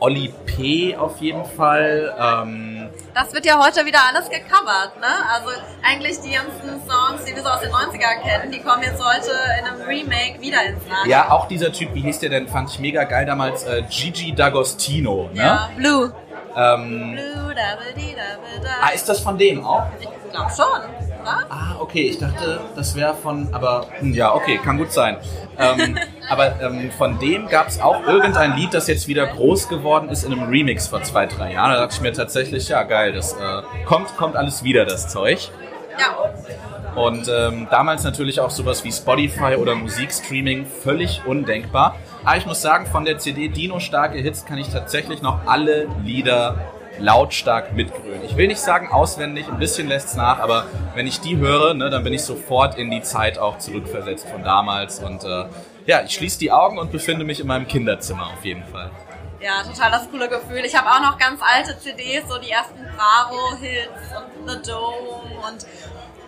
Olli 0.00 0.32
P. 0.46 0.96
auf 0.96 1.18
jeden 1.20 1.44
Fall. 1.44 2.14
Ähm, 2.18 2.88
Das 3.14 3.32
wird 3.32 3.44
ja 3.46 3.58
heute 3.64 3.84
wieder 3.84 3.98
alles 4.08 4.28
gecovert, 4.30 4.92
ne? 5.00 5.06
Also 5.34 5.50
eigentlich 5.82 6.20
die 6.20 6.32
ganzen 6.32 6.80
Songs, 6.88 7.24
die 7.24 7.34
wir 7.34 7.42
so 7.42 7.48
aus 7.48 7.60
den 7.60 7.70
90ern 7.70 8.22
kennen, 8.22 8.52
die 8.52 8.60
kommen 8.60 8.82
jetzt 8.82 9.02
heute 9.04 9.30
in 9.58 9.64
einem 9.66 9.82
Remake 9.82 10.40
wieder 10.40 10.62
ins 10.64 10.86
Laden. 10.88 11.10
ja, 11.10 11.30
auch 11.32 11.48
dieser 11.48 11.72
Typ, 11.72 11.92
wie 11.94 12.02
hieß 12.02 12.20
der 12.20 12.30
denn, 12.30 12.46
fand 12.48 12.70
ich 12.70 12.78
mega 12.78 13.04
geil 13.04 13.26
damals, 13.26 13.64
äh, 13.64 13.82
Gigi 13.90 14.32
D'Agostino. 14.34 15.30
Ne? 15.32 15.42
Ja, 15.42 15.70
Blue. 15.76 16.12
Ähm, 16.56 17.12
Blue, 17.12 17.54
double 17.54 17.94
D, 17.96 18.14
double 18.14 18.62
da. 18.62 18.68
ah, 18.82 18.88
ist 18.94 19.08
das 19.08 19.20
von 19.20 19.36
dem 19.36 19.64
auch? 19.64 19.84
Ich 20.00 20.08
glaube 20.32 20.50
schon, 20.54 20.90
oder? 21.22 21.44
Ah, 21.50 21.76
okay, 21.80 22.08
ich 22.08 22.18
dachte, 22.18 22.60
das 22.76 22.94
wäre 22.94 23.14
von, 23.14 23.52
aber 23.52 23.86
hm, 23.98 24.12
ja, 24.14 24.32
okay, 24.34 24.58
kann 24.62 24.78
gut 24.78 24.92
sein. 24.92 25.18
Ähm, 25.58 25.98
aber 26.28 26.60
ähm, 26.60 26.90
von 26.90 27.18
dem 27.18 27.48
gab 27.48 27.68
es 27.68 27.80
auch 27.80 28.06
irgendein 28.06 28.56
Lied, 28.56 28.74
das 28.74 28.86
jetzt 28.86 29.08
wieder 29.08 29.26
groß 29.26 29.68
geworden 29.68 30.08
ist 30.08 30.24
in 30.24 30.32
einem 30.32 30.48
Remix 30.48 30.88
vor 30.88 31.02
zwei, 31.02 31.26
drei 31.26 31.52
Jahren. 31.52 31.72
Da 31.72 31.80
dachte 31.80 31.94
ich 31.94 32.00
mir 32.00 32.12
tatsächlich, 32.12 32.68
ja 32.68 32.82
geil, 32.82 33.12
das 33.12 33.32
äh, 33.32 33.62
kommt, 33.86 34.16
kommt 34.16 34.36
alles 34.36 34.62
wieder, 34.62 34.84
das 34.84 35.08
Zeug. 35.08 35.50
Ja. 35.98 37.00
Und 37.00 37.28
ähm, 37.28 37.68
damals 37.70 38.04
natürlich 38.04 38.40
auch 38.40 38.50
sowas 38.50 38.84
wie 38.84 38.92
Spotify 38.92 39.56
oder 39.56 39.74
Musikstreaming 39.74 40.66
völlig 40.66 41.22
undenkbar. 41.26 41.96
Aber 42.24 42.36
ich 42.36 42.46
muss 42.46 42.60
sagen, 42.60 42.86
von 42.86 43.04
der 43.04 43.18
CD 43.18 43.48
Dino 43.48 43.78
starke 43.78 44.18
Hits 44.18 44.44
kann 44.44 44.58
ich 44.58 44.68
tatsächlich 44.68 45.22
noch 45.22 45.46
alle 45.46 45.86
Lieder 46.04 46.56
lautstark 46.98 47.72
mitgrölen. 47.74 48.22
Ich 48.24 48.36
will 48.36 48.48
nicht 48.48 48.60
sagen 48.60 48.90
auswendig, 48.90 49.48
ein 49.48 49.58
bisschen 49.58 49.88
lässt's 49.88 50.16
nach, 50.16 50.38
aber 50.38 50.66
wenn 50.94 51.06
ich 51.06 51.20
die 51.20 51.36
höre, 51.36 51.74
ne, 51.74 51.90
dann 51.90 52.04
bin 52.04 52.12
ich 52.12 52.22
sofort 52.22 52.76
in 52.76 52.90
die 52.90 53.02
Zeit 53.02 53.38
auch 53.38 53.58
zurückversetzt 53.58 54.28
von 54.28 54.42
damals. 54.42 55.00
Und 55.00 55.24
äh, 55.24 55.44
ja, 55.86 56.02
ich 56.02 56.12
schließe 56.12 56.38
die 56.38 56.52
Augen 56.52 56.78
und 56.78 56.92
befinde 56.92 57.24
mich 57.24 57.40
in 57.40 57.46
meinem 57.46 57.66
Kinderzimmer 57.66 58.26
auf 58.26 58.44
jeden 58.44 58.64
Fall. 58.64 58.90
Ja, 59.40 59.62
total 59.62 59.92
das 59.92 60.10
coole 60.10 60.28
Gefühl. 60.28 60.64
Ich 60.64 60.76
habe 60.76 60.90
auch 60.90 61.00
noch 61.00 61.16
ganz 61.16 61.40
alte 61.40 61.78
CDs, 61.78 62.28
so 62.28 62.38
die 62.38 62.50
ersten 62.50 62.84
Bravo-Hits 62.96 63.88
und 64.16 64.50
The 64.50 64.70
Dome 64.70 65.46
und 65.46 65.64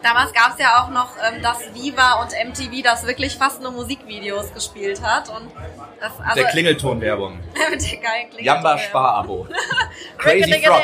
damals 0.02 0.32
gab 0.32 0.52
es 0.54 0.58
ja 0.58 0.82
auch 0.82 0.90
noch 0.90 1.16
ähm, 1.16 1.42
das 1.42 1.58
Viva 1.74 2.22
und 2.22 2.32
MTV, 2.32 2.82
das 2.82 3.06
wirklich 3.06 3.36
fast 3.36 3.62
nur 3.62 3.72
Musikvideos 3.72 4.52
gespielt 4.54 5.02
hat. 5.02 5.28
Und 5.28 5.50
das, 6.00 6.12
also, 6.20 6.34
Der 6.34 6.44
Klingelton-Werbung. 6.50 7.38
mit 7.70 7.82
der 7.90 7.98
geilen 7.98 8.30
Klingelton. 8.30 8.44
Jamba 8.44 8.78
Spar-Abo. 8.78 9.46
Crazy 10.18 10.52
Frog. 10.64 10.82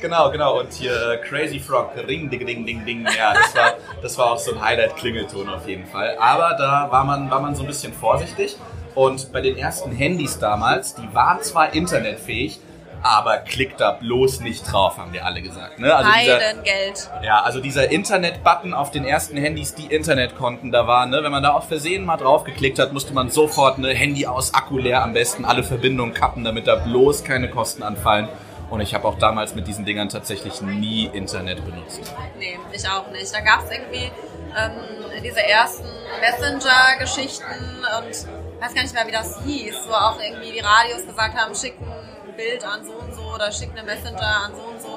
Genau, 0.00 0.30
genau. 0.30 0.60
Und 0.60 0.72
hier 0.72 1.12
äh, 1.12 1.18
Crazy 1.18 1.60
Frog, 1.60 1.92
Ring, 1.96 2.30
ding, 2.30 2.46
ding, 2.46 2.66
ding, 2.66 2.84
ding. 2.84 3.06
Ja, 3.16 3.34
das 3.34 3.54
war, 3.54 3.74
das 4.02 4.18
war 4.18 4.32
auch 4.32 4.38
so 4.38 4.54
ein 4.54 4.60
Highlight-Klingelton 4.60 5.48
auf 5.48 5.66
jeden 5.68 5.86
Fall. 5.86 6.16
Aber 6.18 6.56
da 6.56 6.88
war 6.90 7.04
man, 7.04 7.30
war 7.30 7.40
man 7.40 7.54
so 7.54 7.62
ein 7.62 7.66
bisschen 7.66 7.92
vorsichtig. 7.92 8.56
Und 8.94 9.32
bei 9.32 9.40
den 9.40 9.56
ersten 9.56 9.92
Handys 9.92 10.38
damals, 10.38 10.94
die 10.94 11.14
waren 11.14 11.42
zwar 11.42 11.72
internetfähig, 11.72 12.60
aber 13.02 13.38
klickt 13.38 13.80
da 13.80 13.92
bloß 13.92 14.40
nicht 14.40 14.70
drauf, 14.70 14.98
haben 14.98 15.12
wir 15.12 15.24
alle 15.24 15.40
gesagt. 15.42 15.78
Ne? 15.78 15.94
Also 15.94 16.10
dieser, 16.10 16.38
Heidengeld. 16.38 17.10
ja, 17.22 17.42
also 17.42 17.60
dieser 17.60 17.90
Internet-Button 17.90 18.74
auf 18.74 18.90
den 18.90 19.04
ersten 19.04 19.36
Handys, 19.36 19.74
die 19.74 19.86
Internet 19.86 20.36
konnten, 20.36 20.70
da 20.70 20.86
war, 20.86 21.06
ne, 21.06 21.22
wenn 21.22 21.32
man 21.32 21.42
da 21.42 21.52
auf 21.52 21.68
Versehen 21.68 22.04
mal 22.04 22.16
drauf 22.16 22.44
geklickt 22.44 22.78
hat, 22.78 22.92
musste 22.92 23.14
man 23.14 23.30
sofort 23.30 23.78
eine 23.78 23.94
Handy 23.94 24.26
aus, 24.26 24.54
Akku 24.54 24.78
leer 24.78 25.02
am 25.02 25.12
besten, 25.12 25.44
alle 25.44 25.62
Verbindungen 25.62 26.14
kappen, 26.14 26.44
damit 26.44 26.66
da 26.66 26.76
bloß 26.76 27.24
keine 27.24 27.48
Kosten 27.48 27.82
anfallen. 27.82 28.28
Und 28.68 28.80
ich 28.80 28.94
habe 28.94 29.06
auch 29.08 29.18
damals 29.18 29.56
mit 29.56 29.66
diesen 29.66 29.84
Dingern 29.84 30.08
tatsächlich 30.08 30.60
nie 30.60 31.06
Internet 31.06 31.64
benutzt. 31.64 32.00
Nee, 32.38 32.56
ich 32.72 32.88
auch 32.88 33.10
nicht. 33.10 33.34
Da 33.34 33.40
gab 33.40 33.64
es 33.64 33.70
irgendwie 33.72 34.12
ähm, 34.56 35.22
diese 35.24 35.42
ersten 35.42 35.88
Messenger-Geschichten 36.20 37.84
und 37.98 38.10
ich 38.10 38.62
weiß 38.62 38.74
gar 38.74 38.82
nicht 38.82 38.94
mehr, 38.94 39.06
wie 39.08 39.12
das 39.12 39.40
hieß, 39.44 39.74
wo 39.88 39.92
auch 39.92 40.20
irgendwie 40.20 40.52
die 40.52 40.60
Radios 40.60 41.04
gesagt 41.04 41.36
haben, 41.36 41.52
schick 41.54 41.74
ein 41.80 41.99
Bild 42.40 42.64
an 42.64 42.80
so 42.82 42.92
und 42.92 43.14
so 43.14 43.34
oder 43.34 43.52
schick 43.52 43.68
eine 43.76 43.82
Messenger 43.82 44.44
an 44.46 44.52
so 44.54 44.62
und 44.62 44.80
so. 44.80 44.88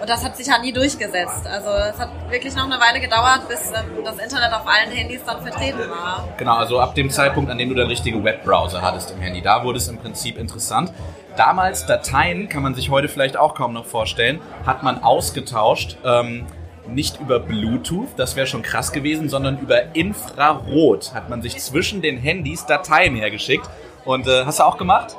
Und 0.00 0.08
das 0.08 0.24
hat 0.24 0.36
sich 0.36 0.48
halt 0.48 0.62
nie 0.62 0.72
durchgesetzt. 0.72 1.46
Also 1.46 1.70
es 1.70 1.98
hat 1.98 2.10
wirklich 2.30 2.54
noch 2.54 2.64
eine 2.64 2.78
Weile 2.80 3.00
gedauert, 3.00 3.48
bis 3.48 3.72
ähm, 3.72 4.04
das 4.04 4.18
Internet 4.18 4.52
auf 4.52 4.66
allen 4.66 4.92
Handys 4.92 5.24
dann 5.24 5.42
vertreten 5.42 5.90
war. 5.90 6.28
Genau, 6.36 6.54
also 6.54 6.78
ab 6.78 6.94
dem 6.94 7.10
Zeitpunkt, 7.10 7.50
an 7.50 7.58
dem 7.58 7.70
du 7.70 7.74
den 7.74 7.88
richtigen 7.88 8.22
Webbrowser 8.22 8.82
hattest 8.82 9.10
im 9.10 9.20
Handy, 9.20 9.42
da 9.42 9.64
wurde 9.64 9.78
es 9.78 9.88
im 9.88 9.98
Prinzip 9.98 10.38
interessant. 10.38 10.92
Damals 11.36 11.86
Dateien, 11.86 12.48
kann 12.48 12.62
man 12.62 12.74
sich 12.74 12.88
heute 12.88 13.08
vielleicht 13.08 13.36
auch 13.36 13.54
kaum 13.54 13.72
noch 13.72 13.86
vorstellen, 13.86 14.40
hat 14.64 14.84
man 14.84 15.02
ausgetauscht. 15.02 15.96
Ähm, 16.04 16.46
nicht 16.86 17.18
über 17.18 17.40
Bluetooth, 17.40 18.10
das 18.16 18.36
wäre 18.36 18.46
schon 18.46 18.62
krass 18.62 18.92
gewesen, 18.92 19.28
sondern 19.28 19.58
über 19.58 19.96
Infrarot 19.96 21.14
hat 21.14 21.30
man 21.30 21.40
sich 21.40 21.56
zwischen 21.58 22.02
den 22.02 22.18
Handys 22.18 22.66
Dateien 22.66 23.16
hergeschickt. 23.16 23.68
Und 24.04 24.28
äh, 24.28 24.44
hast 24.44 24.58
du 24.58 24.64
auch 24.64 24.76
gemacht? 24.76 25.16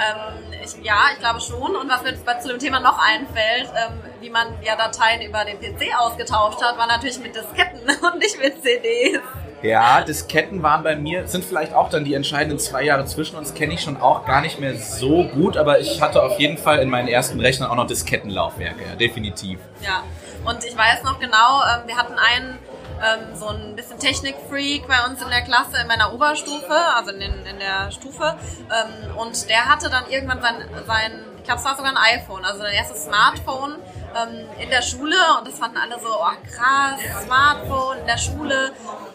Ähm, 0.00 0.42
ich, 0.64 0.84
ja, 0.84 1.10
ich 1.12 1.18
glaube 1.18 1.40
schon. 1.40 1.76
Und 1.76 1.88
was 1.88 2.02
mir 2.02 2.14
zu 2.40 2.48
dem 2.48 2.58
Thema 2.58 2.80
noch 2.80 2.98
einfällt, 2.98 3.68
ähm, 3.76 4.00
wie 4.20 4.30
man 4.30 4.46
ja 4.62 4.76
Dateien 4.76 5.20
über 5.22 5.44
den 5.44 5.58
PC 5.58 5.94
ausgetauscht 5.98 6.62
hat, 6.62 6.78
war 6.78 6.86
natürlich 6.86 7.18
mit 7.18 7.34
Disketten 7.34 7.80
und 8.02 8.18
nicht 8.18 8.38
mit 8.38 8.62
CDs. 8.62 9.20
Ja, 9.62 10.00
Disketten 10.00 10.62
waren 10.62 10.82
bei 10.82 10.96
mir, 10.96 11.28
sind 11.28 11.44
vielleicht 11.44 11.74
auch 11.74 11.90
dann 11.90 12.04
die 12.04 12.14
entscheidenden 12.14 12.58
zwei 12.58 12.82
Jahre 12.82 13.04
zwischen 13.04 13.36
uns, 13.36 13.52
kenne 13.52 13.74
ich 13.74 13.82
schon 13.82 14.00
auch 14.00 14.24
gar 14.24 14.40
nicht 14.40 14.58
mehr 14.58 14.74
so 14.74 15.24
gut, 15.24 15.58
aber 15.58 15.80
ich 15.80 16.00
hatte 16.00 16.22
auf 16.22 16.38
jeden 16.38 16.56
Fall 16.56 16.78
in 16.78 16.88
meinen 16.88 17.08
ersten 17.08 17.38
Rechnern 17.38 17.70
auch 17.70 17.74
noch 17.74 17.86
Diskettenlaufwerke, 17.86 18.84
ja, 18.88 18.96
definitiv. 18.96 19.58
Ja, 19.82 20.02
und 20.46 20.64
ich 20.64 20.74
weiß 20.74 21.02
noch 21.02 21.20
genau, 21.20 21.60
ähm, 21.60 21.86
wir 21.86 21.96
hatten 21.98 22.14
einen 22.14 22.58
ähm, 23.02 23.34
so 23.34 23.48
ein 23.48 23.76
bisschen 23.76 23.98
Technikfreak 23.98 24.86
bei 24.86 25.04
uns 25.06 25.22
in 25.22 25.28
der 25.28 25.42
Klasse 25.42 25.78
in 25.80 25.86
meiner 25.86 26.12
Oberstufe, 26.12 26.74
also 26.94 27.10
in, 27.10 27.20
in 27.20 27.58
der 27.58 27.90
Stufe. 27.90 28.36
Ähm, 28.70 29.16
und 29.16 29.48
der 29.48 29.66
hatte 29.66 29.90
dann 29.90 30.04
irgendwann 30.10 30.40
sein, 30.40 30.56
sein 30.86 31.24
ich 31.40 31.44
glaube, 31.44 31.60
es 31.60 31.64
war 31.64 31.74
sogar 31.74 31.92
ein 31.92 32.18
iPhone, 32.18 32.44
also 32.44 32.60
sein 32.60 32.74
erstes 32.74 33.04
Smartphone 33.04 33.76
ähm, 34.14 34.46
in 34.58 34.68
der 34.68 34.82
Schule. 34.82 35.16
Und 35.38 35.48
das 35.48 35.58
fanden 35.58 35.78
alle 35.78 35.98
so, 35.98 36.08
oh 36.08 36.50
krass, 36.52 37.00
Smartphone 37.24 37.98
in 37.98 38.06
der 38.06 38.18
Schule. 38.18 38.72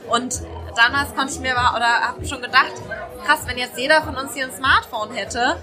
Und 0.10 0.42
damals 0.76 1.16
konnte 1.16 1.34
ich 1.34 1.40
mir 1.40 1.56
aber, 1.56 1.78
oder 1.78 2.02
habe 2.02 2.26
schon 2.26 2.42
gedacht, 2.42 2.74
krass, 3.26 3.42
wenn 3.46 3.60
jetzt 3.60 3.78
jeder 3.78 4.02
von 4.02 4.16
uns 4.16 4.34
hier 4.34 4.46
ein 4.46 4.52
Smartphone 4.52 5.12
hätte, 5.14 5.58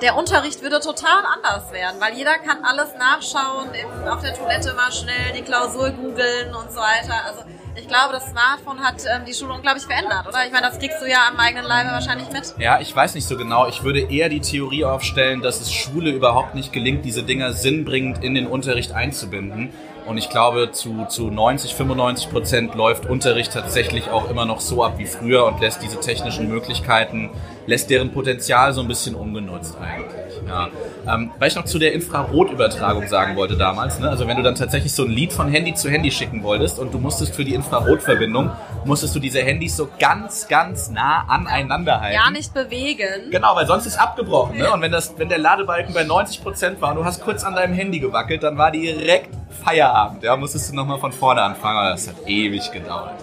der 0.00 0.16
Unterricht 0.16 0.62
würde 0.62 0.80
total 0.80 1.22
anders 1.34 1.72
werden, 1.72 2.00
weil 2.00 2.14
jeder 2.14 2.38
kann 2.38 2.64
alles 2.64 2.94
nachschauen, 2.98 3.68
auf 4.08 4.22
der 4.22 4.34
Toilette 4.34 4.74
mal 4.74 4.90
schnell 4.90 5.32
die 5.36 5.42
Klausur 5.42 5.90
googeln 5.90 6.54
und 6.54 6.72
so 6.72 6.80
weiter. 6.80 7.24
Also 7.26 7.42
ich 7.74 7.88
glaube, 7.88 8.12
das 8.12 8.26
Smartphone 8.26 8.80
hat 8.80 8.96
ähm, 9.06 9.24
die 9.26 9.32
Schule 9.32 9.54
unglaublich 9.54 9.84
verändert, 9.84 10.26
oder? 10.28 10.44
Ich 10.44 10.52
meine, 10.52 10.66
das 10.66 10.78
kriegst 10.78 11.00
du 11.00 11.08
ja 11.08 11.28
am 11.30 11.38
eigenen 11.38 11.64
Leibe 11.64 11.90
wahrscheinlich 11.90 12.30
mit. 12.30 12.54
Ja, 12.58 12.80
ich 12.80 12.94
weiß 12.94 13.14
nicht 13.14 13.26
so 13.26 13.36
genau. 13.36 13.66
Ich 13.66 13.82
würde 13.82 14.00
eher 14.00 14.28
die 14.28 14.40
Theorie 14.40 14.84
aufstellen, 14.84 15.40
dass 15.40 15.60
es 15.60 15.72
Schule 15.72 16.10
überhaupt 16.10 16.54
nicht 16.54 16.72
gelingt, 16.72 17.04
diese 17.04 17.22
Dinger 17.22 17.52
sinnbringend 17.54 18.22
in 18.22 18.34
den 18.34 18.46
Unterricht 18.46 18.92
einzubinden. 18.92 19.72
Und 20.06 20.18
ich 20.18 20.28
glaube, 20.28 20.70
zu, 20.72 21.06
zu 21.08 21.30
90, 21.30 21.74
95 21.74 22.30
Prozent 22.30 22.74
läuft 22.74 23.06
Unterricht 23.06 23.52
tatsächlich 23.52 24.10
auch 24.10 24.28
immer 24.28 24.44
noch 24.44 24.60
so 24.60 24.82
ab 24.82 24.94
wie 24.98 25.06
früher 25.06 25.46
und 25.46 25.60
lässt 25.60 25.82
diese 25.82 26.00
technischen 26.00 26.48
Möglichkeiten, 26.48 27.30
lässt 27.66 27.90
deren 27.90 28.10
Potenzial 28.12 28.72
so 28.72 28.80
ein 28.80 28.88
bisschen 28.88 29.14
ungenutzt 29.14 29.76
eigentlich. 29.80 30.32
Ja. 30.46 30.68
Ähm, 31.06 31.30
weil 31.38 31.48
ich 31.48 31.54
noch 31.54 31.64
zu 31.64 31.78
der 31.78 31.92
Infrarotübertragung 31.92 33.06
sagen 33.06 33.36
wollte 33.36 33.56
damals, 33.56 34.00
ne? 34.00 34.10
also 34.10 34.26
wenn 34.26 34.36
du 34.36 34.42
dann 34.42 34.56
tatsächlich 34.56 34.92
so 34.92 35.04
ein 35.04 35.10
Lied 35.10 35.32
von 35.32 35.48
Handy 35.48 35.74
zu 35.74 35.88
Handy 35.88 36.10
schicken 36.10 36.42
wolltest 36.42 36.78
und 36.80 36.92
du 36.92 36.98
musstest 36.98 37.34
für 37.34 37.44
die 37.44 37.54
Infrarotverbindung, 37.54 38.50
musstest 38.84 39.14
du 39.14 39.20
diese 39.20 39.40
Handys 39.40 39.76
so 39.76 39.88
ganz, 40.00 40.48
ganz 40.48 40.90
nah 40.90 41.24
aneinander 41.28 42.00
halten. 42.00 42.16
Ja, 42.16 42.30
nicht 42.30 42.52
bewegen. 42.52 43.30
Genau, 43.30 43.54
weil 43.54 43.66
sonst 43.66 43.86
ist 43.86 43.98
abgebrochen. 43.98 44.58
Ne? 44.58 44.72
Und 44.72 44.80
wenn, 44.80 44.92
das, 44.92 45.14
wenn 45.16 45.28
der 45.28 45.38
Ladebalken 45.38 45.94
bei 45.94 46.02
90% 46.02 46.80
war 46.80 46.90
und 46.90 46.96
du 46.96 47.04
hast 47.04 47.22
kurz 47.22 47.44
an 47.44 47.54
deinem 47.54 47.74
Handy 47.74 48.00
gewackelt, 48.00 48.42
dann 48.42 48.58
war 48.58 48.72
direkt 48.72 49.30
Feierabend. 49.52 50.22
Ja, 50.22 50.36
musstest 50.36 50.70
du 50.70 50.76
nochmal 50.76 50.98
von 50.98 51.12
vorne 51.12 51.42
anfangen, 51.42 51.78
aber 51.78 51.90
das 51.90 52.08
hat 52.08 52.16
ewig 52.26 52.70
gedauert. 52.72 53.14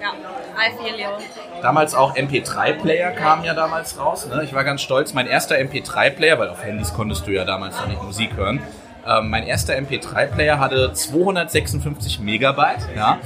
Ja, 0.00 0.08
I 0.56 0.72
feel 0.76 0.98
you. 1.00 1.08
Damals 1.62 1.94
auch 1.94 2.14
MP3-Player 2.16 3.12
kamen 3.12 3.44
ja 3.44 3.54
damals 3.54 3.98
raus. 3.98 4.26
Ne? 4.26 4.42
Ich 4.44 4.54
war 4.54 4.64
ganz 4.64 4.82
stolz. 4.82 5.14
Mein 5.14 5.26
erster 5.26 5.56
MP3-Player, 5.56 6.38
weil 6.38 6.48
auf 6.48 6.62
Handys 6.62 6.92
konntest 6.92 7.26
du 7.26 7.32
ja 7.32 7.44
damals 7.44 7.78
noch 7.80 7.88
nicht 7.88 8.02
Musik 8.02 8.36
hören. 8.36 8.62
Ähm, 9.06 9.30
mein 9.30 9.44
erster 9.44 9.74
MP3-Player 9.74 10.58
hatte 10.58 10.92
256 10.92 12.20
Megabyte. 12.20 12.88
Ja? 12.94 13.18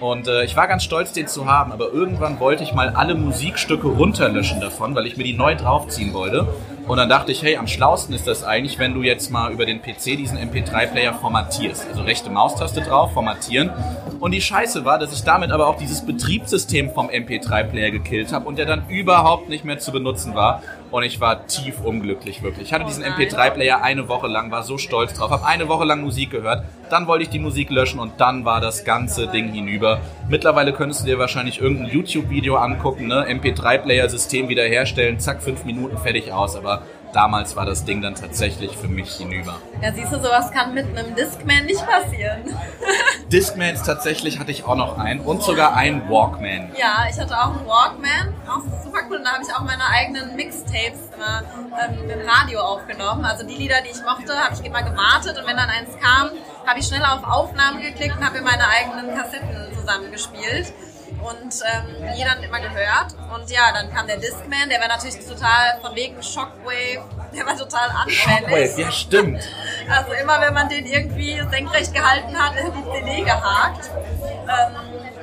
Und 0.00 0.26
äh, 0.26 0.44
ich 0.44 0.56
war 0.56 0.66
ganz 0.68 0.82
stolz, 0.82 1.12
den 1.12 1.28
zu 1.28 1.46
haben, 1.46 1.70
aber 1.70 1.92
irgendwann 1.92 2.40
wollte 2.40 2.64
ich 2.64 2.72
mal 2.72 2.90
alle 2.90 3.14
Musikstücke 3.14 3.86
runterlöschen 3.86 4.60
davon, 4.60 4.94
weil 4.94 5.06
ich 5.06 5.16
mir 5.16 5.24
die 5.24 5.34
neu 5.34 5.54
draufziehen 5.54 6.12
wollte. 6.12 6.48
Und 6.86 6.96
dann 6.96 7.08
dachte 7.08 7.30
ich, 7.32 7.42
hey, 7.42 7.56
am 7.56 7.68
schlausten 7.68 8.14
ist 8.14 8.26
das 8.26 8.42
eigentlich, 8.42 8.78
wenn 8.78 8.92
du 8.94 9.02
jetzt 9.02 9.30
mal 9.30 9.52
über 9.52 9.66
den 9.66 9.80
PC 9.80 10.16
diesen 10.16 10.36
MP3-Player 10.36 11.14
formatierst. 11.14 11.86
Also 11.88 12.02
rechte 12.02 12.28
Maustaste 12.28 12.80
drauf, 12.80 13.12
formatieren. 13.12 13.70
Und 14.18 14.32
die 14.32 14.40
Scheiße 14.40 14.84
war, 14.84 14.98
dass 14.98 15.12
ich 15.12 15.22
damit 15.22 15.52
aber 15.52 15.68
auch 15.68 15.78
dieses 15.78 16.04
Betriebssystem 16.04 16.90
vom 16.90 17.08
MP3-Player 17.08 17.90
gekillt 17.90 18.32
habe 18.32 18.46
und 18.48 18.58
der 18.58 18.66
dann 18.66 18.88
überhaupt 18.88 19.48
nicht 19.48 19.64
mehr 19.64 19.78
zu 19.78 19.92
benutzen 19.92 20.34
war. 20.34 20.62
Und 20.92 21.04
ich 21.04 21.20
war 21.20 21.46
tief 21.46 21.80
unglücklich, 21.80 22.42
wirklich. 22.42 22.68
Ich 22.68 22.72
hatte 22.74 22.84
diesen 22.84 23.02
MP3-Player 23.02 23.82
eine 23.82 24.08
Woche 24.08 24.26
lang, 24.28 24.50
war 24.50 24.62
so 24.62 24.76
stolz 24.76 25.14
drauf, 25.14 25.30
habe 25.30 25.46
eine 25.46 25.66
Woche 25.66 25.84
lang 25.84 26.02
Musik 26.02 26.30
gehört. 26.30 26.64
Dann 26.90 27.06
wollte 27.06 27.24
ich 27.24 27.30
die 27.30 27.38
Musik 27.38 27.70
löschen 27.70 27.98
und 27.98 28.20
dann 28.20 28.44
war 28.44 28.60
das 28.60 28.84
ganze 28.84 29.26
Ding 29.26 29.50
hinüber. 29.52 30.02
Mittlerweile 30.28 30.74
könntest 30.74 31.00
du 31.00 31.06
dir 31.06 31.18
wahrscheinlich 31.18 31.62
irgendein 31.62 31.90
YouTube-Video 31.90 32.56
angucken, 32.56 33.06
ne? 33.06 33.26
MP3-Player-System 33.26 34.50
wiederherstellen, 34.50 35.18
zack, 35.18 35.42
fünf 35.42 35.64
Minuten 35.64 35.96
fertig 35.96 36.30
aus. 36.30 36.56
Aber 36.56 36.82
damals 37.12 37.56
war 37.56 37.66
das 37.66 37.84
Ding 37.84 38.02
dann 38.02 38.14
tatsächlich 38.14 38.76
für 38.76 38.88
mich 38.88 39.16
hinüber. 39.16 39.56
Ja, 39.80 39.92
siehst 39.92 40.12
du, 40.12 40.16
sowas 40.16 40.50
kann 40.50 40.74
mit 40.74 40.86
einem 40.96 41.14
Discman 41.14 41.66
nicht 41.66 41.84
passieren. 41.86 42.42
Discmans 43.32 43.82
tatsächlich 43.82 44.38
hatte 44.38 44.50
ich 44.50 44.64
auch 44.64 44.76
noch 44.76 44.98
einen 44.98 45.20
und 45.20 45.42
sogar 45.42 45.74
einen 45.74 46.08
Walkman. 46.08 46.72
Ja, 46.78 47.06
ich 47.10 47.18
hatte 47.18 47.36
auch 47.38 47.56
einen 47.56 47.66
Walkman, 47.66 48.34
auch 48.48 48.62
super 48.82 49.00
cool. 49.08 49.16
Und 49.16 49.24
da 49.24 49.32
habe 49.32 49.44
ich 49.46 49.54
auch 49.54 49.62
meine 49.62 49.84
eigenen 49.86 50.36
Mixtapes 50.36 51.10
immer 51.14 51.42
ähm, 51.82 52.10
im 52.10 52.28
Radio 52.28 52.60
aufgenommen. 52.60 53.24
Also 53.24 53.46
die 53.46 53.54
Lieder, 53.54 53.76
die 53.82 53.90
ich 53.90 54.02
mochte, 54.02 54.34
habe 54.34 54.54
ich 54.54 54.64
immer 54.64 54.82
gewartet 54.82 55.38
und 55.38 55.46
wenn 55.46 55.56
dann 55.56 55.70
eins 55.70 55.90
kam, 56.00 56.30
habe 56.66 56.78
ich 56.78 56.86
schnell 56.86 57.04
auf 57.04 57.24
Aufnahme 57.24 57.80
geklickt 57.80 58.16
und 58.16 58.24
habe 58.24 58.38
mir 58.38 58.44
meine 58.44 58.68
eigenen 58.68 59.16
Kassetten 59.16 59.72
zusammengespielt 59.78 60.72
und 61.20 61.52
ähm, 61.72 62.26
dann 62.32 62.42
immer 62.42 62.60
gehört. 62.60 63.14
Und 63.34 63.50
ja, 63.50 63.72
dann 63.72 63.92
kam 63.92 64.06
der 64.06 64.16
Discman, 64.16 64.68
der 64.68 64.80
war 64.80 64.88
natürlich 64.88 65.16
total 65.26 65.80
von 65.80 65.94
wegen 65.94 66.22
Shockwave, 66.22 67.04
der 67.34 67.46
war 67.46 67.56
total 67.56 67.90
anfällig. 67.90 68.16
Shockwave, 68.18 68.80
ja 68.80 68.92
stimmt. 68.92 69.42
Also 69.88 70.12
immer 70.12 70.40
wenn 70.40 70.54
man 70.54 70.68
den 70.68 70.86
irgendwie 70.86 71.42
senkrecht 71.50 71.92
gehalten 71.92 72.38
hat, 72.38 72.54
ist 72.56 72.72
die 72.76 72.92
CD 72.92 73.22
gehakt. 73.22 73.90
Ähm, 74.24 74.76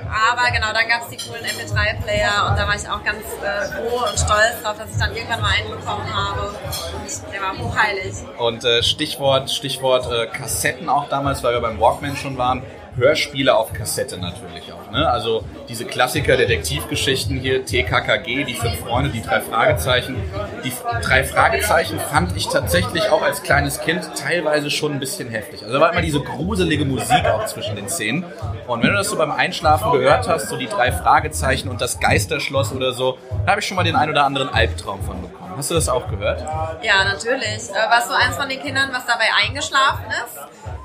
aber 0.10 0.50
genau, 0.52 0.74
dann 0.74 0.88
gab 0.90 1.04
es 1.04 1.10
die 1.10 1.18
coolen 1.18 1.46
MP3-Player 1.46 2.50
und 2.50 2.58
da 2.58 2.68
war 2.68 2.76
ich 2.76 2.90
auch 2.90 3.04
ganz 3.04 3.24
äh, 3.44 3.66
froh 3.72 4.06
und 4.10 4.18
stolz 4.18 4.62
drauf, 4.64 4.78
dass 4.78 4.90
ich 4.92 4.98
dann 4.98 5.16
irgendwann 5.16 5.42
mal 5.42 5.52
einen 5.52 5.70
bekommen 5.70 6.14
habe. 6.14 6.50
Und 6.50 7.34
der 7.34 7.42
war 7.42 7.58
hochheilig. 7.58 8.16
Und 8.38 8.64
äh, 8.64 8.82
Stichwort, 8.82 9.52
Stichwort 9.52 10.12
äh, 10.12 10.26
Kassetten 10.28 10.90
auch 10.90 11.08
damals, 11.10 11.44
weil 11.44 11.54
wir 11.54 11.62
beim 11.62 11.80
Walkman 11.80 12.16
schon 12.16 12.38
waren. 12.38 12.64
Hörspiele 13.00 13.56
auf 13.56 13.74
Kassette 13.74 14.18
natürlich 14.18 14.72
auch. 14.72 14.92
Ne? 14.92 15.10
Also 15.10 15.44
diese 15.68 15.86
Klassiker, 15.86 16.38
Detektivgeschichten 16.38 17.40
hier, 17.40 17.66
TKKG, 17.66 18.44
die 18.44 18.54
fünf 18.54 18.80
Freunde, 18.80 19.10
die 19.10 19.22
drei 19.22 19.42
Fragezeichen. 19.42 20.16
Die 20.64 20.74
drei 21.02 21.24
Fragezeichen 21.24 22.00
fand 22.00 22.36
ich 22.38 22.48
tatsächlich 22.48 23.10
auch 23.10 23.22
als 23.22 23.42
kleines 23.42 23.82
Kind 23.82 24.08
teilweise 24.16 24.70
schon 24.70 24.94
ein 24.94 25.00
bisschen 25.00 25.30
heftig. 25.30 25.64
Also 25.64 25.74
da 25.74 25.80
war 25.80 25.92
immer 25.92 26.02
diese 26.02 26.22
gruselige 26.22 26.86
Musik 26.86 27.26
auch 27.26 27.46
zwischen 27.46 27.76
den 27.76 27.90
Szenen. 27.90 28.26
Und 28.68 28.84
wenn 28.84 28.92
du 28.92 28.98
das 28.98 29.10
so 29.10 29.18
beim 29.18 29.32
Einschlafen 29.32 29.92
gehört 29.92 30.28
hast, 30.28 30.50
so 30.50 30.58
die 30.58 30.68
drei 30.68 30.92
Fragezeichen 30.92 31.70
und 31.70 31.82
das 31.82 32.00
Geisterschloss 32.00 32.72
oder 32.72 32.94
so, 32.94 33.18
da 33.46 33.52
habe 33.52 33.62
ich 33.62 33.68
schon 33.68 33.78
mal 33.78 33.84
den 33.84 33.96
ein 33.96 34.10
oder 34.10 34.26
anderen 34.26 34.50
Albtraum 34.50 35.02
von 35.04 35.22
bekommen. 35.22 35.40
Hast 35.58 35.72
du 35.72 35.76
das 35.76 35.90
auch 35.90 36.08
gehört? 36.08 36.42
Ja, 36.84 37.04
natürlich. 37.04 37.70
Äh, 37.70 37.90
warst 37.90 38.10
du 38.10 38.14
eins 38.14 38.36
von 38.38 38.48
den 38.48 38.62
Kindern, 38.62 38.92
was 38.94 39.06
dabei 39.06 39.26
eingeschlafen 39.44 40.06
ist? 40.10 40.38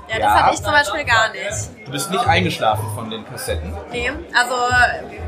Ja, 0.07 0.15
das 0.17 0.19
Ja. 0.19 0.43
hatte 0.43 0.55
ich 0.55 0.61
zum 0.61 0.71
Beispiel 0.71 1.03
gar 1.05 1.29
nicht. 1.31 1.85
Du 1.85 1.91
bist 1.91 2.11
nicht 2.11 2.27
eingeschlafen 2.27 2.85
von 2.95 3.09
den 3.09 3.25
Kassetten. 3.27 3.73
Nee, 3.91 4.11
also 4.33 4.55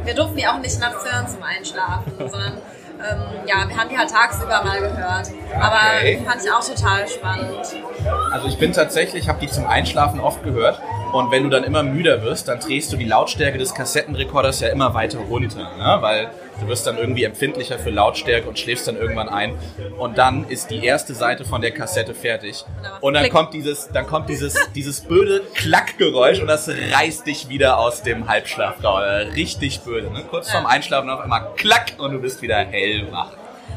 wir 0.03 0.13
durften 0.13 0.35
die 0.37 0.47
auch 0.47 0.59
nicht 0.59 0.79
nachts 0.79 1.03
hören 1.11 1.27
zum 1.27 1.41
Einschlafen, 1.43 2.13
sondern 2.17 2.53
ähm, 2.99 3.21
ja, 3.45 3.67
wir 3.67 3.77
haben 3.77 3.89
die 3.89 3.97
halt 3.97 4.09
tagsüber 4.09 4.63
mal 4.63 4.79
gehört. 4.79 5.27
Aber 5.59 5.77
Okay. 5.99 6.21
fand 6.27 6.43
ich 6.43 6.51
auch 6.51 6.63
total 6.65 7.07
spannend. 7.07 7.75
Also 8.31 8.47
ich 8.47 8.57
bin 8.57 8.73
tatsächlich, 8.73 9.27
habe 9.29 9.39
die 9.39 9.47
zum 9.49 9.67
Einschlafen 9.67 10.19
oft 10.19 10.43
gehört. 10.43 10.81
Und 11.13 11.31
wenn 11.31 11.43
du 11.43 11.49
dann 11.49 11.63
immer 11.63 11.83
müder 11.83 12.21
wirst, 12.23 12.47
dann 12.47 12.59
drehst 12.59 12.91
du 12.91 12.97
die 12.97 13.05
Lautstärke 13.05 13.57
des 13.57 13.73
Kassettenrekorders 13.73 14.59
ja 14.59 14.69
immer 14.69 14.93
weiter 14.93 15.19
runter, 15.19 15.61
ne? 15.77 15.97
weil 16.01 16.29
du 16.59 16.67
wirst 16.67 16.87
dann 16.87 16.97
irgendwie 16.97 17.23
empfindlicher 17.23 17.79
für 17.79 17.89
Lautstärke 17.89 18.47
und 18.47 18.57
schläfst 18.59 18.87
dann 18.87 18.97
irgendwann 18.97 19.29
ein. 19.29 19.57
Und 19.97 20.17
dann 20.17 20.47
ist 20.49 20.69
die 20.71 20.83
erste 20.83 21.13
Seite 21.13 21.45
von 21.45 21.61
der 21.61 21.71
Kassette 21.71 22.13
fertig. 22.13 22.63
Und 23.01 23.13
dann 23.13 23.29
kommt 23.29 23.53
dieses, 23.53 23.89
dann 23.89 24.07
kommt 24.07 24.29
dieses, 24.29 24.55
dieses 24.75 25.01
böse 25.01 25.41
Klackgeräusch 25.53 26.39
und 26.39 26.47
das 26.47 26.69
reißt 26.69 27.25
dich 27.25 27.49
wieder 27.49 27.77
aus 27.79 28.03
dem 28.03 28.27
Halbschlaf. 28.27 28.75
Richtig 29.35 29.81
böse. 29.81 30.11
Ne? 30.11 30.23
Kurz 30.29 30.51
vorm. 30.51 30.65
Einschlafen 30.65 31.09
auf 31.09 31.19
einmal 31.19 31.53
klack 31.55 31.93
und 31.97 32.11
du 32.11 32.19
bist 32.19 32.41
wieder 32.41 32.57
hellwach. 32.57 33.31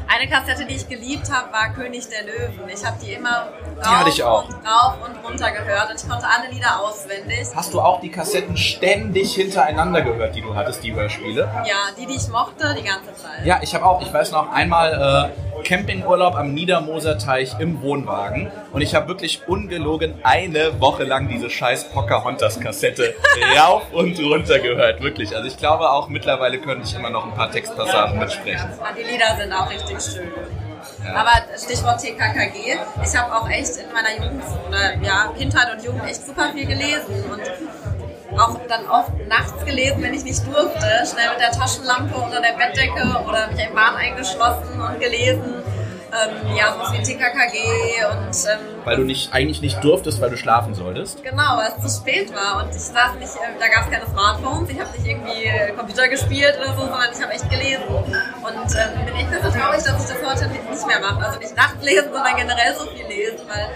Eine 0.07 0.29
Kassette, 0.29 0.65
die 0.65 0.75
ich 0.75 0.89
geliebt 0.89 1.31
habe, 1.31 1.53
war 1.53 1.69
König 1.73 2.07
der 2.09 2.23
Löwen. 2.23 2.67
Ich 2.67 2.85
habe 2.85 2.97
die 3.01 3.13
immer 3.13 3.47
rauf, 3.77 4.21
auch. 4.21 4.49
Und, 4.49 4.55
rauf 4.55 4.95
und 5.05 5.25
runter 5.25 5.51
gehört 5.51 5.89
und 5.89 6.01
ich 6.03 6.09
konnte 6.09 6.25
alle 6.27 6.51
Lieder 6.51 6.81
auswendig. 6.81 7.47
Hast 7.55 7.73
du 7.73 7.79
auch 7.79 8.01
die 8.01 8.09
Kassetten 8.11 8.57
ständig 8.57 9.33
hintereinander 9.35 10.01
gehört, 10.01 10.35
die 10.35 10.41
du 10.41 10.53
hattest, 10.53 10.83
die 10.83 10.93
Hörspiele? 10.93 11.49
Ja, 11.65 11.75
die, 11.97 12.05
die 12.05 12.15
ich 12.15 12.27
mochte, 12.27 12.75
die 12.77 12.83
ganze 12.83 13.15
Zeit. 13.15 13.45
Ja, 13.45 13.59
ich 13.61 13.73
habe 13.73 13.85
auch, 13.85 14.01
ich 14.01 14.13
weiß 14.13 14.31
noch, 14.31 14.51
einmal 14.51 15.31
äh, 15.31 15.50
Campingurlaub 15.63 16.35
am 16.35 16.53
Niedermoser 16.53 17.17
Teich 17.17 17.59
im 17.59 17.81
Wohnwagen 17.81 18.51
und 18.71 18.81
ich 18.81 18.95
habe 18.95 19.07
wirklich 19.07 19.41
ungelogen 19.47 20.15
eine 20.23 20.79
Woche 20.79 21.03
lang 21.03 21.27
diese 21.27 21.49
scheiß 21.49 21.89
Pocahontas-Kassette 21.91 23.13
rauf 23.59 23.83
und 23.91 24.19
runter 24.19 24.59
gehört, 24.59 25.01
wirklich. 25.01 25.35
Also 25.35 25.47
ich 25.47 25.57
glaube 25.57 25.89
auch 25.89 26.09
mittlerweile 26.09 26.59
könnte 26.59 26.87
ich 26.87 26.95
immer 26.95 27.09
noch 27.09 27.25
ein 27.25 27.33
paar 27.33 27.51
Textpassagen 27.51 28.19
mitsprechen. 28.19 28.69
Ja, 28.79 28.91
die 28.97 29.11
Lieder 29.11 29.35
sind 29.37 29.53
auch 29.53 29.69
richtig 29.69 29.97
schön. 30.01 30.31
Ja. 31.03 31.15
Aber 31.15 31.31
Stichwort 31.57 32.01
TKKG, 32.01 32.77
ich 33.03 33.17
habe 33.17 33.35
auch 33.35 33.49
echt 33.49 33.77
in 33.77 33.91
meiner 33.93 34.15
Jugend 34.17 34.43
oder 34.67 34.95
ja, 35.03 35.31
Kindheit 35.37 35.67
und 35.73 35.83
Jugend 35.83 36.05
echt 36.05 36.25
super 36.25 36.51
viel 36.53 36.65
gelesen 36.65 37.23
und 37.31 37.41
auch 38.37 38.59
dann 38.67 38.87
oft 38.87 39.11
nachts 39.27 39.65
gelesen, 39.65 40.01
wenn 40.01 40.13
ich 40.13 40.23
nicht 40.23 40.45
durfte, 40.45 40.87
schnell 41.05 41.29
mit 41.31 41.39
der 41.39 41.51
Taschenlampe 41.51 42.15
unter 42.15 42.41
der 42.41 42.53
Bettdecke 42.53 43.01
oder 43.27 43.47
mich 43.47 43.65
im 43.65 43.75
Bad 43.75 43.95
eingeschlossen 43.95 44.81
und 44.81 44.99
gelesen. 44.99 45.63
Ähm, 46.11 46.57
ja, 46.57 46.73
sowas 46.73 46.91
wie 46.91 47.01
TKKG 47.01 48.03
und 48.03 48.35
ähm, 48.51 48.83
Weil 48.83 48.97
du 48.97 49.03
nicht, 49.03 49.33
eigentlich 49.33 49.61
nicht 49.61 49.81
durftest, 49.81 50.19
weil 50.19 50.29
du 50.29 50.35
schlafen 50.35 50.73
solltest. 50.73 51.23
Genau, 51.23 51.55
weil 51.55 51.71
es 51.71 51.81
zu 51.81 52.01
spät 52.01 52.35
war 52.35 52.61
und 52.61 52.75
ich 52.75 52.81
saß 52.81 53.15
nicht, 53.17 53.31
äh, 53.33 53.57
da 53.57 53.67
gab 53.69 53.85
es 53.85 53.91
keine 53.91 54.05
Smartphones, 54.07 54.69
ich 54.69 54.77
habe 54.77 54.91
nicht 54.91 55.07
irgendwie 55.07 55.45
äh, 55.45 55.71
Computer 55.71 56.09
gespielt 56.09 56.57
oder 56.59 56.73
so, 56.73 56.81
sondern 56.81 57.07
ich 57.15 57.21
habe 57.21 57.31
echt 57.31 57.49
gelesen. 57.49 57.87
Und 57.87 58.75
ähm, 58.75 59.05
bin 59.05 59.15
echt 59.15 59.27
ein 59.27 59.41
bisschen 59.41 59.61
traurig, 59.61 59.83
dass 59.83 60.03
ich 60.03 60.17
das 60.19 60.29
heute 60.29 60.49
nicht 60.49 60.69
nicht 60.69 60.87
mehr 60.87 60.99
mache. 60.99 61.25
Also 61.25 61.39
nicht 61.39 61.55
nachts 61.55 61.81
lesen, 61.81 62.09
sondern 62.11 62.35
generell 62.35 62.75
so 62.75 62.85
viel 62.87 63.07
lesen, 63.07 63.39
weil 63.47 63.69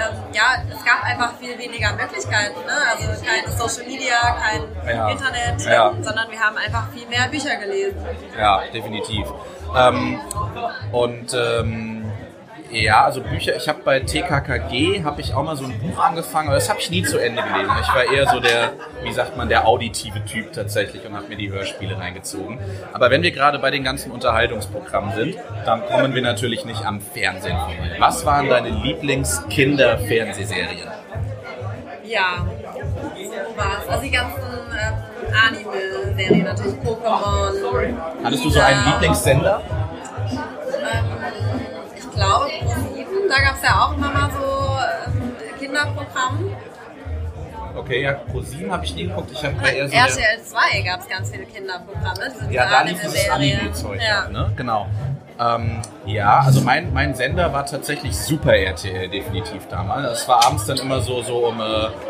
ähm, 0.00 0.16
ja, 0.32 0.62
es 0.70 0.84
gab 0.84 1.02
einfach 1.04 1.32
viel 1.38 1.58
weniger 1.58 1.92
Möglichkeiten. 1.92 2.60
Ne? 2.66 2.72
Also 2.90 3.24
kein 3.24 3.50
Social 3.58 3.86
Media, 3.86 4.16
kein 4.40 4.96
Ja. 4.96 5.08
Internet, 5.10 5.60
Ja. 5.64 5.92
sondern 6.00 6.30
wir 6.30 6.40
haben 6.40 6.56
einfach 6.56 6.88
viel 6.92 7.06
mehr 7.08 7.28
Bücher 7.28 7.56
gelesen. 7.56 7.98
Ja, 8.38 8.62
definitiv. 8.72 9.26
Ähm, 9.76 10.20
und 10.92 11.32
ähm, 11.34 11.99
ja, 12.70 13.04
also 13.04 13.20
Bücher, 13.22 13.56
ich 13.56 13.68
habe 13.68 13.80
bei 13.84 14.00
TKKG, 14.00 15.04
habe 15.04 15.20
ich 15.20 15.34
auch 15.34 15.42
mal 15.42 15.56
so 15.56 15.64
ein 15.64 15.78
Buch 15.80 15.98
angefangen, 15.98 16.48
aber 16.48 16.56
das 16.56 16.68
habe 16.68 16.80
ich 16.80 16.90
nie 16.90 17.02
zu 17.02 17.18
Ende 17.18 17.42
gelesen. 17.42 17.72
Ich 17.82 17.94
war 17.94 18.04
eher 18.04 18.28
so 18.28 18.40
der, 18.40 18.72
wie 19.02 19.12
sagt 19.12 19.36
man, 19.36 19.48
der 19.48 19.66
auditive 19.66 20.24
Typ 20.24 20.52
tatsächlich 20.52 21.04
und 21.06 21.14
habe 21.14 21.28
mir 21.28 21.36
die 21.36 21.50
Hörspiele 21.50 21.98
reingezogen. 21.98 22.58
Aber 22.92 23.10
wenn 23.10 23.22
wir 23.22 23.32
gerade 23.32 23.58
bei 23.58 23.70
den 23.70 23.84
ganzen 23.84 24.12
Unterhaltungsprogrammen 24.12 25.14
sind, 25.14 25.36
dann 25.64 25.84
kommen 25.86 26.14
wir 26.14 26.22
natürlich 26.22 26.64
nicht 26.64 26.84
am 26.84 27.00
Fernsehen 27.00 27.58
vorbei. 27.58 27.96
Was 27.98 28.24
waren 28.24 28.48
deine 28.48 28.70
Lieblings-Kinder-Fernsehserien? 28.70 30.88
Ja, 32.04 32.46
sowas. 33.60 33.88
Also 33.88 34.02
die 34.02 34.10
ganzen 34.10 34.40
ähm, 34.40 34.94
Anime-Serien 35.46 36.44
natürlich, 36.44 36.74
Pokémon. 36.76 37.94
Hattest 38.24 38.44
du 38.44 38.50
so 38.50 38.60
einen. 38.60 38.84
Lieblingssender? 38.84 39.62
Ähm, 40.30 41.04
ich 41.96 42.10
glaube, 42.10 42.49
da 43.30 43.40
gab 43.42 43.56
es 43.56 43.62
ja 43.62 43.80
auch 43.84 43.96
immer 43.96 44.10
mal 44.12 44.30
so 44.30 45.12
ähm, 45.12 45.32
Kinderprogramm. 45.58 46.50
Okay, 47.76 48.02
ja, 48.02 48.12
ProSieben 48.14 48.72
habe 48.72 48.84
ich 48.84 48.94
nie 48.96 49.04
geguckt. 49.06 49.30
Ich 49.32 49.44
habe 49.44 49.54
eher 49.68 49.86
so 49.88 49.92
der- 49.94 50.00
RTL 50.06 50.42
2 50.44 50.80
gab 50.82 51.00
es 51.00 51.08
ganz 51.08 51.30
viele 51.30 51.44
Kinderprogramme. 51.44 52.50
Ja, 52.50 52.68
da 52.68 52.82
lief 52.82 52.98
Anime-Serien. 52.98 53.32
Anime-Zeug, 53.60 54.00
Ja. 54.02 54.28
ne? 54.28 54.52
Genau. 54.56 54.86
Ähm, 55.38 55.80
ja, 56.04 56.40
also 56.40 56.60
mein, 56.60 56.92
mein 56.92 57.14
Sender 57.14 57.50
war 57.52 57.64
tatsächlich 57.64 58.14
Super 58.16 58.54
RTL 58.56 59.08
definitiv 59.08 59.66
damals. 59.68 60.20
Es 60.22 60.28
war 60.28 60.44
abends 60.44 60.66
dann 60.66 60.76
immer 60.78 61.00
so, 61.00 61.22
so 61.22 61.46
um 61.46 61.60
äh, 61.60 61.64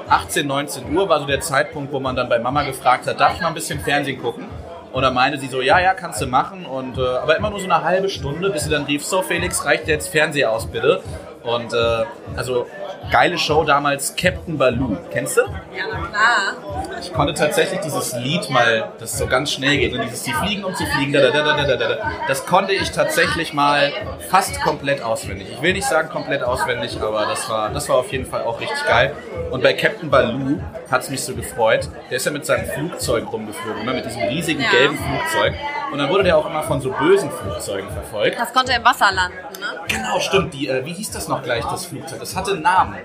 18, 0.08 0.46
19 0.46 0.96
Uhr 0.96 1.08
war 1.08 1.20
so 1.20 1.26
der 1.26 1.40
Zeitpunkt, 1.40 1.92
wo 1.92 2.00
man 2.00 2.16
dann 2.16 2.28
bei 2.28 2.38
Mama 2.40 2.62
gefragt 2.64 3.06
hat, 3.06 3.20
darf 3.20 3.34
ich 3.34 3.40
mal 3.42 3.48
ein 3.48 3.54
bisschen 3.54 3.78
Fernsehen 3.80 4.20
gucken? 4.20 4.46
Und 4.92 5.02
dann 5.02 5.14
meinte 5.14 5.38
sie 5.38 5.46
so, 5.46 5.60
ja, 5.60 5.78
ja, 5.78 5.94
kannst 5.94 6.20
du 6.20 6.26
machen. 6.26 6.66
Und, 6.66 6.98
äh, 6.98 7.02
aber 7.02 7.36
immer 7.36 7.50
nur 7.50 7.60
so 7.60 7.66
eine 7.66 7.82
halbe 7.84 8.08
Stunde, 8.08 8.50
bis 8.50 8.64
sie 8.64 8.70
dann 8.70 8.84
rief, 8.84 9.04
so 9.04 9.22
Felix, 9.22 9.64
reicht 9.64 9.86
jetzt 9.86 10.08
Fernseher 10.08 10.50
aus, 10.50 10.66
bitte. 10.66 11.02
Und 11.42 11.72
äh, 11.72 12.04
also 12.36 12.66
geile 13.10 13.38
Show 13.38 13.64
damals, 13.64 14.14
Captain 14.16 14.56
Baloo. 14.56 14.96
Kennst 15.10 15.36
du? 15.36 15.42
Ja, 15.42 15.84
na 15.90 16.06
klar. 16.06 17.00
Ich 17.00 17.12
konnte 17.12 17.34
tatsächlich 17.34 17.80
dieses 17.80 18.14
Lied 18.14 18.50
mal, 18.50 18.92
das 18.98 19.16
so 19.18 19.26
ganz 19.26 19.52
schnell 19.52 19.78
geht, 19.78 19.94
und 19.94 20.02
dieses 20.02 20.24
Sie 20.24 20.32
fliegen 20.32 20.64
um 20.64 20.74
zu 20.74 20.84
fliegen, 20.86 21.12
da, 21.12 21.20
da, 21.20 21.30
da, 21.30 21.56
da, 21.56 21.64
da, 21.64 21.76
da, 21.76 22.12
das 22.28 22.46
konnte 22.46 22.72
ich 22.72 22.90
tatsächlich 22.90 23.52
mal 23.52 23.92
fast 24.28 24.60
komplett 24.60 25.02
auswendig. 25.02 25.48
Ich 25.50 25.62
will 25.62 25.72
nicht 25.72 25.86
sagen 25.86 26.08
komplett 26.08 26.42
auswendig, 26.42 27.00
aber 27.00 27.26
das 27.26 27.48
war, 27.48 27.70
das 27.70 27.88
war 27.88 27.96
auf 27.96 28.12
jeden 28.12 28.26
Fall 28.26 28.42
auch 28.42 28.60
richtig 28.60 28.84
geil. 28.84 29.14
Und 29.50 29.62
bei 29.62 29.72
Captain 29.72 30.10
Baloo 30.10 30.60
hat 30.90 31.02
es 31.02 31.10
mich 31.10 31.22
so 31.22 31.34
gefreut. 31.34 31.88
Der 32.10 32.16
ist 32.16 32.26
ja 32.26 32.32
mit 32.32 32.44
seinem 32.46 32.66
Flugzeug 32.66 33.32
rumgeflogen, 33.32 33.84
ne? 33.84 33.94
mit 33.94 34.04
diesem 34.04 34.22
riesigen 34.22 34.60
ja. 34.60 34.70
gelben 34.70 34.98
Flugzeug. 34.98 35.54
Und 35.92 35.98
dann 35.98 36.08
wurde 36.08 36.22
der 36.22 36.36
auch 36.36 36.46
immer 36.46 36.62
von 36.62 36.80
so 36.80 36.90
bösen 36.92 37.30
Flugzeugen 37.30 37.90
verfolgt. 37.90 38.38
Das 38.38 38.52
konnte 38.52 38.72
im 38.72 38.84
Wasser 38.84 39.10
landen, 39.10 39.38
ne? 39.58 39.80
Genau, 39.88 40.20
stimmt. 40.20 40.54
Die, 40.54 40.68
äh, 40.68 40.84
wie 40.84 40.92
hieß 40.92 41.10
das 41.10 41.26
noch 41.26 41.42
gleich, 41.42 41.64
das 41.64 41.86
Flugzeug? 41.86 42.20
Das 42.20 42.36
hatte 42.36 42.52
einen 42.52 42.62
Namen. 42.62 42.89
Nicht. 42.90 43.04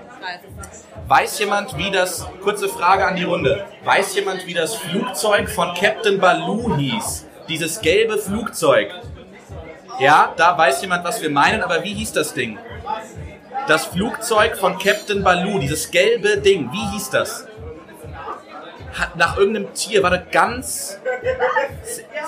Weiß 1.08 1.38
jemand, 1.38 1.76
wie 1.78 1.90
das, 1.90 2.26
kurze 2.42 2.68
Frage 2.68 3.06
an 3.06 3.16
die 3.16 3.24
Runde, 3.24 3.64
weiß 3.84 4.16
jemand, 4.16 4.46
wie 4.46 4.54
das 4.54 4.74
Flugzeug 4.74 5.48
von 5.48 5.74
Captain 5.74 6.18
Baloo 6.18 6.76
hieß? 6.76 7.26
Dieses 7.48 7.80
gelbe 7.80 8.18
Flugzeug. 8.18 8.92
Ja, 10.00 10.34
da 10.36 10.58
weiß 10.58 10.82
jemand, 10.82 11.04
was 11.04 11.22
wir 11.22 11.30
meinen, 11.30 11.62
aber 11.62 11.84
wie 11.84 11.94
hieß 11.94 12.12
das 12.12 12.34
Ding? 12.34 12.58
Das 13.68 13.86
Flugzeug 13.86 14.56
von 14.56 14.78
Captain 14.78 15.22
Baloo, 15.22 15.58
dieses 15.58 15.90
gelbe 15.90 16.38
Ding, 16.38 16.70
wie 16.72 16.92
hieß 16.92 17.10
das? 17.10 17.46
Hat 18.98 19.16
nach 19.16 19.36
irgendeinem 19.36 19.74
Tier, 19.74 20.02
war 20.02 20.10
das 20.10 20.22
ganz. 20.32 20.98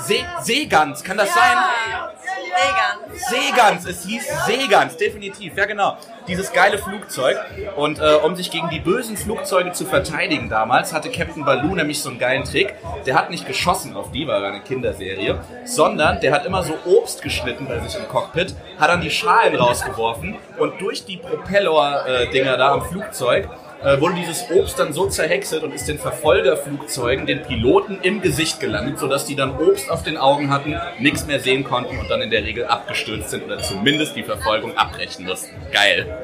See, 0.01 0.25
Seegans, 0.43 1.03
kann 1.03 1.17
das 1.17 1.33
sein? 1.33 1.57
Ja, 1.91 2.13
Seegans. 2.21 3.31
Seegans, 3.31 3.87
es 3.87 4.07
hieß 4.07 4.47
Seegans, 4.47 4.97
definitiv, 4.97 5.57
ja 5.57 5.65
genau. 5.65 5.97
Dieses 6.27 6.53
geile 6.53 6.79
Flugzeug. 6.79 7.39
Und 7.77 7.99
äh, 7.99 8.15
um 8.23 8.37
sich 8.37 8.51
gegen 8.51 8.69
die 8.69 8.81
bösen 8.81 9.17
Flugzeuge 9.17 9.73
zu 9.73 9.87
verteidigen 9.87 10.49
damals, 10.51 10.93
hatte 10.93 11.11
Captain 11.11 11.45
Baloo 11.45 11.75
nämlich 11.75 12.03
so 12.03 12.11
einen 12.11 12.19
geilen 12.19 12.45
Trick. 12.45 12.75
Der 13.07 13.15
hat 13.15 13.31
nicht 13.31 13.47
geschossen 13.47 13.97
auf 13.97 14.13
die, 14.13 14.27
war 14.27 14.43
eine 14.43 14.61
Kinderserie, 14.61 15.41
sondern 15.65 16.21
der 16.21 16.33
hat 16.33 16.45
immer 16.45 16.63
so 16.63 16.75
Obst 16.85 17.23
geschnitten 17.23 17.67
bei 17.67 17.79
sich 17.81 17.99
im 17.99 18.07
Cockpit, 18.09 18.55
hat 18.79 18.91
dann 18.91 19.01
die 19.01 19.11
Schalen 19.11 19.57
rausgeworfen 19.57 20.37
und 20.59 20.81
durch 20.81 21.07
die 21.07 21.17
Propeller-Dinger 21.17 22.57
da 22.59 22.73
am 22.73 22.83
Flugzeug 22.83 23.49
äh, 23.83 24.01
wurde 24.01 24.15
dieses 24.15 24.51
Obst 24.51 24.79
dann 24.79 24.93
so 24.93 25.07
zerhäckselt 25.09 25.63
und 25.63 25.73
ist 25.73 25.87
den 25.89 25.99
Verfolgerflugzeugen, 25.99 27.27
den 27.27 27.43
Piloten 27.43 27.99
im 28.03 28.21
Gesicht 28.21 28.61
gelandet, 28.61 28.99
sodass 28.99 29.25
die 29.25 29.37
dann 29.37 29.57
Obst 29.59 29.91
auf 29.91 30.03
den 30.03 30.17
Augen 30.17 30.51
hatten, 30.51 30.79
nichts 30.99 31.27
mehr 31.27 31.41
sehen 31.41 31.65
konnten 31.65 31.99
und 31.99 32.09
dann 32.11 32.21
in 32.23 32.31
der 32.31 32.43
Regel 32.45 32.67
abgestürzt 32.67 33.31
sind 33.31 33.45
oder 33.45 33.59
zumindest 33.59 34.17
die 34.17 34.23
Verfolgung 34.25 34.77
abbrechen 34.77 35.27
mussten. 35.27 35.55
Geil. 35.73 36.19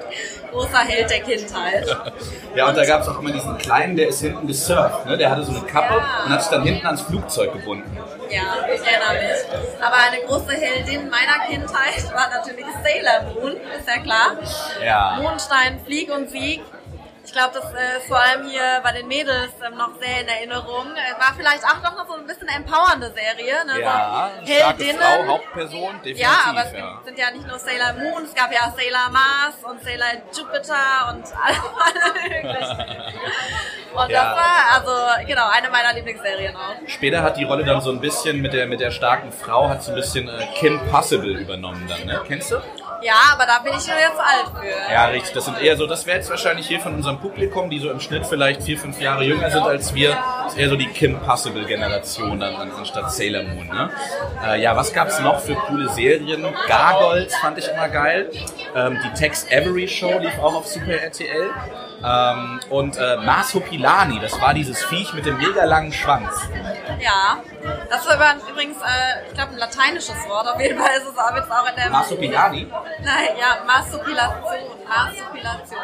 Großer 0.50 0.78
Held 0.78 1.10
der 1.10 1.20
Kindheit. 1.20 1.96
Ja, 2.54 2.68
und 2.68 2.76
da 2.76 2.84
gab 2.86 3.00
es 3.02 3.08
auch 3.08 3.18
immer 3.18 3.32
diesen 3.32 3.58
kleinen, 3.58 3.96
der 3.96 4.06
ist 4.06 4.20
hinten 4.20 4.46
gesurft. 4.46 5.06
Ne? 5.06 5.16
Der 5.18 5.28
hatte 5.28 5.42
so 5.42 5.50
eine 5.50 5.62
Kappe 5.62 5.94
Ja. 5.94 6.22
und 6.24 6.30
hat 6.32 6.40
sich 6.42 6.50
dann 6.52 6.62
hinten 6.62 6.86
ans 6.86 7.00
Flugzeug 7.02 7.52
gebunden. 7.52 7.90
Ja, 8.30 8.42
ich 8.72 8.80
erinnere 8.80 9.24
mich. 9.28 9.82
Aber 9.82 9.96
eine 9.96 10.24
große 10.24 10.52
Heldin 10.52 11.10
meiner 11.10 11.44
Kindheit 11.48 12.14
war 12.14 12.30
natürlich 12.32 12.64
Sailor 12.84 13.34
Moon, 13.34 13.56
ist 13.76 13.88
ja 13.88 14.00
klar. 14.00 14.36
Ja. 14.84 15.18
Mondstein, 15.20 15.80
Flieg 15.84 16.12
und 16.14 16.30
Sieg. 16.30 16.62
Ich 17.24 17.32
glaube, 17.32 17.54
das 17.54 17.64
äh, 17.72 17.98
ist 17.98 18.06
vor 18.06 18.18
allem 18.18 18.46
hier 18.48 18.80
bei 18.82 18.92
den 18.92 19.08
Mädels 19.08 19.52
ähm, 19.66 19.76
noch 19.78 19.98
sehr 19.98 20.20
in 20.20 20.28
Erinnerung. 20.28 20.86
Äh, 20.94 21.18
war 21.18 21.34
vielleicht 21.36 21.64
auch 21.64 21.82
noch 21.82 22.06
so 22.06 22.14
ein 22.14 22.26
bisschen 22.26 22.48
empowernde 22.48 23.12
Serie. 23.12 23.64
Ne? 23.66 23.80
Ja, 23.80 24.30
so 24.40 24.52
starke 24.52 24.84
Frau, 24.84 25.26
Hauptperson, 25.26 25.94
definitiv. 26.02 26.18
Ja, 26.18 26.38
aber 26.50 26.66
es 26.66 26.72
ja. 26.72 26.92
gibt, 26.92 27.04
sind 27.06 27.18
ja 27.18 27.30
nicht 27.30 27.46
nur 27.46 27.58
Sailor 27.58 27.94
Moon, 27.94 28.24
es 28.24 28.34
gab 28.34 28.52
ja 28.52 28.72
Sailor 28.76 29.08
Mars 29.10 29.54
und 29.62 29.82
Sailor 29.82 30.06
Jupiter 30.36 31.14
und 31.14 31.24
alle. 31.42 33.04
Und 33.94 34.10
Ja. 34.10 34.24
das 34.24 34.36
war, 34.36 34.74
also 34.74 35.26
genau, 35.26 35.48
eine 35.50 35.70
meiner 35.70 35.92
Lieblingsserien 35.94 36.54
auch. 36.56 36.74
Später 36.88 37.22
hat 37.22 37.36
die 37.36 37.44
Rolle 37.44 37.64
dann 37.64 37.80
so 37.80 37.90
ein 37.90 38.00
bisschen 38.00 38.42
mit 38.42 38.52
der, 38.52 38.66
mit 38.66 38.80
der 38.80 38.90
starken 38.90 39.30
Frau, 39.32 39.68
hat 39.68 39.82
so 39.82 39.92
ein 39.92 39.94
bisschen 39.94 40.28
äh, 40.28 40.46
Kim 40.56 40.80
Possible 40.90 41.38
übernommen 41.38 41.86
dann, 41.88 42.04
ne? 42.04 42.20
Kennst 42.26 42.50
du? 42.50 42.56
Ja, 43.04 43.14
aber 43.32 43.44
da 43.46 43.58
bin 43.58 43.72
ich 43.76 43.82
schon 43.84 43.94
jetzt 43.98 44.18
alt 44.18 44.46
für. 44.58 44.92
Ja, 44.92 45.06
richtig. 45.06 45.32
Das 45.34 45.44
sind 45.44 45.60
eher 45.60 45.76
so, 45.76 45.86
das 45.86 46.06
wäre 46.06 46.16
jetzt 46.16 46.30
wahrscheinlich 46.30 46.66
hier 46.66 46.80
von 46.80 46.94
unserem 46.94 47.18
Publikum, 47.18 47.68
die 47.68 47.78
so 47.78 47.90
im 47.90 48.00
Schnitt 48.00 48.26
vielleicht 48.26 48.62
vier, 48.62 48.78
fünf 48.78 49.00
Jahre 49.00 49.24
jünger 49.24 49.50
sind 49.50 49.62
als 49.62 49.94
wir, 49.94 50.16
ist 50.46 50.56
eher 50.56 50.68
so 50.70 50.76
die 50.76 50.86
Kim 50.86 51.18
Possible-Generation 51.20 52.40
dann 52.40 52.56
an- 52.56 52.72
anstatt 52.72 53.12
Sailor 53.12 53.42
Moon. 53.42 53.66
Ne? 53.68 53.90
Äh, 54.46 54.60
ja, 54.62 54.74
was 54.76 54.92
gab's 54.92 55.20
noch 55.20 55.40
für 55.40 55.54
coole 55.54 55.88
Serien? 55.90 56.46
Gargoyles 56.66 57.34
fand 57.36 57.58
ich 57.58 57.68
immer 57.68 57.88
geil. 57.88 58.30
Ähm, 58.74 58.98
die 59.04 59.12
Tex 59.20 59.46
Avery 59.52 59.86
Show 59.86 60.18
lief 60.18 60.38
auch 60.38 60.54
auf 60.54 60.66
Super 60.66 60.92
RTL. 60.94 61.50
Ähm, 62.06 62.60
und 62.68 62.96
äh, 62.98 63.16
Marsupilani, 63.16 64.18
das 64.20 64.38
war 64.40 64.52
dieses 64.52 64.82
Viech 64.84 65.14
mit 65.14 65.24
dem 65.24 65.38
mega 65.38 65.64
langen 65.64 65.92
Schwanz. 65.92 66.28
Ja, 67.00 67.38
das 67.88 68.06
war 68.06 68.16
über- 68.16 68.50
übrigens, 68.50 68.76
äh, 68.78 69.26
ich 69.28 69.34
glaube, 69.34 69.52
ein 69.52 69.58
lateinisches 69.58 70.16
Wort. 70.28 70.46
Auf 70.46 70.60
jeden 70.60 70.78
Fall 70.78 70.90
ist 70.98 71.06
es 71.10 71.16
auch 71.18 71.34
jetzt 71.34 71.50
auch 71.50 71.66
in 71.68 71.76
der... 71.76 71.90
Marsupilani? 71.90 72.66
Nein, 73.02 73.28
ja, 73.40 73.64
Marsupilation. 73.66 74.60
Marsupilation. 74.86 75.80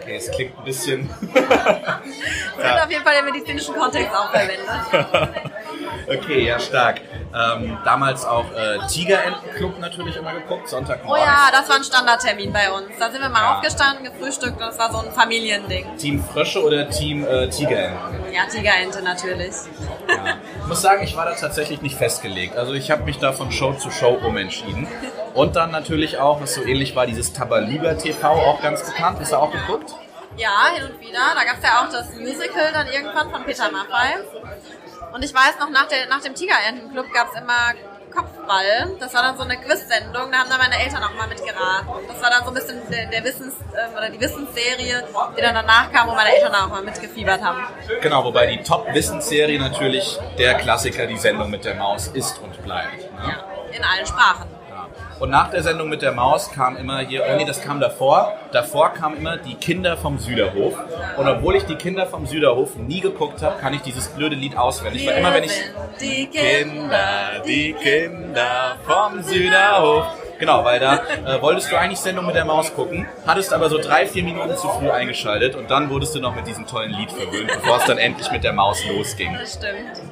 Okay, 0.00 0.16
es 0.16 0.30
klingt 0.30 0.56
ein 0.58 0.64
bisschen... 0.64 1.10
Wird 1.20 2.82
auf 2.82 2.90
jeden 2.90 3.04
Fall 3.04 3.14
im 3.18 3.24
medizinischen 3.24 3.74
Kontext 3.74 4.14
auch 4.14 4.30
verwendet. 4.30 5.40
okay, 6.08 6.46
ja, 6.46 6.58
stark. 6.60 7.00
Ähm, 7.38 7.76
damals 7.84 8.24
auch 8.24 8.46
äh, 8.52 8.78
Tigerentenclub 8.88 9.78
natürlich 9.78 10.16
immer 10.16 10.32
geguckt, 10.32 10.62
Oh 10.64 10.68
Sonntagmorgens. 10.68 11.26
ja, 11.26 11.48
das 11.52 11.68
war 11.68 11.76
ein 11.76 11.84
Standardtermin 11.84 12.50
bei 12.50 12.70
uns. 12.72 12.86
Da 12.98 13.10
sind 13.10 13.20
wir 13.20 13.28
mal 13.28 13.42
Ja. 13.42 13.54
aufgestanden, 13.56 14.04
gefrühstückt. 14.04 14.58
Das 14.58 14.78
war 14.78 14.90
so 14.90 14.98
ein 15.06 15.12
Familiending. 15.12 15.96
Team 15.98 16.24
Frösche 16.24 16.62
oder 16.64 16.88
Team 16.88 17.26
äh, 17.26 17.48
Tigerenten? 17.50 18.32
Ja, 18.32 18.46
Tigerente 18.46 19.02
natürlich. 19.02 19.52
Ja. 20.08 20.38
Ich 20.62 20.66
muss 20.66 20.80
sagen, 20.80 21.02
ich 21.04 21.14
war 21.14 21.26
da 21.26 21.32
tatsächlich 21.34 21.82
nicht 21.82 21.96
festgelegt. 21.98 22.56
Also 22.56 22.72
ich 22.72 22.90
habe 22.90 23.02
mich 23.02 23.18
da 23.18 23.32
von 23.32 23.52
Show 23.52 23.74
zu 23.74 23.90
Show 23.90 24.18
umentschieden. 24.24 24.86
Und 25.34 25.56
dann 25.56 25.70
natürlich 25.70 26.18
auch, 26.18 26.40
was 26.40 26.54
so 26.54 26.62
ähnlich 26.64 26.96
war, 26.96 27.06
dieses 27.06 27.34
Tabaluga 27.34 27.94
TV, 27.94 28.26
auch 28.30 28.62
ganz 28.62 28.82
bekannt. 28.82 29.18
Hast 29.20 29.32
du 29.32 29.36
auch 29.36 29.52
geguckt? 29.52 29.94
Ja, 30.38 30.68
hin 30.74 30.84
und 30.90 31.00
wieder. 31.00 31.18
Da 31.34 31.44
gab 31.44 31.58
es 31.58 31.62
ja 31.62 31.80
auch 31.84 31.90
das 31.90 32.14
Musical 32.14 32.72
dann 32.72 32.86
irgendwann 32.88 33.30
von 33.30 33.44
Peter 33.44 33.70
Maffay. 33.70 34.14
Und 35.16 35.24
ich 35.24 35.32
weiß 35.32 35.58
noch, 35.58 35.70
nach, 35.70 35.88
der, 35.88 36.08
nach 36.08 36.20
dem 36.20 36.34
Tigerentenclub 36.34 37.10
gab 37.10 37.32
es 37.32 37.40
immer 37.40 37.72
Kopfball. 38.14 38.98
Das 39.00 39.14
war 39.14 39.22
dann 39.22 39.38
so 39.38 39.44
eine 39.44 39.56
Quiz-Sendung. 39.56 40.30
Da 40.30 40.40
haben 40.40 40.50
dann 40.50 40.58
meine 40.58 40.78
Eltern 40.78 41.02
auch 41.02 41.14
mal 41.14 41.26
mitgeraten. 41.26 41.88
Das 42.06 42.20
war 42.20 42.28
dann 42.28 42.44
so 42.44 42.50
ein 42.50 42.54
bisschen 42.54 42.82
der, 42.90 43.06
der 43.06 43.24
Wissens, 43.24 43.54
ähm, 43.72 43.96
oder 43.96 44.10
die 44.10 44.20
Wissensserie, 44.20 45.04
die 45.34 45.40
dann 45.40 45.54
danach 45.54 45.90
kam, 45.90 46.08
wo 46.08 46.14
meine 46.14 46.34
Eltern 46.34 46.54
auch 46.54 46.68
mal 46.68 46.82
mitgefiebert 46.82 47.42
haben. 47.42 47.62
Genau, 48.02 48.24
wobei 48.24 48.44
die 48.44 48.62
Top-Wissensserie 48.62 49.58
natürlich 49.58 50.18
der 50.36 50.52
Klassiker, 50.56 51.06
die 51.06 51.16
Sendung 51.16 51.48
mit 51.48 51.64
der 51.64 51.76
Maus 51.76 52.08
ist 52.08 52.38
und 52.42 52.62
bleibt. 52.62 53.00
Ne? 53.14 53.42
In 53.72 53.84
allen 53.84 54.04
Sprachen. 54.04 54.55
Und 55.18 55.30
nach 55.30 55.50
der 55.50 55.62
Sendung 55.62 55.88
mit 55.88 56.02
der 56.02 56.12
Maus 56.12 56.50
kam 56.50 56.76
immer 56.76 56.98
hier, 56.98 57.24
oh 57.28 57.36
nee, 57.36 57.44
das 57.44 57.62
kam 57.62 57.80
davor. 57.80 58.34
Davor 58.52 58.90
kam 58.90 59.16
immer 59.16 59.38
die 59.38 59.54
Kinder 59.54 59.96
vom 59.96 60.18
Süderhof. 60.18 60.74
Und 61.16 61.28
obwohl 61.28 61.56
ich 61.56 61.64
die 61.64 61.76
Kinder 61.76 62.06
vom 62.06 62.26
Süderhof 62.26 62.76
nie 62.76 63.00
geguckt 63.00 63.42
habe, 63.42 63.58
kann 63.58 63.72
ich 63.72 63.80
dieses 63.80 64.08
blöde 64.08 64.36
Lied 64.36 64.56
auswendig. 64.56 65.06
Weil 65.06 65.18
immer 65.18 65.32
wenn 65.32 65.44
ich 65.44 65.52
die 66.00 66.26
Kinder, 66.26 67.42
die 67.46 67.72
Kinder 67.72 68.76
vom 68.86 69.22
Süderhof. 69.22 70.06
Genau, 70.38 70.64
weil 70.64 70.78
da 70.78 70.96
äh, 70.96 71.40
wolltest 71.40 71.72
du 71.72 71.76
eigentlich 71.76 71.98
Sendung 71.98 72.26
mit 72.26 72.34
der 72.34 72.44
Maus 72.44 72.74
gucken, 72.74 73.06
hattest 73.26 73.54
aber 73.54 73.70
so 73.70 73.78
drei, 73.78 74.06
vier 74.06 74.22
Minuten 74.22 74.54
zu 74.56 74.68
früh 74.68 74.90
eingeschaltet 74.90 75.54
und 75.54 75.70
dann 75.70 75.88
wurdest 75.88 76.14
du 76.14 76.20
noch 76.20 76.34
mit 76.34 76.46
diesem 76.46 76.66
tollen 76.66 76.92
Lied 76.92 77.10
verwöhnt, 77.10 77.50
bevor 77.54 77.78
es 77.78 77.84
dann 77.84 77.96
endlich 77.96 78.30
mit 78.30 78.44
der 78.44 78.52
Maus 78.52 78.84
losging. 78.86 79.32
Das 79.32 79.54
stimmt. 79.54 80.02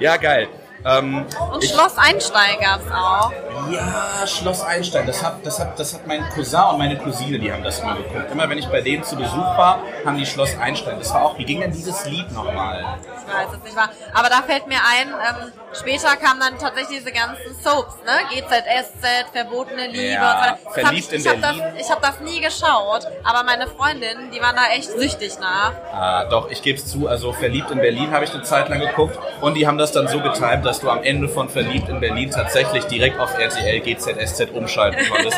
Ja, 0.00 0.16
geil. 0.16 0.48
Ähm, 0.84 1.26
Und 1.52 1.62
ich, 1.64 1.70
Schloss 1.70 1.96
Einstein 1.96 2.58
gab 2.60 2.80
es 2.84 2.92
auch. 2.92 3.32
Ja, 3.70 4.26
Schloss 4.26 4.62
Einstein. 4.62 5.06
Das 5.06 5.22
hat, 5.22 5.44
das, 5.44 5.58
hat, 5.60 5.78
das 5.78 5.94
hat 5.94 6.06
mein 6.06 6.28
Cousin 6.30 6.60
und 6.72 6.78
meine 6.78 6.98
Cousine, 6.98 7.38
die 7.38 7.52
haben 7.52 7.62
das 7.62 7.78
immer 7.80 7.94
geguckt. 7.96 8.30
Immer 8.32 8.48
wenn 8.48 8.58
ich 8.58 8.66
bei 8.68 8.80
denen 8.80 9.04
zu 9.04 9.16
Besuch 9.16 9.36
war, 9.36 9.78
haben 10.04 10.16
die 10.16 10.26
Schloss 10.26 10.56
Einstein. 10.58 10.98
Das 10.98 11.12
war 11.14 11.22
auch, 11.22 11.38
wie 11.38 11.44
ging 11.44 11.60
denn 11.60 11.72
dieses 11.72 12.04
Lied 12.06 12.30
nochmal? 12.32 12.98
Ich 13.04 13.32
weiß 13.32 13.48
es 13.56 13.62
nicht 13.64 13.76
wahr. 13.76 13.90
Aber 14.12 14.28
da 14.28 14.42
fällt 14.42 14.66
mir 14.66 14.78
ein, 14.98 15.08
ähm, 15.08 15.52
später 15.72 16.16
kamen 16.16 16.40
dann 16.40 16.58
tatsächlich 16.58 16.98
diese 16.98 17.12
ganzen 17.12 17.54
Soaps, 17.62 17.96
ne? 18.04 18.12
GZSZ, 18.30 19.30
Verbotene 19.32 19.86
Liebe 19.86 20.12
Ja, 20.14 20.52
und 20.52 20.58
so 20.64 20.70
Verliebt 20.70 21.06
ich, 21.08 21.12
in 21.12 21.20
ich 21.20 21.28
hab 21.28 21.40
das, 21.40 21.56
Berlin. 21.56 21.74
ich 21.78 21.90
habe 21.90 22.00
das 22.02 22.20
nie 22.20 22.40
geschaut, 22.40 23.06
aber 23.24 23.44
meine 23.44 23.68
Freundinnen, 23.68 24.30
die 24.32 24.40
waren 24.40 24.56
da 24.56 24.62
echt 24.74 24.90
süchtig 24.90 25.38
nach. 25.38 25.72
Ah, 25.92 26.24
doch, 26.24 26.50
ich 26.50 26.62
gebe 26.62 26.78
es 26.78 26.86
zu. 26.88 27.06
Also 27.08 27.32
Verliebt 27.32 27.70
in 27.70 27.78
Berlin 27.78 28.10
habe 28.12 28.24
ich 28.24 28.34
eine 28.34 28.42
Zeit 28.42 28.68
lang 28.68 28.80
geguckt 28.80 29.16
und 29.40 29.54
die 29.54 29.66
haben 29.66 29.78
das 29.78 29.92
dann 29.92 30.08
so 30.08 30.20
getimt, 30.20 30.64
dass 30.72 30.80
du 30.80 30.88
am 30.88 31.02
Ende 31.02 31.28
von 31.28 31.50
Verliebt 31.50 31.90
in 31.90 32.00
Berlin 32.00 32.30
tatsächlich 32.30 32.84
direkt 32.84 33.20
auf 33.20 33.38
RTL 33.38 33.80
GZSZ 33.80 34.52
umschalten 34.54 35.06
konntest. 35.06 35.36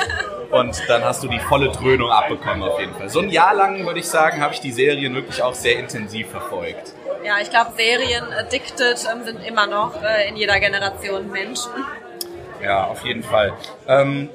Und 0.52 0.80
dann 0.86 1.04
hast 1.04 1.24
du 1.24 1.28
die 1.28 1.40
volle 1.40 1.70
Dröhnung 1.70 2.08
abbekommen 2.08 2.62
auf 2.62 2.78
jeden 2.78 2.94
Fall. 2.94 3.08
So 3.08 3.18
ein 3.18 3.30
Jahr 3.30 3.52
lang, 3.52 3.84
würde 3.84 3.98
ich 3.98 4.06
sagen, 4.06 4.40
habe 4.40 4.54
ich 4.54 4.60
die 4.60 4.70
Serien 4.70 5.12
wirklich 5.12 5.42
auch 5.42 5.54
sehr 5.54 5.76
intensiv 5.80 6.30
verfolgt. 6.30 6.92
Ja, 7.24 7.38
ich 7.42 7.50
glaube, 7.50 7.72
Serien 7.76 8.32
addicted 8.32 9.04
ähm, 9.12 9.24
sind 9.24 9.44
immer 9.44 9.66
noch 9.66 10.00
äh, 10.04 10.28
in 10.28 10.36
jeder 10.36 10.60
Generation 10.60 11.28
Menschen. 11.32 11.72
Ja, 12.62 12.84
auf 12.84 13.04
jeden 13.04 13.24
Fall. 13.24 13.54
Ähm, 13.88 14.30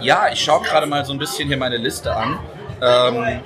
ja, 0.00 0.28
ich 0.30 0.44
schaue 0.44 0.62
gerade 0.62 0.84
mal 0.84 1.06
so 1.06 1.14
ein 1.14 1.18
bisschen 1.18 1.48
hier 1.48 1.56
meine 1.56 1.78
Liste 1.78 2.14
an. 2.14 2.38
Ähm, 2.82 3.40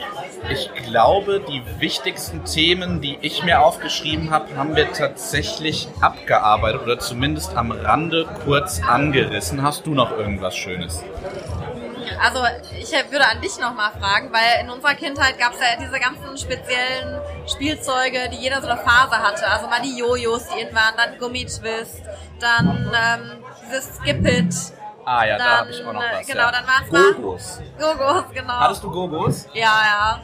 ich 0.50 0.72
glaube, 0.84 1.40
die 1.40 1.62
wichtigsten 1.80 2.44
Themen, 2.44 3.00
die 3.00 3.18
ich 3.20 3.42
mir 3.42 3.60
aufgeschrieben 3.60 4.30
habe, 4.30 4.56
haben 4.56 4.76
wir 4.76 4.92
tatsächlich 4.92 5.88
abgearbeitet 6.00 6.82
oder 6.82 6.98
zumindest 6.98 7.56
am 7.56 7.70
Rande 7.70 8.26
kurz 8.44 8.80
angerissen. 8.86 9.62
Hast 9.62 9.86
du 9.86 9.94
noch 9.94 10.12
irgendwas 10.12 10.56
Schönes? 10.56 11.02
Also 12.22 12.40
ich 12.78 12.92
würde 13.10 13.26
an 13.26 13.40
dich 13.40 13.58
nochmal 13.58 13.90
fragen, 13.92 14.32
weil 14.32 14.64
in 14.64 14.70
unserer 14.70 14.94
Kindheit 14.94 15.38
gab 15.38 15.54
es 15.54 15.60
ja 15.60 15.76
diese 15.78 15.98
ganzen 15.98 16.36
speziellen 16.38 17.20
Spielzeuge, 17.46 18.30
die 18.32 18.36
jeder 18.36 18.60
so 18.60 18.68
eine 18.68 18.80
Phase 18.80 19.16
hatte. 19.16 19.46
Also 19.48 19.66
mal 19.66 19.82
die 19.82 19.98
Jojos, 19.98 20.46
die 20.48 20.60
in 20.60 20.74
waren, 20.74 20.94
dann 20.96 21.18
Gummitwist, 21.18 22.02
dann 22.40 22.92
ähm, 22.94 23.44
dieses 23.66 23.96
Skip-It. 23.96 24.54
Ah 25.08 25.24
ja, 25.24 25.38
da 25.38 25.44
Dann, 25.44 25.58
habe 25.60 25.70
ich 25.70 25.84
auch 25.86 25.92
noch 25.92 26.02
was. 26.02 26.26
genau, 26.26 26.40
ja. 26.40 26.50
dann 26.50 26.66
war's 26.66 26.90
mal- 26.90 27.12
Gogos. 27.14 27.60
Gogos, 27.78 28.24
genau. 28.34 28.52
Hattest 28.54 28.82
du 28.82 28.90
Gogos? 28.90 29.46
Ja, 29.52 29.62
ja. 29.62 30.20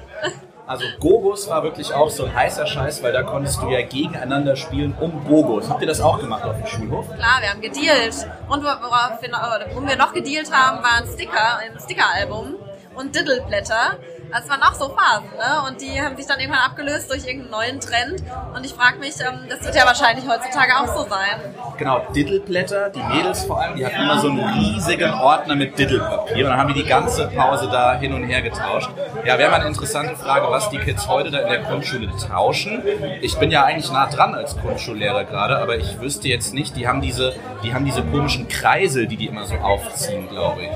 Also 0.67 0.85
Gogos 0.99 1.49
war 1.49 1.63
wirklich 1.63 1.95
auch 1.95 2.11
so 2.11 2.25
ein 2.25 2.35
heißer 2.35 2.67
Scheiß, 2.67 3.01
weil 3.03 3.13
da 3.13 3.23
konntest 3.23 3.63
du 3.63 3.69
ja 3.69 3.83
gegeneinander 3.87 4.57
spielen 4.57 4.93
um 4.99 5.25
Gogos. 5.25 5.69
Habt 5.69 5.83
ihr 5.83 5.87
das 5.87 6.01
auch 6.01 6.19
gemacht 6.19 6.43
auf 6.45 6.57
dem 6.57 6.67
Schulhof? 6.67 7.07
Klar, 7.15 7.41
wir 7.41 7.51
haben 7.51 7.61
gedealt. 7.61 8.27
Und 8.49 8.65
worauf 8.65 9.23
wir 9.23 9.31
worum 9.71 9.89
wir 9.89 9.97
noch 9.97 10.13
gedealt 10.13 10.53
haben, 10.53 10.83
waren 10.83 11.07
Sticker, 11.07 11.59
ein 11.59 11.79
Sticker-Album 11.79 12.57
und 12.97 13.15
Diddleblätter. 13.15 13.99
Das 14.33 14.49
waren 14.49 14.63
auch 14.63 14.73
so 14.73 14.89
Phasen, 14.89 15.29
ne? 15.37 15.69
Und 15.69 15.81
die 15.83 16.01
haben 16.01 16.17
sich 16.17 16.27
dann 16.27 16.41
irgendwann 16.41 16.63
abgelöst 16.63 17.11
durch 17.11 17.27
irgendeinen 17.27 17.51
neuen 17.51 17.81
Trend. 17.81 18.23
Und 18.55 18.65
ich 18.65 18.73
frage 18.73 18.99
mich, 18.99 19.21
ähm, 19.21 19.47
das 19.49 19.63
wird 19.63 19.75
ja 19.75 19.85
wahrscheinlich 19.85 20.25
heutzutage 20.27 20.73
auch 20.75 20.87
so 20.87 21.07
sein. 21.07 21.55
Genau, 21.77 22.01
Diddleblätter, 22.15 22.89
die 22.89 23.03
Mädels 23.03 23.45
vor 23.45 23.61
allem, 23.61 23.77
die 23.77 23.85
hatten 23.85 24.01
immer 24.01 24.19
so 24.21 24.29
einen 24.29 24.41
riesigen 24.41 25.13
Ordner 25.13 25.55
mit 25.55 25.79
Diddlepapier 25.79 26.47
und 26.47 26.51
dann 26.51 26.59
haben 26.59 26.73
die 26.73 26.83
die 26.83 26.89
ganze 26.89 27.29
Pause 27.29 27.69
da 27.71 27.95
hin 27.99 28.15
und 28.15 28.25
her 28.25 28.41
getauscht. 28.41 28.91
Ja, 29.25 29.37
wäre 29.39 29.51
mal 29.51 29.61
eine 29.61 29.69
interessante 29.69 30.17
Frage, 30.17 30.51
was 30.51 30.71
die 30.71 30.79
Kids 30.79 31.09
heute 31.09 31.31
da 31.31 31.41
in 31.41 31.49
der 31.49 31.63
Grundschule 31.63 32.09
tauschen. 32.17 32.83
Ich 33.21 33.37
bin 33.39 33.51
ja 33.51 33.65
eigentlich 33.65 33.93
nah 33.93 34.07
dran 34.07 34.35
als 34.35 34.57
Grundschullehrer 34.57 35.25
gerade, 35.25 35.59
aber 35.59 35.77
ich 35.77 36.01
wüsste 36.01 36.29
jetzt 36.29 36.55
nicht, 36.55 36.77
die 36.77 36.89
haben 36.89 37.03
diese, 37.03 37.35
die 37.63 37.75
haben 37.75 37.85
diese 37.85 38.03
komischen 38.03 38.49
Kreisel, 38.49 39.07
die 39.07 39.17
die 39.17 39.27
immer 39.27 39.45
so 39.45 39.57
aufziehen, 39.57 40.29
glaube 40.29 40.63
ich. 40.63 40.71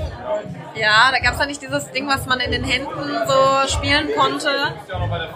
Ja, 0.79 1.11
da 1.11 1.19
gab's 1.19 1.39
da 1.39 1.45
nicht 1.45 1.61
dieses 1.61 1.91
Ding, 1.91 2.07
was 2.07 2.25
man 2.27 2.39
in 2.39 2.51
den 2.51 2.63
Händen 2.63 2.87
so 3.27 3.46
spielen 3.67 4.07
konnte. 4.17 4.49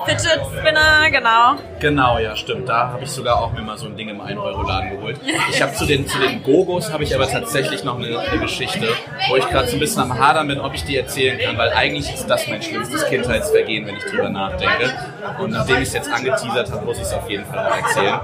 Fidget 0.05 0.41
Spinner, 0.57 1.09
genau. 1.11 1.55
Genau, 1.79 2.19
ja, 2.19 2.35
stimmt. 2.35 2.67
Da 2.69 2.89
habe 2.89 3.03
ich 3.03 3.09
sogar 3.11 3.37
auch 3.41 3.51
mir 3.53 3.61
mal 3.61 3.77
so 3.77 3.87
ein 3.87 3.95
Ding 3.97 4.09
im 4.09 4.21
1-Euro-Laden 4.21 4.91
geholt. 4.91 5.19
Ich 5.49 5.61
habe 5.61 5.73
zu 5.73 5.85
den, 5.85 6.07
zu 6.07 6.17
den 6.19 6.43
Gogos 6.43 6.91
habe 6.91 7.03
ich 7.03 7.13
aber 7.15 7.27
tatsächlich 7.27 7.83
noch 7.83 7.97
eine, 7.97 8.19
eine 8.19 8.39
Geschichte, 8.41 8.87
wo 9.29 9.35
ich 9.35 9.47
gerade 9.47 9.67
so 9.67 9.75
ein 9.75 9.79
bisschen 9.79 10.01
am 10.03 10.17
Hadern 10.19 10.47
bin, 10.47 10.59
ob 10.59 10.73
ich 10.73 10.83
die 10.83 10.97
erzählen 10.97 11.39
kann, 11.39 11.57
weil 11.57 11.71
eigentlich 11.73 12.13
ist 12.13 12.27
das 12.29 12.47
mein 12.47 12.61
schlimmstes 12.61 13.05
Kindheitsvergehen, 13.07 13.85
wenn 13.87 13.95
ich 13.97 14.05
drüber 14.05 14.29
nachdenke. 14.29 14.91
Und 15.39 15.51
nachdem 15.51 15.77
ich 15.77 15.87
es 15.89 15.93
jetzt 15.93 16.11
angeteasert 16.11 16.71
habe, 16.71 16.85
muss 16.85 16.97
ich 16.97 17.03
es 17.03 17.13
auf 17.13 17.29
jeden 17.29 17.45
Fall 17.45 17.59
auch 17.67 17.77
erzählen. 17.77 18.19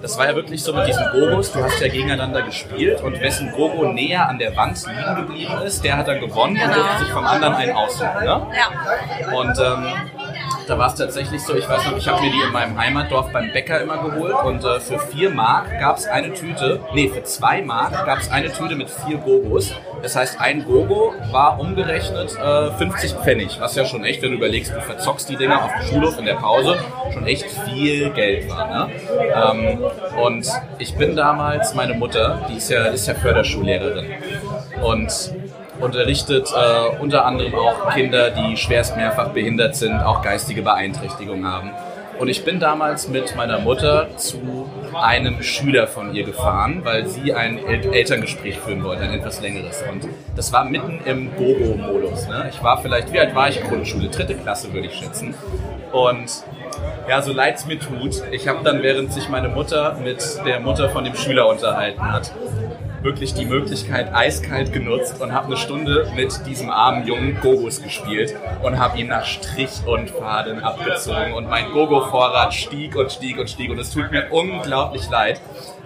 Das 0.00 0.18
war 0.18 0.26
ja 0.26 0.34
wirklich 0.34 0.62
so 0.62 0.72
mit 0.72 0.86
diesen 0.86 1.04
Gogos, 1.12 1.52
du 1.52 1.62
hast 1.62 1.80
ja 1.80 1.88
gegeneinander 1.88 2.42
gespielt 2.42 3.00
und 3.02 3.20
wessen 3.20 3.52
Gogo 3.52 3.92
näher 3.92 4.28
an 4.28 4.38
der 4.38 4.56
Wand 4.56 4.72
liegen 4.86 5.14
geblieben 5.26 5.52
ist, 5.64 5.84
der 5.84 5.96
hat 5.96 6.08
dann 6.08 6.18
gewonnen 6.20 6.56
und 6.56 6.62
Genau. 6.62 6.74
durfte 6.74 7.04
sich 7.04 7.12
vom 7.12 7.24
anderen 7.26 7.54
einen 7.54 7.72
aussuchen. 7.72 8.20
Ne? 8.20 8.24
Ja. 8.26 9.31
Und 9.34 9.58
ähm, 9.58 9.86
da 10.66 10.78
war 10.78 10.88
es 10.88 10.94
tatsächlich 10.94 11.42
so, 11.42 11.54
ich 11.54 11.68
weiß 11.68 11.86
noch, 11.86 11.96
ich 11.96 12.08
habe 12.08 12.22
mir 12.22 12.30
die 12.30 12.40
in 12.40 12.52
meinem 12.52 12.78
Heimatdorf 12.78 13.32
beim 13.32 13.52
Bäcker 13.52 13.80
immer 13.80 13.98
geholt 13.98 14.34
und 14.44 14.64
äh, 14.64 14.80
für 14.80 14.98
4 14.98 15.30
Mark 15.30 15.78
gab 15.80 15.98
es 15.98 16.06
eine 16.06 16.32
Tüte, 16.32 16.80
nee, 16.94 17.08
für 17.08 17.22
2 17.22 17.62
Mark 17.62 18.06
gab 18.06 18.18
es 18.18 18.30
eine 18.30 18.52
Tüte 18.52 18.76
mit 18.76 18.88
vier 18.90 19.18
Gogos. 19.18 19.74
Das 20.02 20.16
heißt, 20.16 20.40
ein 20.40 20.64
Gogo 20.64 21.14
war 21.30 21.60
umgerechnet 21.60 22.36
äh, 22.36 22.70
50 22.72 23.12
Pfennig, 23.14 23.60
was 23.60 23.74
ja 23.76 23.84
schon 23.84 24.04
echt, 24.04 24.22
wenn 24.22 24.30
du 24.30 24.36
überlegst, 24.36 24.72
du 24.74 24.80
verzockst 24.80 25.28
die 25.28 25.36
Dinger 25.36 25.64
auf 25.64 25.70
dem 25.72 25.86
Schulhof 25.86 26.18
in 26.18 26.24
der 26.24 26.34
Pause, 26.34 26.76
schon 27.12 27.26
echt 27.26 27.44
viel 27.44 28.10
Geld 28.10 28.48
war. 28.48 28.86
Ne? 28.86 28.92
Ähm, 29.34 29.84
und 30.20 30.46
ich 30.78 30.94
bin 30.96 31.16
damals, 31.16 31.74
meine 31.74 31.94
Mutter, 31.94 32.46
die 32.48 32.56
ist 32.56 32.70
ja, 32.70 32.86
ist 32.86 33.06
ja 33.06 33.14
Förderschullehrerin 33.14 34.06
und 34.82 35.32
unterrichtet 35.82 36.52
äh, 36.54 36.96
unter 37.00 37.24
anderem 37.24 37.54
auch 37.54 37.90
Kinder, 37.90 38.30
die 38.30 38.56
schwerst 38.56 38.96
mehrfach 38.96 39.28
behindert 39.28 39.76
sind, 39.76 40.00
auch 40.00 40.22
geistige 40.22 40.62
Beeinträchtigung 40.62 41.46
haben. 41.46 41.70
Und 42.18 42.28
ich 42.28 42.44
bin 42.44 42.60
damals 42.60 43.08
mit 43.08 43.34
meiner 43.34 43.58
Mutter 43.58 44.08
zu 44.16 44.70
einem 44.94 45.42
Schüler 45.42 45.86
von 45.86 46.14
ihr 46.14 46.24
gefahren, 46.24 46.82
weil 46.84 47.06
sie 47.06 47.34
ein 47.34 47.58
El 47.58 47.92
Elterngespräch 47.92 48.58
führen 48.58 48.84
wollte, 48.84 49.02
ein 49.02 49.14
etwas 49.14 49.40
längeres. 49.40 49.82
Und 49.90 50.06
das 50.36 50.52
war 50.52 50.64
mitten 50.64 51.00
im 51.04 51.34
Gogo-Modus. 51.34 52.28
Ne? 52.28 52.50
Ich 52.50 52.62
war 52.62 52.80
vielleicht, 52.80 53.12
wie 53.12 53.18
alt 53.18 53.34
war 53.34 53.48
ich? 53.48 53.60
Grundschule, 53.62 54.08
dritte 54.08 54.34
Klasse 54.34 54.72
würde 54.72 54.86
ich 54.86 54.94
schätzen. 54.94 55.34
Und 55.90 56.44
ja, 57.08 57.20
so 57.22 57.32
leid 57.32 57.56
es 57.56 57.66
mir 57.66 57.78
tut, 57.78 58.22
ich 58.30 58.46
habe 58.46 58.60
dann, 58.62 58.82
während 58.82 59.12
sich 59.12 59.28
meine 59.28 59.48
Mutter 59.48 59.96
mit 60.02 60.22
der 60.46 60.60
Mutter 60.60 60.90
von 60.90 61.04
dem 61.04 61.14
Schüler 61.14 61.48
unterhalten 61.48 62.12
hat, 62.12 62.32
wirklich 63.02 63.34
die 63.34 63.44
Möglichkeit 63.44 64.14
eiskalt 64.14 64.72
genutzt 64.72 65.20
und 65.20 65.32
habe 65.32 65.46
eine 65.46 65.56
Stunde 65.56 66.10
mit 66.14 66.46
diesem 66.46 66.70
armen 66.70 67.06
jungen 67.06 67.40
Gogos 67.40 67.82
gespielt 67.82 68.34
und 68.62 68.78
habe 68.78 68.98
ihn 68.98 69.08
nach 69.08 69.24
Strich 69.24 69.86
und 69.86 70.10
Faden 70.10 70.62
abgezogen 70.62 71.32
und 71.34 71.48
mein 71.48 71.70
Gogo-Vorrat 71.72 72.54
stieg 72.54 72.96
und 72.96 73.10
stieg 73.10 73.38
und 73.38 73.50
stieg 73.50 73.70
und 73.70 73.78
es 73.78 73.90
tut 73.90 74.10
mir 74.10 74.28
unglaublich 74.30 75.08
leid. 75.10 75.40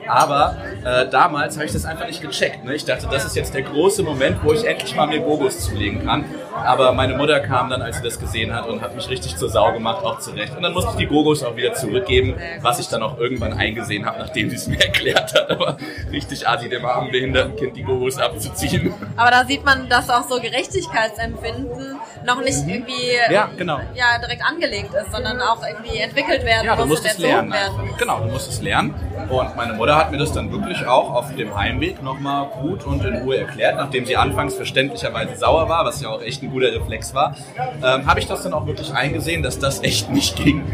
Aber 0.09 0.57
äh, 0.85 1.09
damals 1.09 1.57
habe 1.57 1.67
ich 1.67 1.73
das 1.73 1.85
einfach 1.85 2.07
nicht 2.07 2.23
gecheckt. 2.23 2.65
Ne? 2.65 2.75
Ich 2.75 2.85
dachte, 2.85 3.09
das 3.11 3.25
ist 3.25 3.35
jetzt 3.35 3.55
der 3.55 3.63
große 3.63 4.03
Moment, 4.03 4.39
wo 4.45 4.53
ich 4.53 4.65
endlich 4.65 4.95
mal 4.95 5.07
mir 5.07 5.21
Gogos 5.21 5.61
zulegen 5.61 6.05
kann. 6.05 6.25
Aber 6.65 6.93
meine 6.93 7.17
Mutter 7.17 7.41
kam 7.41 7.71
dann, 7.71 7.83
als 7.83 7.99
sie 7.99 8.03
das 8.03 8.19
gesehen 8.19 8.55
hat 8.55 8.67
und 8.67 8.81
hat 8.81 8.95
mich 8.95 9.09
richtig 9.09 9.37
zur 9.37 9.49
Sau 9.49 9.73
gemacht, 9.73 10.05
auch 10.05 10.19
zurecht. 10.19 10.57
Und 10.57 10.63
dann 10.63 10.73
musste 10.73 10.91
ich 10.93 10.97
die 10.97 11.07
Gogos 11.07 11.43
auch 11.43 11.57
wieder 11.57 11.75
zurückgeben, 11.75 12.35
was 12.61 12.79
ich 12.79 12.89
dann 12.89 13.03
auch 13.03 13.19
irgendwann 13.19 13.53
eingesehen 13.53 14.07
habe, 14.07 14.19
nachdem 14.19 14.51
sie 14.51 14.57
es 14.57 14.67
mir 14.67 14.81
erklärt 14.81 15.35
hat. 15.35 15.51
Aber 15.51 15.77
richtig 16.11 16.47
assi, 16.49 16.69
dem 16.69 16.85
armen 16.85 17.11
behinderten 17.11 17.57
Kind 17.57 17.77
die 17.77 17.83
Gogos 17.83 18.19
abzuziehen. 18.19 18.93
Aber 19.17 19.31
da 19.31 19.45
sieht 19.45 19.65
man, 19.65 19.89
dass 19.89 20.11
auch 20.11 20.29
so 20.29 20.41
Gerechtigkeitsempfinden 20.41 21.97
noch 22.27 22.43
nicht 22.43 22.59
irgendwie 22.67 22.93
Mhm. 23.29 23.33
Ja, 23.33 23.49
genau. 23.57 23.79
ja, 23.95 24.19
direkt 24.19 24.43
angelegt 24.45 24.91
ist, 24.95 25.13
sondern 25.13 25.41
auch 25.41 25.63
irgendwie 25.67 25.99
entwickelt 25.99 26.45
werden 26.45 26.67
Ja, 26.67 26.75
du 26.77 26.83
muss 26.87 27.01
musst 27.01 27.07
es 27.13 27.19
lernen. 27.19 27.53
Einfach. 27.53 27.99
Genau, 27.99 28.19
du 28.21 28.27
musst 28.27 28.49
es 28.51 28.61
lernen. 28.61 28.95
Und 29.29 29.57
meine 29.57 29.73
Mutter 29.75 29.97
hat 29.97 30.11
mir 30.11 30.19
das 30.19 30.33
dann 30.33 30.51
wirklich 30.53 30.87
auch 30.87 31.13
auf 31.15 31.35
dem 31.35 31.57
Heimweg 31.57 32.03
nochmal 32.03 32.47
gut 32.61 32.85
und 32.85 33.05
in 33.05 33.17
Ruhe 33.19 33.39
erklärt, 33.39 33.77
nachdem 33.77 34.05
sie 34.07 34.17
anfangs 34.17 34.55
verständlicherweise 34.55 35.37
sauer 35.37 35.69
war, 35.69 35.85
was 35.85 36.01
ja 36.01 36.09
auch 36.11 36.21
echt 36.23 36.43
ein 36.43 36.51
guter 36.51 36.73
Reflex 36.73 37.15
war, 37.15 37.35
ähm, 37.83 38.07
habe 38.07 38.21
ich 38.21 38.27
das 38.27 38.43
dann 38.43 38.53
auch 38.53 38.67
wirklich 38.67 38.93
eingesehen, 38.93 39.43
dass 39.43 39.59
das 39.59 39.83
echt 39.83 40.11
nicht 40.11 40.37
ging. 40.37 40.65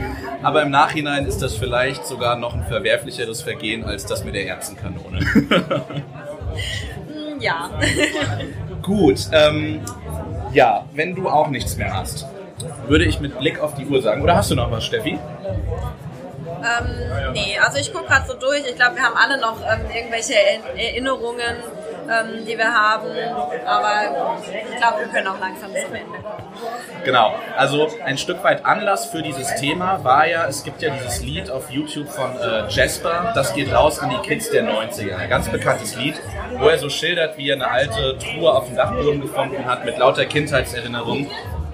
Aber 0.42 0.62
im 0.62 0.70
Nachhinein 0.70 1.24
ist 1.26 1.40
das 1.42 1.54
vielleicht 1.56 2.04
sogar 2.06 2.36
noch 2.36 2.54
ein 2.54 2.64
verwerflicheres 2.64 3.42
Vergehen 3.42 3.84
als 3.84 4.04
das 4.06 4.24
mit 4.24 4.34
der 4.34 4.46
Erzenkanone. 4.48 5.20
Hm, 6.52 7.40
Ja. 7.40 7.70
Gut, 8.82 9.28
ähm, 9.32 9.80
ja, 10.52 10.84
wenn 10.94 11.14
du 11.14 11.28
auch 11.28 11.48
nichts 11.48 11.76
mehr 11.76 11.92
hast, 11.94 12.26
würde 12.86 13.04
ich 13.04 13.20
mit 13.20 13.38
Blick 13.38 13.58
auf 13.60 13.74
die 13.74 13.86
Uhr 13.86 14.00
sagen. 14.02 14.22
Oder 14.22 14.36
hast 14.36 14.50
du 14.50 14.54
noch 14.54 14.70
was, 14.70 14.84
Steffi? 14.84 15.18
Ähm, 16.62 17.32
nee, 17.32 17.58
also 17.58 17.78
ich 17.78 17.92
gucke 17.92 18.06
gerade 18.06 18.26
so 18.26 18.34
durch. 18.34 18.62
Ich 18.68 18.76
glaube, 18.76 18.96
wir 18.96 19.02
haben 19.02 19.16
alle 19.16 19.40
noch 19.40 19.56
ähm, 19.60 19.80
irgendwelche 19.94 20.34
Er- 20.34 20.88
Erinnerungen 20.90 21.56
ähm, 22.08 22.44
die 22.46 22.56
wir 22.56 22.72
haben. 22.72 23.08
Aber 23.66 24.32
ich 24.46 24.76
glaube, 24.76 25.00
wir 25.00 25.08
können 25.08 25.28
auch 25.28 25.40
langsam 25.40 25.70
zum 25.70 25.94
Ende 25.94 26.18
kommen. 26.18 26.42
Genau, 27.04 27.34
also 27.56 27.88
ein 28.04 28.18
Stück 28.18 28.42
weit 28.44 28.64
Anlass 28.64 29.06
für 29.06 29.22
dieses 29.22 29.54
Thema 29.56 30.02
war 30.04 30.26
ja, 30.26 30.46
es 30.46 30.62
gibt 30.62 30.82
ja 30.82 30.90
dieses 30.90 31.22
Lied 31.22 31.50
auf 31.50 31.70
YouTube 31.70 32.08
von 32.08 32.30
äh, 32.38 32.68
Jasper, 32.68 33.32
das 33.34 33.54
geht 33.54 33.72
raus 33.72 33.98
an 33.98 34.10
die 34.10 34.28
Kids 34.28 34.50
der 34.50 34.64
90er. 34.64 35.16
Ein 35.16 35.28
ganz 35.28 35.48
bekanntes 35.48 35.96
Lied, 35.96 36.20
wo 36.58 36.68
er 36.68 36.78
so 36.78 36.88
schildert, 36.88 37.36
wie 37.38 37.50
er 37.50 37.56
eine 37.56 37.70
alte 37.70 38.18
Truhe 38.18 38.52
auf 38.52 38.66
dem 38.66 38.76
Dachboden 38.76 39.20
gefunden 39.20 39.64
hat 39.66 39.84
mit 39.84 39.98
lauter 39.98 40.26
Kindheitserinnerungen. 40.26 41.28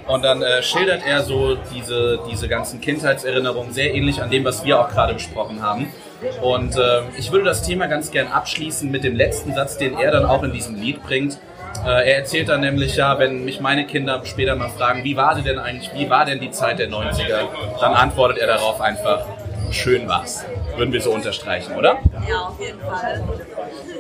Und 0.07 0.25
dann 0.25 0.43
äh, 0.43 0.63
schildert 0.63 1.07
er 1.07 1.23
so 1.23 1.57
diese, 1.75 2.21
diese 2.31 2.49
ganzen 2.49 2.81
Kindheitserinnerungen 2.81 3.73
sehr 3.75 3.95
ähnlich 3.95 4.23
an 4.23 4.31
dem, 4.31 4.43
was 4.45 4.65
wir 4.65 4.81
auch 4.81 4.89
gerade 4.89 5.13
besprochen 5.13 5.63
haben. 5.63 5.93
Und 6.43 6.77
äh, 6.77 7.03
ich 7.17 7.31
würde 7.33 7.45
das 7.45 7.63
Thema 7.63 7.87
ganz 7.87 8.11
gern 8.11 8.29
abschließen 8.29 8.91
mit 8.91 9.05
dem 9.05 9.17
letzten 9.17 9.55
Satz, 9.55 9.77
den 9.79 9.99
er 9.99 10.11
dann 10.11 10.25
auch 10.25 10.43
in 10.43 10.53
diesem 10.53 10.75
Lied 10.75 11.03
bringt. 11.03 11.39
Äh, 11.85 12.11
er 12.11 12.17
erzählt 12.19 12.49
dann 12.49 12.61
nämlich 12.61 12.97
ja, 12.97 13.19
wenn 13.19 13.45
mich 13.45 13.61
meine 13.61 13.87
Kinder 13.87 14.21
später 14.25 14.57
mal 14.57 14.71
fragen, 14.71 15.05
wie 15.05 15.17
war 15.17 15.37
sie 15.37 15.43
denn 15.43 15.59
eigentlich, 15.59 15.91
wie 15.95 16.11
war 16.11 16.25
denn 16.25 16.41
die 16.41 16.51
Zeit 16.51 16.79
der 16.79 16.89
90er, 16.89 17.47
dann 17.81 17.95
antwortet 17.95 18.39
er 18.39 18.49
darauf 18.49 18.81
einfach, 18.81 19.25
schön 19.71 20.09
war's. 20.09 20.45
Würden 20.77 20.93
wir 20.93 21.01
so 21.01 21.13
unterstreichen, 21.13 21.77
oder? 21.77 21.99
Ja, 22.29 22.49
auf 22.49 22.61
jeden 22.61 22.81
Fall. 22.81 23.23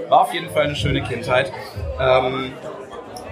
War 0.08 0.20
auf 0.22 0.32
jeden 0.32 0.50
Fall 0.50 0.64
eine 0.64 0.76
schöne 0.76 1.02
Kindheit. 1.02 1.52
Ähm, 2.00 2.52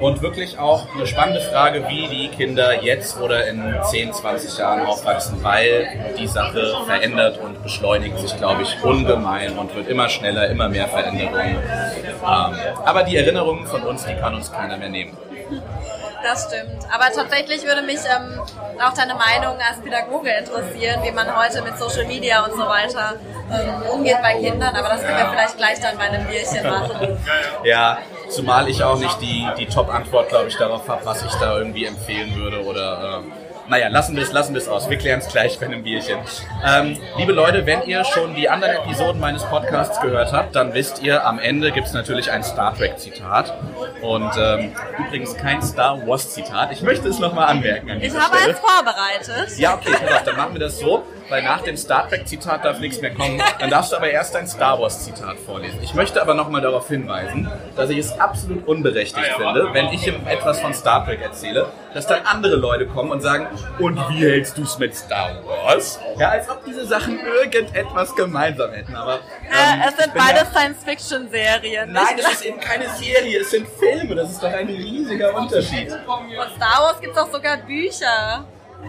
und 0.01 0.23
wirklich 0.23 0.59
auch 0.59 0.87
eine 0.95 1.07
spannende 1.07 1.41
Frage, 1.41 1.89
wie 1.89 2.09
die 2.09 2.29
Kinder 2.29 2.83
jetzt 2.83 3.21
oder 3.21 3.47
in 3.47 3.75
10, 3.83 4.13
20 4.13 4.59
Jahren 4.59 4.87
aufwachsen, 4.87 5.43
weil 5.43 6.15
die 6.19 6.27
Sache 6.27 6.77
verändert 6.87 7.39
und 7.39 7.63
beschleunigt 7.63 8.19
sich, 8.19 8.37
glaube 8.37 8.63
ich, 8.63 8.83
ungemein 8.83 9.59
und 9.59 9.75
wird 9.75 9.89
immer 9.89 10.09
schneller, 10.09 10.49
immer 10.49 10.69
mehr 10.69 10.89
Veränderungen. 10.89 11.57
Ähm, 11.57 12.57
aber 12.85 13.03
die 13.05 13.17
Erinnerungen 13.17 13.67
von 13.67 13.83
uns, 13.83 14.05
die 14.05 14.15
kann 14.15 14.35
uns 14.35 14.53
keiner 14.53 14.77
mehr 14.77 14.89
nehmen. 14.89 15.17
Das 16.23 16.49
stimmt. 16.49 16.85
Aber 16.93 17.13
tatsächlich 17.13 17.65
würde 17.65 17.83
mich 17.83 17.99
ähm, 17.99 18.41
auch 18.85 18.93
deine 18.95 19.15
Meinung 19.15 19.57
als 19.61 19.81
Pädagoge 19.81 20.31
interessieren, 20.31 21.01
wie 21.05 21.13
man 21.13 21.27
heute 21.37 21.63
mit 21.63 21.79
Social 21.79 22.05
Media 22.07 22.45
und 22.45 22.53
so 22.53 22.67
weiter 22.67 23.15
ähm, 23.53 23.91
umgeht 23.93 24.21
bei 24.23 24.35
Kindern. 24.35 24.75
Aber 24.75 24.89
das 24.89 25.03
können 25.03 25.19
wir 25.19 25.29
vielleicht 25.31 25.57
gleich 25.57 25.81
dann 25.81 25.97
bei 25.97 26.05
einem 26.05 26.27
Bierchen 26.27 26.69
machen. 26.69 27.19
Ja, 27.63 27.99
zumal 28.29 28.69
ich 28.69 28.83
auch 28.83 28.99
nicht 28.99 29.21
die, 29.21 29.47
die 29.59 29.67
Top-Antwort, 29.67 30.29
glaube 30.29 30.49
ich, 30.49 30.57
darauf 30.57 30.89
habe, 30.89 31.05
was 31.05 31.25
ich 31.25 31.33
da 31.35 31.59
irgendwie 31.59 31.85
empfehlen 31.87 32.35
würde 32.37 32.65
oder... 32.65 33.23
Äh, 33.25 33.47
naja, 33.69 33.89
lassen 33.89 34.15
wir 34.15 34.23
es, 34.23 34.31
lassen 34.31 34.55
wir 34.55 34.61
es 34.61 34.69
aus. 34.69 34.89
Wir 34.89 34.97
klären 34.97 35.19
es 35.19 35.27
gleich 35.27 35.59
bei 35.59 35.67
einem 35.67 35.83
Bierchen. 35.83 36.19
Ähm, 36.65 36.99
liebe 37.17 37.33
Leute, 37.33 37.67
wenn 37.67 37.83
ihr 37.83 38.05
schon 38.05 38.37
die 38.37 38.49
anderen 38.49 38.77
Episoden 38.77 39.21
meines 39.21 39.43
Podcasts 39.43 40.01
gehört 40.01 40.33
habt, 40.33 40.55
dann 40.55 40.73
wisst 40.73 41.03
ihr, 41.03 41.27
am 41.27 41.41
Ende 41.41 41.73
gibt 41.73 41.89
es 41.89 41.93
natürlich 41.93 42.31
ein 42.31 42.45
Star 42.45 42.77
Trek-Zitat. 42.77 43.53
Und 44.03 44.31
ähm, 44.39 44.73
übrigens 45.05 45.37
kein 45.37 45.61
Star 45.63 46.07
Wars-Zitat. 46.07 46.71
Ich 46.71 46.83
möchte 46.83 47.09
es 47.09 47.19
nochmal 47.19 47.49
anmerken 47.49 47.91
an 47.91 48.01
Ich 48.01 48.15
habe 48.15 48.37
Stelle. 48.37 48.55
eins 48.55 48.61
vorbereitet. 48.61 49.59
Ja, 49.59 49.75
okay, 49.75 49.95
pass 50.01 50.13
auf, 50.15 50.23
dann 50.23 50.37
machen 50.37 50.53
wir 50.53 50.61
das 50.61 50.79
so, 50.79 51.03
weil 51.29 51.43
nach 51.43 51.63
dem 51.63 51.77
Star 51.77 52.09
Trek-Zitat 52.09 52.65
darf 52.65 52.79
nichts 52.79 53.01
mehr 53.01 53.15
kommen. 53.15 53.43
Dann 53.59 53.71
darfst 53.71 53.93
du 53.93 53.97
aber 53.97 54.11
erst 54.11 54.37
ein 54.37 54.47
Star 54.47 54.81
Wars-Zitat 54.81 55.37
vorlesen. 55.39 55.79
Ich 55.83 55.95
möchte 55.95 56.21
aber 56.21 56.35
nochmal 56.35 56.61
darauf 56.61 56.89
hinweisen, 56.89 57.51
dass 57.77 57.91
ich 57.91 57.99
es 57.99 58.19
absolut 58.19 58.67
unberechtigt 58.67 59.27
finde, 59.37 59.69
wenn 59.73 59.87
ich 59.89 60.07
ihm 60.07 60.27
etwas 60.27 60.61
von 60.61 60.73
Star 60.75 61.05
Trek 61.05 61.21
erzähle, 61.23 61.69
dass 61.95 62.07
dann 62.07 62.21
andere 62.27 62.57
Leute 62.57 62.87
kommen 62.87 63.11
und 63.11 63.21
sagen, 63.23 63.47
und 63.79 63.97
wie 64.11 64.21
hältst 64.25 64.59
du 64.59 64.63
es 64.63 64.79
mit 64.79 64.95
Star 64.95 65.31
Wars? 65.45 65.99
Ja, 66.19 66.31
als 66.31 66.49
ob 66.49 66.65
diese 66.65 66.85
Sachen 66.87 67.19
irgendetwas 67.19 68.15
gemeinsam 68.15 68.71
hätten, 68.73 68.95
aber... 68.95 69.15
ähm, 69.45 69.81
Äh, 69.83 69.89
es 69.89 69.97
sind 69.97 70.13
bin 70.13 70.23
beides 70.23 70.43
ja- 70.43 70.61
Science-Fiction-Serien. 70.61 71.93
Nein, 71.93 72.05
es 72.19 72.33
ist 72.33 72.45
eben 72.45 72.61
keine 72.61 72.89
Serie, 72.91 73.41
es 73.41 73.51
sind 73.51 73.67
Filme, 73.69 74.15
das 74.15 74.31
ist 74.33 74.43
doch 74.43 74.53
ein 74.53 74.67
riesiger 74.69 75.35
Unterschied. 75.35 75.91
Von 76.05 76.27
Star 76.57 76.83
Wars 76.83 77.01
gibt 77.01 77.17
es 77.17 77.23
auch 77.23 77.31
sogar 77.33 77.57
Bücher. 77.59 78.45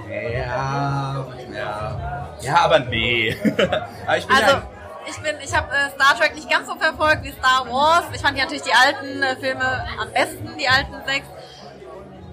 Ja, 0.09 1.25
ja. 1.53 2.27
Ja, 2.41 2.55
aber 2.65 2.79
nee. 2.79 3.35
aber 4.05 4.17
ich 4.17 4.27
bin 4.27 4.35
Also, 4.35 4.57
ich 5.09 5.17
bin, 5.21 5.35
ich 5.43 5.55
habe 5.55 5.71
äh, 5.73 5.89
Star 5.91 6.17
Trek 6.17 6.35
nicht 6.35 6.49
ganz 6.49 6.67
so 6.67 6.75
verfolgt 6.75 7.23
wie 7.23 7.31
Star 7.31 7.65
Wars. 7.69 8.05
Ich 8.13 8.21
fand 8.21 8.37
ja 8.37 8.43
natürlich 8.43 8.63
die 8.63 8.73
alten 8.73 9.23
äh, 9.23 9.35
Filme 9.37 9.85
am 9.99 10.11
besten, 10.11 10.57
die 10.57 10.67
alten 10.67 10.93
sechs. 11.05 11.27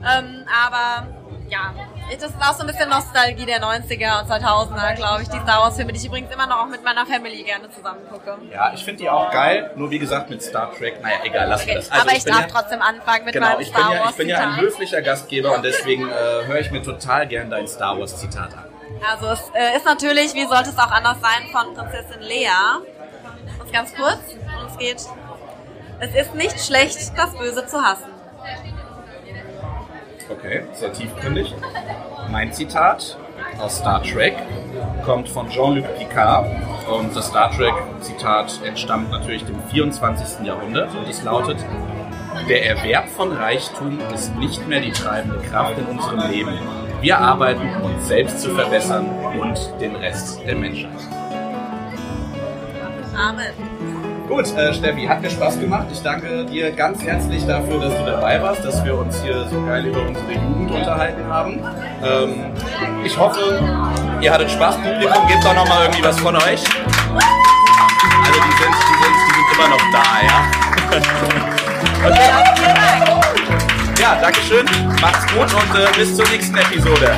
Ähm, 0.07 0.45
aber 0.67 1.07
ja, 1.51 1.75
ich, 2.11 2.17
das 2.19 2.31
ist 2.31 2.41
auch 2.41 2.55
so 2.55 2.63
ein 2.63 2.67
bisschen 2.67 2.89
Nostalgie 2.89 3.47
der 3.47 3.61
90er 3.63 4.23
und 4.23 4.31
2000er, 4.31 4.95
glaube 4.95 5.23
ich, 5.23 5.29
die 5.29 5.39
Star 5.39 5.61
Wars 5.61 5.77
Filme, 5.77 5.93
die 5.93 5.99
ich 5.99 6.07
übrigens 6.07 6.33
immer 6.33 6.47
noch 6.47 6.61
auch 6.61 6.67
mit 6.67 6.83
meiner 6.85 7.05
Family 7.07 7.43
gerne 7.43 7.71
zusammen 7.71 8.01
gucke. 8.11 8.37
ja, 8.53 8.73
ich 8.75 8.85
finde 8.85 9.03
die 9.03 9.11
auch 9.11 9.31
geil, 9.31 9.71
nur 9.77 9.91
wie 9.91 9.99
gesagt 9.99 10.31
mit 10.31 10.43
Star 10.43 10.73
Trek, 10.73 11.01
naja, 11.03 11.17
egal, 11.25 11.49
lassen 11.49 11.67
wir 11.67 11.73
Okay, 11.75 11.81
das. 11.81 11.91
Also 11.91 12.03
aber 12.09 12.17
ich, 12.17 12.25
bin 12.25 12.33
darf 12.33 12.43
ja, 12.43 12.49
trotzdem 12.49 12.83
anfangen 12.83 13.25
mit 13.25 13.35
Genau, 13.35 13.49
meinem 13.49 13.61
ich 13.61 13.69
Star 13.69 13.95
ja, 13.95 14.01
Wars 14.01 14.11
ich 14.11 14.17
bin 14.17 14.29
ja 14.29 14.39
ein 14.39 14.57
höflicher 14.57 15.03
Gastgeber 15.03 15.55
und 15.55 15.65
deswegen 15.65 16.09
äh, 16.09 16.13
höre 16.47 16.61
ich 16.61 16.71
mir 16.71 16.83
total 16.83 17.27
gern 17.27 17.51
dein 17.51 17.67
Star 17.69 17.99
Wars 17.99 18.17
Zitat 18.19 18.53
an. 18.55 18.65
Also 19.11 19.27
es 19.29 19.41
äh, 19.55 19.77
ist 19.77 19.85
natürlich, 19.85 20.35
wie 20.35 20.47
sollte 20.47 20.71
es 20.71 20.79
auch 20.79 20.91
anders 20.91 21.19
sein, 21.21 21.49
von 21.53 21.75
Prinzessin 21.75 22.21
Lea. 22.21 22.49
Und 23.61 23.73
ganz 23.73 23.95
kurz, 23.95 24.19
und 24.33 24.71
es 24.71 24.79
geht, 24.79 25.01
es 26.01 26.15
ist 26.15 26.35
nicht 26.35 26.61
schlecht, 26.61 27.13
das 27.17 27.37
Böse 27.37 27.67
zu 27.67 27.83
hassen. 27.83 28.11
Okay, 30.29 30.63
sehr 30.73 30.93
tiefgründig. 30.93 31.55
Mein 32.31 32.53
Zitat 32.53 33.19
aus 33.61 33.77
Star 33.79 34.03
Trek 34.03 34.35
kommt 35.05 35.29
von 35.29 35.49
Jean-Luc 35.51 35.85
Picard 35.99 36.47
und 36.91 37.15
das 37.15 37.29
Star 37.29 37.51
Trek 37.51 37.75
Zitat 38.01 38.61
entstammt 38.65 39.11
natürlich 39.11 39.45
dem 39.45 39.63
24. 39.71 40.47
Jahrhundert 40.47 40.95
und 40.95 41.09
es 41.09 41.23
lautet 41.23 41.59
Der 42.49 42.67
Erwerb 42.67 43.09
von 43.09 43.33
Reichtum 43.33 43.99
ist 44.13 44.35
nicht 44.37 44.67
mehr 44.67 44.81
die 44.81 44.93
treibende 44.93 45.39
Kraft 45.41 45.79
in 45.79 45.87
unserem 45.87 46.31
Leben. 46.31 46.59
Wir 47.01 47.19
arbeiten, 47.19 47.69
um 47.83 47.95
uns 47.95 48.09
selbst 48.09 48.41
zu 48.41 48.55
verbessern 48.55 49.07
und 49.39 49.59
den 49.81 49.95
Rest 49.97 50.41
der 50.47 50.57
Menschheit. 50.57 50.91
Amen. 53.15 53.74
Gut, 54.29 54.57
äh, 54.57 54.73
Steffi, 54.73 55.05
hat 55.07 55.21
mir 55.21 55.31
Spaß 55.31 55.61
gemacht. 55.61 55.87
Ich 55.93 56.03
danke 56.03 56.47
dir 56.47 56.73
ganz 56.73 57.03
herzlich 57.03 57.47
dafür, 57.47 57.79
dass 57.79 57.95
du 57.97 58.07
dabei 58.07 58.41
warst, 58.41 58.65
dass 58.65 58.83
wir 58.85 58.97
uns 58.99 59.23
hier 59.23 59.47
so 59.51 59.63
geil 59.67 59.85
über 59.85 60.01
unsere 60.01 60.33
Jugend 60.33 60.71
unterhalten 60.71 61.25
haben. 61.27 61.61
Ähm, 62.03 62.53
ich 63.05 63.17
hoffe, 63.19 63.61
ihr 64.21 64.33
hattet 64.33 64.51
Spaß. 64.51 64.77
Publikum, 64.77 65.27
gebt 65.29 65.45
doch 65.45 65.55
noch 65.55 65.69
mal 65.69 65.83
irgendwie 65.83 66.05
was 66.05 66.19
von 66.19 66.35
euch. 66.37 66.43
Also 66.43 68.41
die 68.41 68.55
sind, 68.63 68.75
die 68.81 68.97
sind, 69.03 69.15
die 69.27 69.35
sind 69.35 69.49
immer 69.55 69.69
noch 69.69 69.83
da, 69.93 70.05
ja. 70.27 70.39
okay. 72.09 72.31
Ja, 74.01 74.19
danke 74.21 74.41
schön. 74.41 74.67
Macht's 75.01 75.27
gut 75.33 75.53
und 75.53 75.79
äh, 75.79 75.99
bis 75.99 76.17
zur 76.17 76.27
nächsten 76.29 76.57
Episode. 76.57 77.15